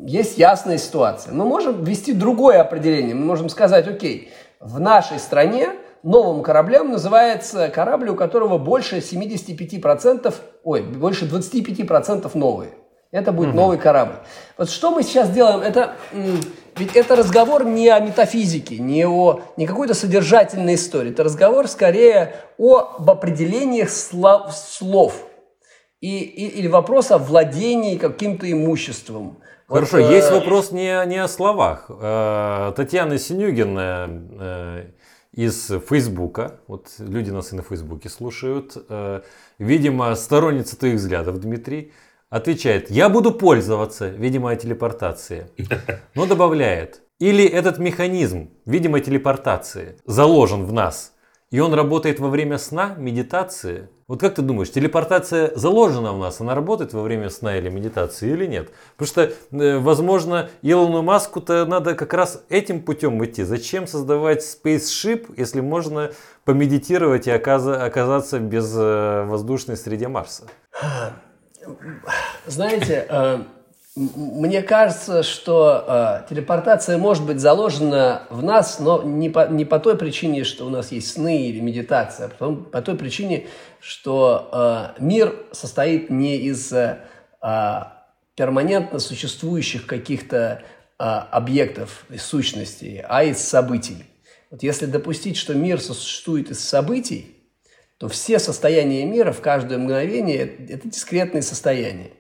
есть 0.05 0.37
ясная 0.37 0.77
ситуация. 0.77 1.33
Мы 1.33 1.45
можем 1.45 1.85
ввести 1.85 2.11
другое 2.11 2.59
определение. 2.59 3.15
Мы 3.15 3.23
можем 3.23 3.47
сказать, 3.47 3.87
окей, 3.87 4.33
в 4.59 4.77
нашей 4.81 5.19
стране 5.19 5.69
новым 6.03 6.43
кораблем 6.43 6.91
называется 6.91 7.69
корабль, 7.69 8.09
у 8.09 8.15
которого 8.15 8.57
больше 8.57 8.97
75%, 8.97 10.33
ой, 10.65 10.81
больше 10.81 11.25
25% 11.27 12.29
новые. 12.33 12.71
Это 13.11 13.31
будет 13.31 13.55
новый 13.55 13.77
корабль. 13.77 14.17
Вот 14.57 14.69
что 14.69 14.91
мы 14.91 15.03
сейчас 15.03 15.29
делаем, 15.29 15.61
это 15.61 15.95
ведь 16.77 16.95
это 16.95 17.15
разговор 17.15 17.65
не 17.65 17.89
о 17.89 17.99
метафизике, 17.99 18.77
не 18.77 19.05
о 19.05 19.41
не 19.57 19.65
какой-то 19.67 19.93
содержательной 19.93 20.75
истории. 20.75 21.11
Это 21.11 21.23
разговор 21.23 21.67
скорее 21.67 22.35
об 22.57 23.09
определениях 23.09 23.89
слов, 23.89 24.53
слов. 24.53 25.25
И, 26.01 26.19
и- 26.19 26.59
или 26.59 26.67
вопрос 26.67 27.11
о 27.11 27.17
владении 27.17 27.97
каким-то 27.97 28.51
имуществом. 28.51 29.39
Вот, 29.67 29.75
Хорошо, 29.75 29.97
э, 29.99 30.13
есть 30.13 30.29
вопрос 30.31 30.71
не, 30.71 30.89
о- 30.89 31.05
не 31.05 31.17
о 31.17 31.27
словах. 31.27 31.89
Э, 31.89 32.73
Татьяна 32.75 33.17
Синюгина 33.17 34.07
э, 34.39 34.83
из 35.31 35.71
Фейсбука, 35.89 36.59
вот 36.67 36.87
люди 36.99 37.31
нас 37.31 37.51
и 37.51 37.55
на 37.55 37.63
Фейсбуке 37.63 38.09
слушают, 38.09 38.77
э, 38.89 39.21
видимо, 39.57 40.13
сторонница 40.15 40.77
твоих 40.77 40.95
взглядов, 40.97 41.39
Дмитрий, 41.39 41.91
отвечает, 42.35 42.91
я 42.91 43.07
буду 43.07 43.31
пользоваться, 43.31 44.09
видимо, 44.09 44.51
о 44.51 44.55
телепортации, 44.57 45.49
но 46.15 46.25
добавляет, 46.25 47.01
или 47.17 47.45
этот 47.45 47.77
механизм, 47.79 48.49
видимо, 48.65 48.99
телепортации, 48.99 49.97
заложен 50.05 50.65
в 50.65 50.73
нас, 50.73 51.13
и 51.49 51.61
он 51.61 51.73
работает 51.73 52.19
во 52.19 52.27
время 52.27 52.57
сна, 52.57 52.95
медитации. 52.97 53.87
Вот 54.09 54.19
как 54.19 54.35
ты 54.35 54.41
думаешь, 54.41 54.69
телепортация 54.69 55.53
заложена 55.55 56.11
в 56.11 56.19
нас, 56.19 56.41
она 56.41 56.55
работает 56.55 56.91
во 56.91 57.03
время 57.03 57.29
сна 57.29 57.57
или 57.57 57.69
медитации 57.69 58.33
или 58.33 58.45
нет? 58.45 58.69
Потому 58.97 59.07
что, 59.07 59.21
э, 59.57 59.77
возможно, 59.77 60.49
Илону 60.61 61.03
Маску-то 61.03 61.65
надо 61.65 61.95
как 61.95 62.13
раз 62.13 62.43
этим 62.49 62.81
путем 62.81 63.23
идти. 63.23 63.43
Зачем 63.43 63.87
создавать 63.87 64.43
спейсшип, 64.43 65.37
если 65.37 65.61
можно 65.61 66.11
помедитировать 66.43 67.27
и 67.27 67.31
оказа- 67.31 67.85
оказаться 67.85 68.39
в 68.39 68.43
безвоздушной 68.43 69.77
среде 69.77 70.09
Марса? 70.09 70.43
Знаете, 72.45 73.05
э, 73.09 73.39
мне 73.95 74.61
кажется, 74.61 75.23
что 75.23 75.85
э, 75.87 76.29
телепортация 76.29 76.97
может 76.97 77.25
быть 77.25 77.39
заложена 77.39 78.23
в 78.29 78.43
нас, 78.43 78.79
но 78.79 79.03
не 79.03 79.29
по, 79.29 79.47
не 79.47 79.65
по 79.65 79.79
той 79.79 79.97
причине, 79.97 80.43
что 80.43 80.65
у 80.65 80.69
нас 80.69 80.91
есть 80.91 81.13
сны 81.13 81.47
или 81.47 81.59
медитация, 81.59 82.27
а 82.27 82.29
потом 82.29 82.65
по 82.65 82.81
той 82.81 82.97
причине, 82.97 83.47
что 83.79 84.49
э, 84.97 85.01
мир 85.01 85.35
состоит 85.51 86.09
не 86.09 86.37
из 86.37 86.73
а, 87.47 88.07
перманентно 88.35 88.97
существующих 88.97 89.85
каких-то 89.85 90.63
а, 90.97 91.27
объектов 91.31 92.05
и 92.09 92.17
сущностей, 92.17 93.03
а 93.07 93.23
из 93.23 93.37
событий. 93.37 94.03
Вот 94.49 94.63
если 94.63 94.87
допустить, 94.87 95.37
что 95.37 95.53
мир 95.53 95.79
существует 95.79 96.49
из 96.49 96.67
событий, 96.67 97.34
то 97.97 98.07
все 98.09 98.39
состояния 98.39 99.05
мира 99.05 99.31
в 99.31 99.41
каждое 99.41 99.77
мгновение– 99.77 100.37
это 100.69 100.87
дискретные 100.87 101.41
состояния. 101.41 102.11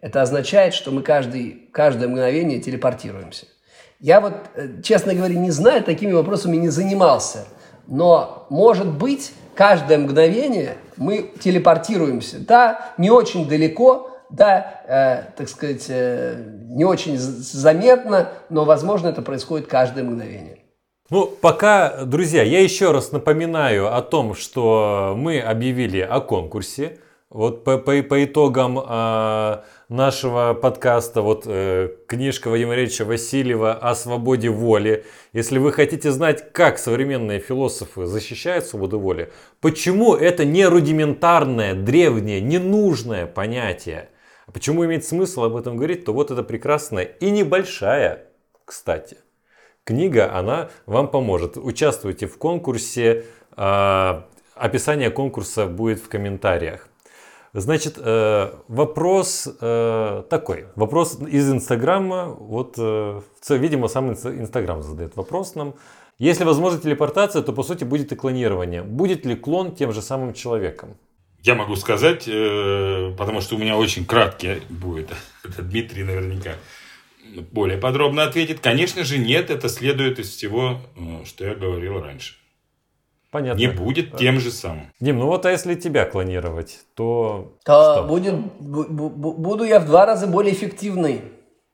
Это 0.00 0.22
означает, 0.22 0.74
что 0.74 0.90
мы 0.90 1.02
каждый, 1.02 1.68
каждое 1.72 2.08
мгновение 2.08 2.60
телепортируемся. 2.60 3.46
Я 4.00 4.20
вот, 4.20 4.34
э, 4.54 4.82
честно 4.82 5.14
говоря, 5.14 5.34
не 5.34 5.50
знаю, 5.50 5.82
такими 5.82 6.12
вопросами 6.12 6.56
не 6.56 6.68
занимался. 6.68 7.46
Но, 7.86 8.46
может 8.50 8.86
быть, 8.86 9.32
каждое 9.54 9.98
мгновение 9.98 10.76
мы 10.96 11.32
телепортируемся. 11.40 12.38
Да, 12.38 12.92
не 12.98 13.10
очень 13.10 13.48
далеко, 13.48 14.10
да, 14.30 14.82
э, 14.86 15.32
так 15.36 15.48
сказать, 15.48 15.86
э, 15.88 16.42
не 16.68 16.84
очень 16.84 17.16
заметно, 17.18 18.30
но, 18.50 18.64
возможно, 18.64 19.08
это 19.08 19.22
происходит 19.22 19.66
каждое 19.68 20.04
мгновение. 20.04 20.58
Ну, 21.10 21.26
пока, 21.26 22.04
друзья, 22.06 22.42
я 22.42 22.60
еще 22.60 22.90
раз 22.90 23.12
напоминаю 23.12 23.94
о 23.94 24.00
том, 24.00 24.34
что 24.34 25.14
мы 25.14 25.38
объявили 25.38 26.00
о 26.00 26.20
конкурсе. 26.20 26.98
Вот 27.28 27.62
по, 27.62 27.76
по- 27.76 28.02
по 28.02 28.24
итогам 28.24 28.80
а, 28.82 29.64
нашего 29.90 30.54
подкаста, 30.54 31.20
вот 31.20 31.44
э, 31.46 31.90
книжка 32.06 32.48
Вадима 32.48 32.74
Ильича 32.74 33.04
Васильева 33.04 33.74
о 33.74 33.94
свободе 33.94 34.48
воли. 34.48 35.04
Если 35.34 35.58
вы 35.58 35.72
хотите 35.72 36.10
знать, 36.10 36.52
как 36.52 36.78
современные 36.78 37.38
философы 37.38 38.06
защищают 38.06 38.64
свободу 38.64 38.98
воли, 38.98 39.30
почему 39.60 40.14
это 40.14 40.46
не 40.46 40.64
рудиментарное, 40.64 41.74
древнее, 41.74 42.40
ненужное 42.40 43.26
понятие, 43.26 44.08
а 44.46 44.52
почему 44.52 44.86
имеет 44.86 45.04
смысл 45.04 45.44
об 45.44 45.56
этом 45.56 45.76
говорить, 45.76 46.06
то 46.06 46.14
вот 46.14 46.30
это 46.30 46.42
прекрасная 46.42 47.04
и 47.04 47.30
небольшая, 47.30 48.26
кстати, 48.64 49.18
книга, 49.84 50.32
она 50.34 50.70
вам 50.86 51.08
поможет. 51.08 51.56
Участвуйте 51.56 52.26
в 52.26 52.38
конкурсе. 52.38 53.24
а, 53.56 54.26
Описание 54.56 55.10
конкурса 55.10 55.66
будет 55.66 55.98
в 55.98 56.08
комментариях. 56.08 56.88
Значит, 57.52 57.94
э, 57.98 58.52
вопрос 58.68 59.48
э, 59.60 60.22
такой. 60.30 60.66
Вопрос 60.76 61.18
из 61.20 61.50
Инстаграма. 61.50 62.26
Вот, 62.26 62.74
э, 62.78 63.20
видимо, 63.48 63.88
сам 63.88 64.10
Инста- 64.10 64.36
Инстаграм 64.36 64.82
задает 64.82 65.16
вопрос 65.16 65.54
нам. 65.56 65.74
Если 66.18 66.44
возможна 66.44 66.80
телепортация, 66.80 67.42
то 67.42 67.52
по 67.52 67.62
сути 67.64 67.82
будет 67.84 68.12
и 68.12 68.16
клонирование. 68.16 68.82
Будет 68.82 69.26
ли 69.26 69.34
клон 69.36 69.74
тем 69.74 69.92
же 69.92 70.02
самым 70.02 70.34
человеком? 70.34 70.96
Я 71.42 71.54
могу 71.54 71.76
сказать, 71.76 72.24
потому 72.24 73.40
что 73.40 73.56
у 73.56 73.58
меня 73.58 73.76
очень 73.76 74.04
краткий 74.06 74.62
будет, 74.68 75.10
это 75.44 75.62
Дмитрий 75.70 76.04
наверняка 76.04 76.52
более 77.52 77.78
подробно 77.78 78.24
ответит. 78.24 78.60
Конечно 78.60 79.04
же, 79.04 79.18
нет, 79.18 79.50
это 79.50 79.68
следует 79.68 80.18
из 80.18 80.30
всего, 80.30 80.80
э, 80.96 81.24
что 81.24 81.44
я 81.44 81.54
говорил 81.54 82.00
раньше. 82.00 82.34
Понятно. 83.30 83.58
Не 83.58 83.66
будет 83.66 84.16
тем 84.16 84.38
же 84.38 84.52
самым. 84.52 84.92
Дим, 85.00 85.18
ну 85.18 85.26
вот 85.26 85.44
а 85.44 85.50
если 85.50 85.74
тебя 85.74 86.04
клонировать, 86.04 86.80
то 86.94 87.56
то 87.64 87.94
что? 87.94 88.04
будет, 88.04 88.34
бу- 88.34 88.88
бу- 88.88 89.12
бу- 89.12 89.34
буду 89.34 89.64
я 89.64 89.80
в 89.80 89.86
два 89.86 90.06
раза 90.06 90.28
более 90.28 90.54
эффективный. 90.54 91.20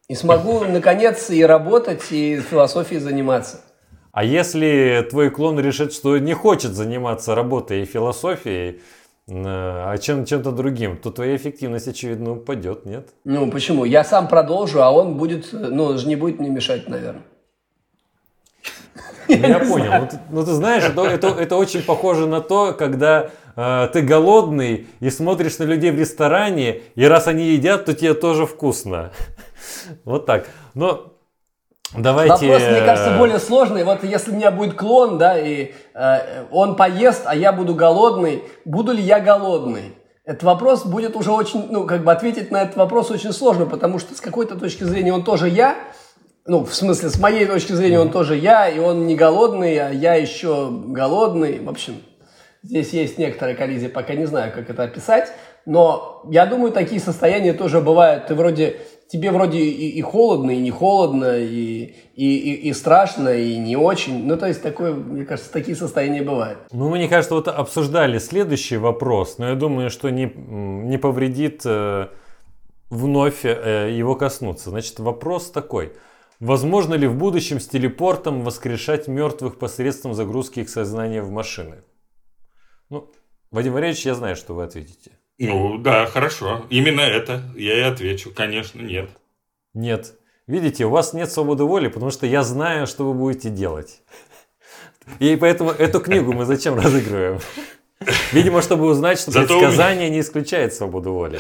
И 0.09 0.15
смогу, 0.15 0.65
наконец, 0.69 1.29
и 1.31 1.45
работать, 1.45 2.11
и 2.11 2.41
философией 2.41 3.01
заниматься. 3.01 3.61
А 4.13 4.25
если 4.25 5.07
твой 5.09 5.31
клон 5.31 5.61
решит, 5.61 5.93
что 5.93 6.19
не 6.19 6.33
хочет 6.33 6.73
заниматься 6.73 7.35
работой 7.35 7.83
и 7.83 7.85
философией, 7.85 8.81
а 9.33 9.97
чем, 9.99 10.25
чем-то 10.25 10.51
другим, 10.53 10.97
то 10.97 11.11
твоя 11.11 11.37
эффективность, 11.37 11.87
очевидно, 11.89 12.33
упадет, 12.33 12.85
нет? 12.85 13.11
Ну, 13.25 13.51
почему? 13.51 13.85
Я 13.85 14.03
сам 14.05 14.29
продолжу, 14.29 14.83
а 14.83 14.91
он 14.91 15.17
будет, 15.17 15.49
ну, 15.53 15.97
же 15.97 16.09
не 16.09 16.17
будет 16.17 16.41
мне 16.41 16.51
мешать, 16.51 16.89
наверное. 16.89 17.23
Ну, 19.29 19.47
я 19.47 19.59
понял. 19.61 19.93
Ну, 20.01 20.07
ты, 20.09 20.19
ну, 20.31 20.45
ты 20.45 20.53
знаешь, 20.53 20.83
это, 20.83 21.03
это, 21.03 21.29
это 21.29 21.57
очень 21.57 21.83
похоже 21.83 22.27
на 22.27 22.41
то, 22.41 22.73
когда 22.73 23.31
э, 23.55 23.89
ты 23.93 24.03
голодный 24.03 24.89
и 24.99 25.11
смотришь 25.11 25.59
на 25.59 25.65
людей 25.65 25.93
в 25.93 25.99
ресторане, 25.99 26.81
и 26.97 27.05
раз 27.05 27.29
они 27.29 27.51
едят, 27.51 27.85
то 27.85 27.95
тебе 27.95 28.15
тоже 28.15 28.47
вкусно. 28.47 29.13
Вот 30.05 30.27
так. 30.27 30.49
Но 30.75 31.15
Давайте... 31.97 32.47
Вопрос, 32.47 32.69
мне 32.71 32.81
кажется, 32.83 33.17
более 33.19 33.39
сложный. 33.39 33.85
Вот 33.85 34.05
если 34.05 34.31
у 34.31 34.35
меня 34.35 34.51
будет 34.51 34.75
клон, 34.75 35.19
да, 35.19 35.39
и 35.39 35.73
э, 35.95 36.45
он 36.51 36.77
поест, 36.77 37.23
а 37.25 37.35
я 37.35 37.53
буду 37.53 37.75
голодный, 37.75 38.45
буду 38.65 38.93
ли 38.93 39.03
я 39.03 39.19
голодный? 39.19 39.97
Этот 40.25 40.45
вопрос 40.45 40.85
будет 40.85 41.17
уже 41.17 41.33
очень, 41.33 41.67
ну, 41.71 41.87
как 41.87 42.05
бы 42.05 42.13
ответить 42.13 42.53
на 42.53 42.63
этот 42.63 42.77
вопрос 42.77 43.11
очень 43.11 43.33
сложно, 43.33 43.67
потому 43.67 43.99
что 43.99 44.15
с 44.15 44.21
какой-то 44.21 44.55
точки 44.55 44.85
зрения 44.85 45.13
он 45.13 45.25
тоже 45.25 45.49
я, 45.49 45.75
ну, 46.47 46.65
в 46.65 46.75
смысле, 46.75 47.09
с 47.11 47.19
моей 47.19 47.47
точки 47.47 47.73
зрения 47.73 47.99
он 47.99 48.11
тоже 48.11 48.37
я, 48.37 48.69
и 48.69 48.79
он 48.79 49.07
не 49.07 49.17
голодный, 49.17 49.77
а 49.79 49.91
я 49.91 50.15
еще 50.15 50.69
голодный. 50.71 51.59
В 51.59 51.69
общем, 51.69 52.03
здесь 52.63 52.91
есть 52.91 53.19
некоторая 53.19 53.55
коллизия, 53.57 53.89
пока 53.89 54.15
не 54.15 54.27
знаю, 54.27 54.53
как 54.53 54.71
это 54.71 54.85
описать. 54.85 55.33
Но 55.67 56.23
я 56.31 56.47
думаю, 56.47 56.73
такие 56.73 57.01
состояния 57.01 57.53
тоже 57.53 57.81
бывают. 57.81 58.27
Ты 58.27 58.35
вроде 58.35 58.77
тебе 59.11 59.33
вроде 59.33 59.59
и, 59.59 59.89
и 59.99 60.03
холодно, 60.03 60.53
и 60.53 60.59
не 60.59 60.71
холодно, 60.71 61.37
и, 61.37 61.95
и, 62.15 62.37
и, 62.37 62.69
и 62.69 62.73
страшно, 62.73 63.29
и 63.31 63.57
не 63.59 63.77
очень. 63.77 64.25
Ну, 64.25 64.37
то 64.37 64.47
есть, 64.47 64.63
такое, 64.63 64.95
мне 64.95 65.25
кажется, 65.25 65.53
такие 65.53 65.77
состояния 65.77 66.23
бывают. 66.23 66.61
Ну, 66.73 66.89
мне 66.89 67.09
кажется, 67.09 67.35
вот 67.35 67.49
обсуждали 67.49 68.19
следующий 68.19 68.77
вопрос, 68.77 69.39
но 69.39 69.49
я 69.49 69.55
думаю, 69.55 69.91
что 69.91 70.11
не, 70.11 70.33
не 70.37 70.99
повредит 70.99 71.63
э, 71.65 72.09
вновь 72.89 73.45
э, 73.45 73.91
его 73.93 74.15
коснуться. 74.15 74.71
Значит, 74.71 75.01
вопрос 75.01 75.51
такой. 75.51 75.93
Возможно 76.39 76.95
ли 76.95 77.07
в 77.07 77.17
будущем 77.17 77.61
с 77.61 77.67
телепортом 77.67 78.43
воскрешать 78.43 79.09
мертвых 79.09 79.59
посредством 79.59 80.15
загрузки 80.15 80.61
их 80.61 80.71
сознания 80.71 81.21
в 81.21 81.31
машины? 81.31 81.83
Ну, 82.89 83.11
Вадим 83.51 83.73
Валерьевич, 83.73 84.07
я 84.07 84.15
знаю, 84.15 84.37
что 84.37 84.55
вы 84.55 84.63
ответите. 84.63 85.11
Ну, 85.41 85.79
да, 85.79 86.07
хорошо. 86.07 86.67
Именно 86.69 87.01
это 87.01 87.43
я 87.57 87.79
и 87.79 87.81
отвечу. 87.81 88.31
Конечно, 88.35 88.81
нет. 88.81 89.09
Нет. 89.73 90.15
Видите, 90.47 90.85
у 90.85 90.91
вас 90.91 91.15
нет 91.15 91.33
свободы 91.33 91.65
воли, 91.65 91.89
потому 91.89 92.11
что 92.11 92.27
я 92.27 92.43
знаю, 92.43 92.87
что 92.87 93.05
вы 93.05 93.15
будете 93.15 93.49
делать. 93.49 94.03
И 95.19 95.37
поэтому 95.37 95.71
эту 95.71 96.01
книгу 96.01 96.33
мы 96.33 96.45
зачем 96.45 96.77
разыгрываем? 96.79 97.41
Видимо, 98.33 98.63
чтобы 98.63 98.87
узнать, 98.87 99.19
что 99.19 99.31
Зато 99.31 99.59
предсказание 99.59 100.09
не 100.09 100.21
исключает 100.21 100.73
свободу 100.73 101.13
воли. 101.13 101.39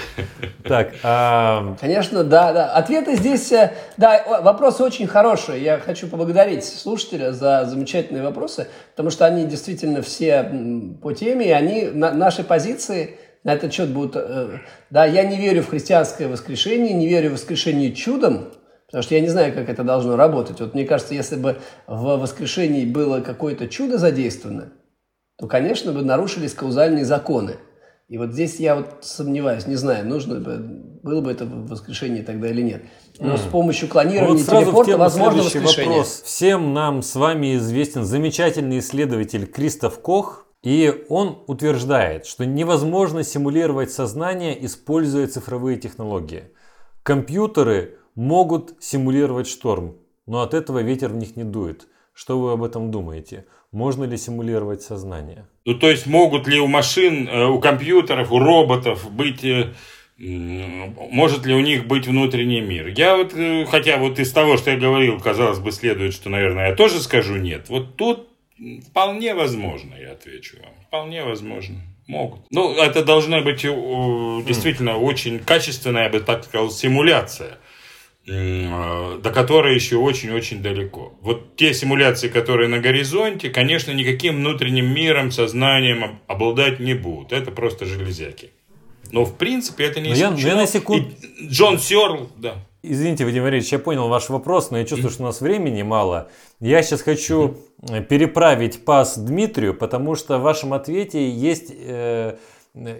Так, 0.64 0.92
а, 1.02 1.74
Конечно, 1.80 2.22
да, 2.22 2.52
да. 2.52 2.72
Ответы 2.74 3.16
здесь, 3.16 3.50
э, 3.50 3.72
да, 3.96 4.40
вопросы 4.42 4.82
очень 4.84 5.06
хорошие. 5.06 5.62
Я 5.62 5.78
хочу 5.78 6.06
поблагодарить 6.06 6.64
слушателя 6.64 7.32
за 7.32 7.64
замечательные 7.64 8.22
вопросы, 8.22 8.68
потому 8.90 9.10
что 9.10 9.24
они 9.24 9.46
действительно 9.46 10.02
все 10.02 10.96
по 11.02 11.12
теме, 11.14 11.48
и 11.48 11.50
они, 11.50 11.84
на, 11.86 12.12
наши 12.12 12.44
позиции 12.44 13.18
на 13.44 13.54
этот 13.54 13.72
счет 13.72 13.90
будут... 13.90 14.16
э, 14.16 14.58
Да, 14.90 15.04
я 15.06 15.24
не 15.24 15.36
верю 15.36 15.62
в 15.62 15.68
христианское 15.68 16.28
воскрешение, 16.28 16.94
не 16.94 17.08
верю 17.08 17.30
в 17.30 17.32
воскрешение 17.34 17.92
чудом, 17.92 18.48
потому 18.86 19.02
что 19.02 19.14
я 19.14 19.20
не 19.20 19.28
знаю, 19.28 19.54
как 19.54 19.68
это 19.68 19.84
должно 19.84 20.16
работать. 20.16 20.60
Вот 20.60 20.74
мне 20.74 20.84
кажется, 20.84 21.14
если 21.14 21.36
бы 21.36 21.58
в 21.86 22.18
воскрешении 22.18 22.84
было 22.84 23.20
какое-то 23.20 23.68
чудо 23.68 23.98
задействовано, 23.98 24.72
то, 25.38 25.46
конечно, 25.46 25.92
бы 25.92 26.02
нарушились 26.02 26.52
каузальные 26.52 27.04
законы. 27.04 27.56
И 28.08 28.18
вот 28.18 28.32
здесь 28.32 28.56
я 28.56 28.74
вот 28.74 28.88
сомневаюсь, 29.02 29.68
не 29.68 29.76
знаю, 29.76 30.04
нужно 30.04 30.40
бы, 30.40 30.56
было 31.02 31.20
бы 31.20 31.30
это 31.30 31.44
в 31.44 31.68
воскрешении 31.68 32.22
тогда 32.22 32.48
или 32.48 32.60
нет. 32.60 32.82
Но 33.20 33.36
с 33.36 33.42
помощью 33.42 33.88
клонирования 33.88 34.42
вот 34.44 34.64
телепорта 34.64 34.98
возможно 34.98 35.44
воскрешение. 35.44 35.90
вопрос. 35.98 36.22
Всем 36.24 36.74
нам 36.74 37.02
с 37.02 37.14
вами 37.14 37.54
известен 37.56 38.04
замечательный 38.04 38.80
исследователь 38.80 39.46
Кристоф 39.46 40.00
Кох, 40.00 40.46
и 40.62 41.04
он 41.08 41.42
утверждает, 41.46 42.26
что 42.26 42.44
невозможно 42.44 43.24
симулировать 43.24 43.90
сознание, 43.90 44.64
используя 44.64 45.26
цифровые 45.26 45.78
технологии. 45.78 46.44
Компьютеры 47.02 47.98
могут 48.14 48.74
симулировать 48.80 49.48
шторм, 49.48 49.96
но 50.26 50.42
от 50.42 50.54
этого 50.54 50.82
ветер 50.82 51.08
в 51.08 51.16
них 51.16 51.36
не 51.36 51.44
дует. 51.44 51.88
Что 52.12 52.38
вы 52.38 52.52
об 52.52 52.62
этом 52.62 52.90
думаете? 52.90 53.46
Можно 53.72 54.04
ли 54.04 54.16
симулировать 54.16 54.82
сознание? 54.82 55.46
Ну, 55.64 55.74
то 55.74 55.88
есть, 55.88 56.06
могут 56.06 56.46
ли 56.48 56.58
у 56.60 56.66
машин, 56.66 57.28
э, 57.28 57.46
у 57.46 57.60
компьютеров, 57.60 58.32
у 58.32 58.38
роботов 58.38 59.10
быть... 59.10 59.44
э, 59.44 59.72
Может 60.18 61.46
ли 61.46 61.54
у 61.54 61.60
них 61.60 61.86
быть 61.86 62.06
внутренний 62.06 62.60
мир? 62.60 62.88
Я 62.88 63.16
вот, 63.16 63.32
э, 63.34 63.64
хотя 63.64 63.96
вот 63.96 64.18
из 64.18 64.32
того, 64.32 64.56
что 64.56 64.72
я 64.72 64.76
говорил, 64.76 65.20
казалось 65.20 65.60
бы, 65.60 65.72
следует, 65.72 66.12
что, 66.12 66.28
наверное, 66.28 66.70
я 66.70 66.74
тоже 66.74 67.00
скажу 67.00 67.36
нет. 67.36 67.70
Вот 67.70 67.96
тут 67.96 68.29
вполне 68.90 69.34
возможно, 69.34 69.94
я 69.94 70.12
отвечу 70.12 70.56
вам. 70.62 70.72
Вполне 70.86 71.24
возможно. 71.24 71.76
Могут. 72.06 72.40
Ну, 72.50 72.72
это 72.74 73.04
должна 73.04 73.40
быть 73.40 73.64
э, 73.64 73.68
действительно 74.46 74.96
очень 74.98 75.38
качественная, 75.38 76.04
я 76.04 76.08
бы 76.10 76.20
так 76.20 76.44
сказал, 76.44 76.70
симуляция 76.70 77.58
э, 78.26 79.18
до 79.22 79.30
которой 79.30 79.74
еще 79.74 79.96
очень-очень 79.96 80.62
далеко. 80.62 81.14
Вот 81.20 81.56
те 81.56 81.72
симуляции, 81.74 82.28
которые 82.28 82.68
на 82.68 82.78
горизонте, 82.78 83.50
конечно, 83.50 83.92
никаким 83.92 84.36
внутренним 84.36 84.92
миром, 84.92 85.30
сознанием 85.30 86.04
об- 86.04 86.16
обладать 86.26 86.80
не 86.80 86.94
будут. 86.94 87.32
Это 87.32 87.50
просто 87.52 87.84
железяки. 87.86 88.50
Но, 89.12 89.24
в 89.24 89.36
принципе, 89.36 89.84
это 89.84 90.00
не 90.00 90.10
Но 90.10 90.14
я- 90.16 90.26
исключено. 90.28 90.48
я 90.48 90.56
на 90.56 90.66
секунд- 90.66 91.08
И 91.40 91.46
Джон 91.48 91.78
Сёрл, 91.78 92.30
да. 92.36 92.54
Извините, 92.82 93.26
Вадим 93.26 93.42
Валерьевич, 93.42 93.72
я 93.72 93.78
понял 93.78 94.08
ваш 94.08 94.30
вопрос, 94.30 94.70
но 94.70 94.78
я 94.78 94.86
чувствую, 94.86 95.10
что 95.10 95.22
у 95.22 95.26
нас 95.26 95.42
времени 95.42 95.82
мало. 95.82 96.30
Я 96.60 96.82
сейчас 96.82 97.02
хочу 97.02 97.58
э, 97.82 98.02
переправить 98.02 98.86
пас 98.86 99.18
Дмитрию, 99.18 99.74
потому 99.74 100.14
что 100.14 100.38
в 100.38 100.42
вашем 100.42 100.72
ответе 100.72 101.28
есть, 101.28 101.70
э, 101.76 102.36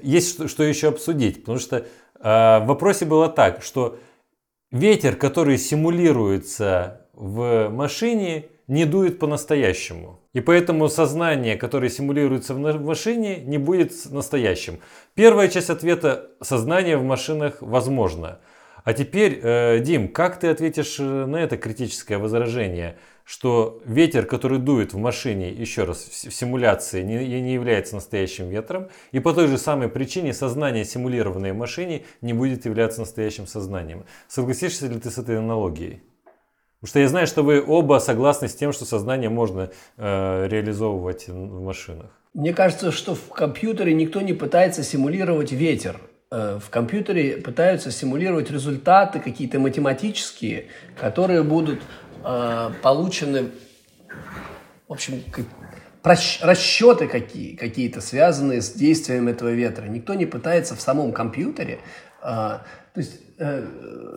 есть 0.03 0.35
что, 0.35 0.49
что 0.49 0.64
еще 0.64 0.89
обсудить. 0.89 1.41
Потому 1.41 1.59
что 1.59 1.76
э, 1.78 1.83
в 2.20 2.64
вопросе 2.66 3.07
было 3.07 3.28
так, 3.28 3.62
что 3.62 3.97
ветер, 4.70 5.16
который 5.16 5.57
симулируется 5.57 7.07
в 7.14 7.70
машине, 7.70 8.49
не 8.66 8.85
дует 8.85 9.18
по-настоящему. 9.18 10.20
И 10.35 10.41
поэтому 10.41 10.89
сознание, 10.89 11.57
которое 11.57 11.89
симулируется 11.89 12.53
в 12.53 12.59
машине, 12.59 13.39
не 13.39 13.57
будет 13.57 13.93
настоящим. 14.11 14.78
Первая 15.14 15.49
часть 15.49 15.70
ответа– 15.70 16.28
сознание 16.43 16.99
в 16.99 17.03
машинах 17.03 17.62
возможно. 17.62 18.41
А 18.85 18.93
теперь, 18.93 19.41
э, 19.43 19.81
Дим, 19.81 20.09
как 20.09 20.39
ты 20.39 20.49
ответишь 20.49 20.99
э, 20.99 21.03
на 21.03 21.37
это 21.37 21.57
критическое 21.57 22.18
возражение, 22.18 22.97
что 23.24 23.81
ветер, 23.85 24.26
который 24.26 24.59
дует 24.59 24.93
в 24.93 24.99
машине, 24.99 25.51
еще 25.51 25.85
раз, 25.85 25.99
в 25.99 26.33
симуляции, 26.33 27.03
не, 27.03 27.41
не 27.41 27.53
является 27.53 27.95
настоящим 27.95 28.49
ветром, 28.49 28.89
и 29.12 29.20
по 29.20 29.33
той 29.33 29.47
же 29.47 29.59
самой 29.59 29.89
причине 29.89 30.33
сознание, 30.33 30.85
симулированное 30.85 31.53
в 31.53 31.57
машине, 31.57 32.05
не 32.22 32.33
будет 32.33 32.64
являться 32.64 33.01
настоящим 33.01 33.47
сознанием. 33.47 34.05
Согласишься 34.28 34.87
ли 34.87 34.99
ты 34.99 35.11
с 35.11 35.18
этой 35.18 35.39
аналогией? 35.39 36.03
Потому 36.81 36.89
что 36.89 36.99
я 37.01 37.09
знаю, 37.09 37.26
что 37.26 37.43
вы 37.43 37.62
оба 37.64 37.99
согласны 37.99 38.49
с 38.49 38.55
тем, 38.55 38.72
что 38.72 38.87
сознание 38.87 39.28
можно 39.28 39.70
э, 39.99 40.49
реализовывать 40.49 41.28
в 41.28 41.61
машинах. 41.61 42.11
Мне 42.33 42.55
кажется, 42.55 42.91
что 42.91 43.14
в 43.14 43.28
компьютере 43.28 43.93
никто 43.93 44.22
не 44.22 44.33
пытается 44.33 44.83
симулировать 44.83 45.53
ветер. 45.53 46.01
Э, 46.31 46.59
В 46.61 46.70
компьютере 46.70 47.39
пытаются 47.39 47.91
симулировать 47.91 48.51
результаты 48.51 49.18
какие-то 49.18 49.59
математические, 49.59 50.66
которые 50.97 51.43
будут 51.43 51.81
э, 52.24 52.70
получены, 52.83 53.51
в 54.87 54.93
общем, 54.93 55.22
как- 55.33 55.47
расчеты 56.43 57.09
какие, 57.09 57.57
какие-то, 57.57 58.01
связанные 58.01 58.62
с 58.62 58.72
действием 58.72 59.28
этого 59.28 59.51
ветра. 59.51 59.87
Никто 59.87 60.14
не 60.14 60.26
пытается 60.26 60.76
в 60.76 60.81
самом 60.81 61.12
компьютере. 61.12 61.81
э, 62.22 62.26
то 62.26 63.01
есть, 63.01 63.20
э, 63.39 63.66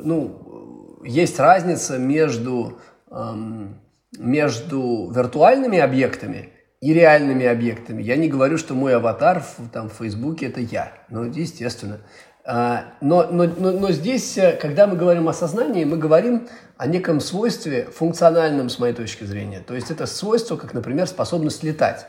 ну, 0.04 1.00
есть 1.06 1.40
разница 1.40 1.98
между, 1.98 2.80
эм, 3.12 3.80
между 4.20 5.10
виртуальными 5.12 5.80
объектами 5.80 6.53
и 6.84 6.94
реальными 6.94 7.46
объектами. 7.46 8.04
Я 8.04 8.18
не 8.18 8.28
говорю, 8.28 8.58
что 8.58 8.74
мой 8.74 8.94
аватар 8.94 9.40
в, 9.40 9.70
там, 9.70 9.90
в 9.90 9.94
Фейсбуке– 9.94 10.48
это 10.48 10.60
я. 10.60 10.92
Ну, 11.08 11.24
естественно. 11.24 12.02
А, 12.44 12.96
Но, 13.00 13.26
но, 13.32 13.46
но, 13.46 13.72
но 13.72 13.92
здесь, 13.92 14.38
э, 14.38 14.58
когда 14.62 14.86
мы 14.86 14.98
говорим 14.98 15.30
о 15.30 15.34
сознании, 15.34 15.86
мы 15.86 15.96
говорим 15.96 16.50
о 16.76 16.88
неком 16.88 17.22
свойстве 17.22 17.86
функциональном, 17.86 18.68
с 18.68 18.80
моей 18.80 18.94
точки 18.94 19.24
зрения. 19.24 19.62
То 19.62 19.76
есть 19.76 19.92
это 19.92 20.06
свойство, 20.06 20.58
как, 20.58 20.74
например, 20.74 21.08
способность 21.08 21.64
летать. 21.64 22.06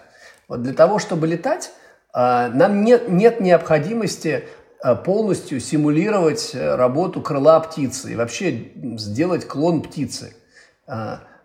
Вот 0.49 0.65
для 0.65 0.73
того, 0.73 0.99
чтобы 0.99 1.29
летать, 1.29 1.71
а, 2.13 2.49
нам 2.49 2.83
нет, 2.85 3.09
нет 3.09 3.41
необходимости 3.41 4.43
а, 4.83 4.97
полностью 4.97 5.61
симулировать 5.61 6.51
э, 6.53 6.75
работу 6.75 7.21
крыла 7.21 7.61
птицы 7.61 8.13
и 8.13 8.17
вообще 8.17 8.73
сделать 8.97 9.47
клон 9.47 9.83
птицы. 9.83 10.35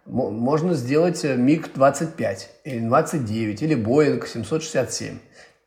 Мо- 0.10 0.32
Можно 0.32 0.74
сделать 0.74 1.24
э, 1.24 1.36
МиГ-25 1.36 2.38
или 2.66 2.80
29 2.80 3.62
или 3.62 3.76
Боинг 3.76 4.28
767. 4.28 5.20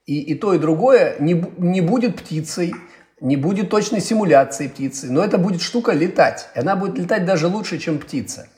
И, 0.07 0.21
и 0.21 0.35
то, 0.35 0.53
и 0.53 0.59
другое 0.59 1.17
не, 1.21 1.45
не 1.59 1.81
будет 1.81 2.17
птицей, 2.17 2.75
не 3.21 3.37
будет 3.37 3.71
точной 3.71 4.01
симуляции 4.01 4.67
птицы, 4.67 5.13
но 5.13 5.25
это 5.25 5.39
будет 5.39 5.63
штука 5.63 5.93
летать. 5.93 6.49
И 6.57 6.59
она 6.59 6.75
будет 6.75 6.99
летать 6.99 7.25
даже 7.25 7.47
лучше, 7.47 7.79
чем 7.79 7.99
птица. 7.99 8.49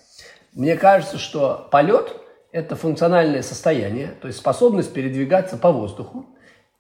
Мне 0.54 0.76
кажется, 0.76 1.18
что 1.18 1.68
полет– 1.70 2.16
это 2.52 2.76
функциональное 2.76 3.42
состояние, 3.42 4.14
то 4.22 4.28
есть 4.28 4.38
способность 4.38 4.92
передвигаться 4.94 5.58
по 5.58 5.70
воздуху. 5.70 6.26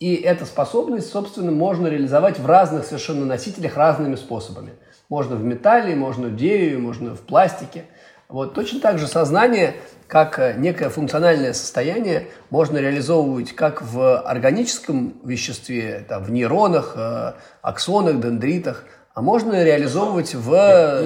И 0.00 0.14
эту 0.14 0.46
способность, 0.46 1.10
собственно, 1.10 1.52
можно 1.52 1.88
реализовать 1.88 2.38
в 2.38 2.46
разных 2.46 2.84
совершенно 2.84 3.26
носителях 3.26 3.76
разными 3.76 4.14
способами. 4.14 4.72
Можно 5.08 5.36
в 5.36 5.44
металле, 5.44 5.94
можно 5.94 6.28
в 6.28 6.36
дереве, 6.36 6.78
можно 6.78 7.14
в 7.14 7.20
пластике. 7.20 7.84
Вот 8.28 8.54
точно 8.54 8.80
так 8.80 8.98
же 8.98 9.06
сознание, 9.06 9.74
как 10.06 10.38
э, 10.38 10.54
некое 10.58 10.88
функциональное 10.88 11.52
состояние, 11.52 12.28
можно 12.50 12.78
реализовывать 12.78 13.52
как 13.52 13.82
в 13.82 14.18
органическом 14.20 15.14
веществе, 15.24 16.04
там, 16.08 16.24
в 16.24 16.30
нейронах, 16.30 16.94
э, 16.96 17.32
аксонах, 17.62 18.20
дендритах, 18.20 18.84
а 19.14 19.22
можно 19.22 19.62
реализовывать 19.62 20.34
в 20.34 20.52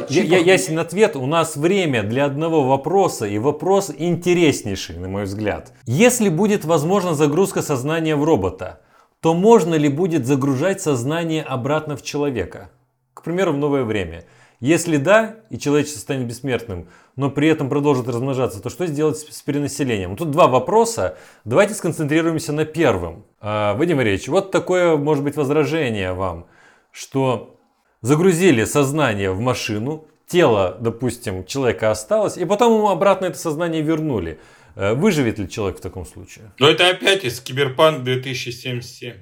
Я, 0.08 0.22
я- 0.22 0.38
ясен 0.38 0.78
ответ. 0.78 1.16
У 1.16 1.26
нас 1.26 1.56
время 1.56 2.02
для 2.02 2.24
одного 2.24 2.64
вопроса, 2.64 3.26
и 3.26 3.38
вопрос 3.38 3.90
интереснейший, 3.96 4.96
на 4.96 5.08
мой 5.08 5.24
взгляд. 5.24 5.72
Если 5.84 6.30
будет 6.30 6.64
возможна 6.64 7.14
загрузка 7.14 7.60
сознания 7.60 8.16
в 8.16 8.24
робота, 8.24 8.80
то 9.20 9.34
можно 9.34 9.74
ли 9.74 9.88
будет 9.88 10.24
загружать 10.26 10.80
сознание 10.80 11.42
обратно 11.42 11.96
в 11.96 12.02
человека? 12.02 12.70
К 13.12 13.22
примеру, 13.22 13.52
в 13.52 13.58
новое 13.58 13.82
время. 13.84 14.24
Если 14.60 14.96
да, 14.96 15.36
и 15.50 15.58
человечество 15.58 16.00
станет 16.00 16.26
бессмертным, 16.26 16.88
но 17.18 17.30
при 17.30 17.48
этом 17.48 17.68
продолжит 17.68 18.06
размножаться, 18.06 18.62
то 18.62 18.70
что 18.70 18.86
сделать 18.86 19.18
с 19.18 19.42
перенаселением? 19.42 20.14
Тут 20.16 20.30
два 20.30 20.46
вопроса. 20.46 21.18
Давайте 21.44 21.74
сконцентрируемся 21.74 22.52
на 22.52 22.64
первом. 22.64 23.26
А, 23.40 23.74
Вадим 23.74 23.96
Валерьевич, 23.96 24.28
вот 24.28 24.52
такое 24.52 24.96
может 24.96 25.24
быть 25.24 25.34
возражение 25.34 26.12
вам, 26.12 26.46
что 26.92 27.58
загрузили 28.02 28.64
сознание 28.64 29.32
в 29.32 29.40
машину, 29.40 30.06
тело, 30.28 30.76
допустим, 30.80 31.44
человека 31.44 31.90
осталось, 31.90 32.36
и 32.36 32.44
потом 32.44 32.76
ему 32.76 32.88
обратно 32.88 33.26
это 33.26 33.36
сознание 33.36 33.82
вернули. 33.82 34.38
Э, 34.76 34.94
Выживет 34.94 35.40
ли 35.40 35.50
человек 35.50 35.78
в 35.78 35.82
таком 35.82 36.06
случае? 36.06 36.52
Но 36.60 36.68
это 36.68 36.88
опять 36.88 37.24
из 37.24 37.40
Киберпанк 37.40 38.04
2077. 38.04 39.14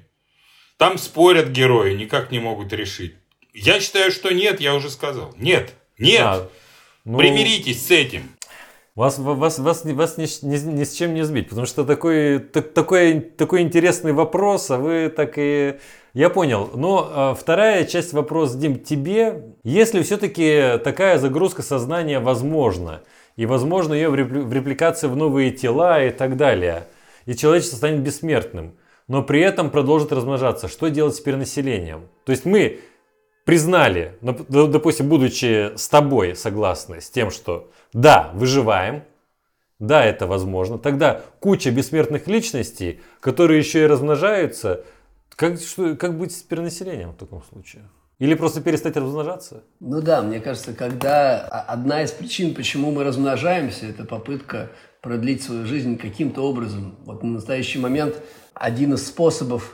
Там 0.77 0.99
спорят 0.99 1.47
герои, 1.47 1.95
никак 1.95 2.29
не 2.31 2.37
могут 2.37 2.71
решить. 2.73 3.15
Я 3.55 3.79
считаю, 3.79 4.11
что 4.11 4.31
нет, 4.31 4.61
я 4.61 4.75
уже 4.75 4.91
сказал. 4.91 5.33
Нет, 5.35 5.73
нет. 5.97 6.21
А, 6.21 6.49
ну, 7.07 7.17
Примиритесь 7.17 7.87
с 7.87 7.91
этим. 7.91 8.23
Вас, 8.95 9.17
вас, 9.19 9.59
вас, 9.59 9.85
вас 9.85 10.17
ни, 10.17 10.25
с- 10.25 10.41
ни 10.41 10.57
ни 10.57 10.83
с 10.83 10.93
чем 10.93 11.13
не 11.13 11.23
сбить, 11.23 11.49
потому 11.49 11.67
что 11.67 11.83
такой, 11.85 12.39
так- 12.39 12.73
такой, 12.73 13.19
такой 13.19 13.61
интересный 13.61 14.11
вопрос, 14.11 14.69
а 14.71 14.77
вы 14.77 15.09
так 15.09 15.33
и... 15.37 15.75
Я 16.13 16.29
понял. 16.31 16.71
Но 16.73 17.07
а, 17.11 17.35
вторая 17.35 17.85
часть 17.85 18.11
вопроса, 18.11 18.57
Дим, 18.57 18.79
тебе. 18.79 19.53
Если 19.63 20.01
все-таки 20.01 20.79
такая 20.83 21.19
загрузка 21.19 21.61
сознания 21.61 22.19
возможна, 22.19 23.03
и 23.35 23.45
возможно 23.45 23.93
ее 23.93 24.09
в 24.09 24.15
репли- 24.15 24.41
в 24.41 24.51
репликации 24.51 25.07
в 25.07 25.15
новые 25.15 25.51
тела 25.51 26.03
и 26.03 26.09
так 26.09 26.35
далее, 26.35 26.87
и 27.27 27.35
человечество 27.35 27.77
станет 27.77 28.01
бессмертным, 28.01 28.73
но 29.07 29.21
при 29.21 29.41
этом 29.41 29.69
продолжит 29.69 30.11
размножаться, 30.11 30.67
что 30.67 30.89
делать 30.89 31.15
с 31.15 31.19
перенаселением? 31.19 32.07
То 32.25 32.31
есть 32.31 32.45
мы 32.45 32.79
признали, 33.47 34.17
допустим, 34.21 35.07
будучи 35.07 35.71
с 35.77 35.87
тобой 35.87 36.35
согласны 36.35 36.99
с 36.99 37.09
тем, 37.09 37.31
что 37.31 37.71
да, 37.93 38.29
выживаем, 38.33 39.03
да, 39.79 40.03
это 40.03 40.27
возможно, 40.27 40.77
тогда 40.77 41.21
куча 41.39 41.71
бессмертных 41.71 42.27
личностей, 42.27 42.99
которые 43.21 43.59
еще 43.59 43.83
и 43.83 43.87
размножаются, 43.87 44.83
как, 45.29 45.61
что, 45.61 45.95
как 45.95 46.17
быть 46.17 46.33
с 46.33 46.41
перенаселением 46.41 47.11
в 47.11 47.15
таком 47.15 47.41
случае? 47.41 47.83
Или 48.19 48.33
просто 48.33 48.59
перестать 48.59 48.97
размножаться? 48.97 49.63
Ну 49.79 50.01
да, 50.01 50.21
мне 50.21 50.41
кажется, 50.41 50.73
когда 50.73 51.39
одна 51.39 52.03
из 52.03 52.11
причин, 52.11 52.53
почему 52.53 52.91
мы 52.91 53.05
размножаемся, 53.05 53.85
это 53.85 54.03
попытка 54.03 54.71
продлить 55.01 55.41
свою 55.41 55.65
жизнь 55.65 55.97
каким-то 55.97 56.41
образом. 56.41 56.97
Вот 57.05 57.23
на 57.23 57.29
настоящий 57.29 57.79
момент 57.79 58.21
один 58.53 58.95
из 58.95 59.07
способов 59.07 59.73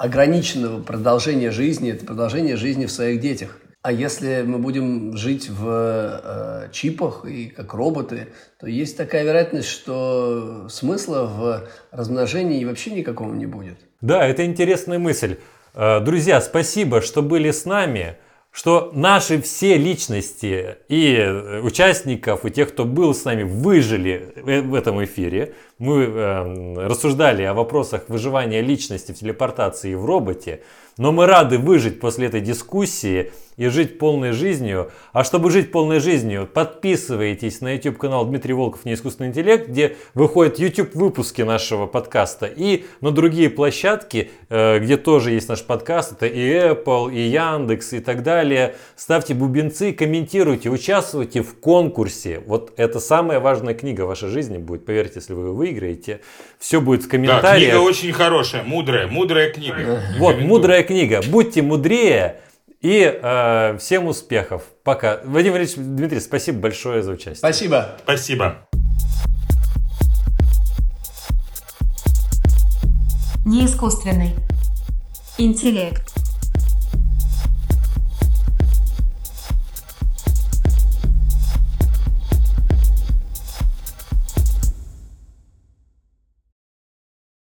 ограниченного 0.00 0.82
продолжения 0.82 1.50
жизни– 1.50 1.90
это 1.92 2.06
продолжение 2.06 2.56
жизни 2.56 2.86
в 2.86 2.90
своих 2.90 3.20
детях. 3.20 3.58
А 3.82 3.92
если 3.92 4.42
мы 4.46 4.58
будем 4.58 5.14
жить 5.14 5.50
в 5.50 5.66
э, 5.68 6.68
чипах 6.72 7.26
и 7.26 7.48
как 7.48 7.74
роботы, 7.74 8.28
то 8.58 8.66
есть 8.66 8.96
такая 8.96 9.24
вероятность, 9.24 9.68
что 9.68 10.68
смысла 10.70 11.24
в 11.24 11.68
размножении 11.90 12.64
вообще 12.64 12.92
никакого 12.92 13.34
не 13.34 13.44
будет. 13.44 13.78
Да, 14.00 14.26
это 14.26 14.44
интересная 14.46 14.98
мысль. 14.98 15.36
Э, 15.74 16.00
Друзья, 16.00 16.40
спасибо, 16.40 17.02
что 17.02 17.20
были 17.20 17.50
с 17.50 17.66
нами, 17.66 18.16
что 18.52 18.90
наши 18.92 19.40
все 19.40 19.76
личности 19.76 20.76
и 20.88 21.14
э, 21.14 21.60
участников, 21.60 22.44
и 22.44 22.50
тех, 22.50 22.72
кто 22.72 22.84
был 22.84 23.14
с 23.14 23.24
нами, 23.24 23.44
выжили 23.44 24.32
в 24.36 24.62
в 24.62 24.74
этом 24.74 25.02
эфире. 25.04 25.54
Мы 25.78 26.02
э, 26.02 26.86
рассуждали 26.88 27.42
о 27.44 27.54
вопросах 27.54 28.08
выживания 28.08 28.60
личности 28.60 29.12
в 29.12 29.18
телепортации 29.18 29.92
и 29.92 29.94
в 29.94 30.04
роботе. 30.04 30.62
Но 30.96 31.12
мы 31.12 31.26
рады 31.26 31.58
выжить 31.58 32.00
после 32.00 32.26
этой 32.26 32.40
дискуссии 32.40 33.32
и 33.56 33.68
жить 33.68 33.98
полной 33.98 34.32
жизнью. 34.32 34.90
А 35.12 35.22
чтобы 35.22 35.50
жить 35.50 35.70
полной 35.70 36.00
жизнью, 36.00 36.48
подписывайтесь 36.52 37.60
на 37.60 37.74
YouTube 37.74 37.98
канал 37.98 38.24
Дмитрий 38.24 38.54
Волков 38.54 38.84
«Неискусственный 38.86 39.28
интеллект», 39.30 39.68
где 39.68 39.96
выходят 40.14 40.58
YouTube 40.58 40.94
выпуски 40.94 41.42
нашего 41.42 41.86
подкаста. 41.86 42.46
И 42.46 42.84
на 43.02 43.10
другие 43.10 43.50
площадки, 43.50 44.30
э, 44.48 44.78
где 44.78 44.96
тоже 44.96 45.32
есть 45.32 45.48
наш 45.48 45.62
подкаст, 45.62 46.12
это 46.12 46.26
и 46.26 46.40
Apple, 46.40 47.12
и 47.14 47.20
Яндекс, 47.28 47.92
и 47.92 48.00
так 48.00 48.22
далее. 48.22 48.76
Ставьте 48.96 49.34
бубенцы, 49.34 49.92
комментируйте, 49.92 50.70
участвуйте 50.70 51.42
в 51.42 51.58
конкурсе. 51.60 52.40
Вот 52.46 52.72
это 52.78 52.98
самая 52.98 53.40
важная 53.40 53.74
книга 53.74 54.02
в 54.02 54.08
вашей 54.08 54.30
жизни 54.30 54.56
будет, 54.56 54.86
поверьте, 54.86 55.14
если 55.16 55.34
вы 55.34 55.48
ее 55.48 55.52
выиграете. 55.52 56.20
Все 56.58 56.80
будет 56.80 57.02
в 57.02 57.04
Да, 57.04 57.10
комментариях. 57.10 57.72
книга 57.72 57.82
очень 57.82 58.12
хорошая, 58.12 58.62
мудрая, 58.64 59.06
мудрая 59.06 59.50
книга. 59.52 60.02
Вот, 60.18 60.30
Рекомендую. 60.32 60.48
Мудрая 60.80 60.82
книга. 60.82 61.20
Будьте 61.28 61.62
мудрее 61.62 62.40
и 62.80 63.02
э, 63.22 63.78
всем 63.78 64.06
успехов. 64.06 64.62
Пока. 64.84 65.20
Вадим 65.24 65.52
Валерьевич, 65.52 65.76
Дмитрий, 65.76 66.20
спасибо 66.20 66.60
большое 66.60 67.02
за 67.02 67.12
участие. 67.12 67.36
Спасибо. 67.36 67.96
Спасибо. 68.02 68.56
Неискусственный 73.44 74.34
интеллект. 75.38 76.09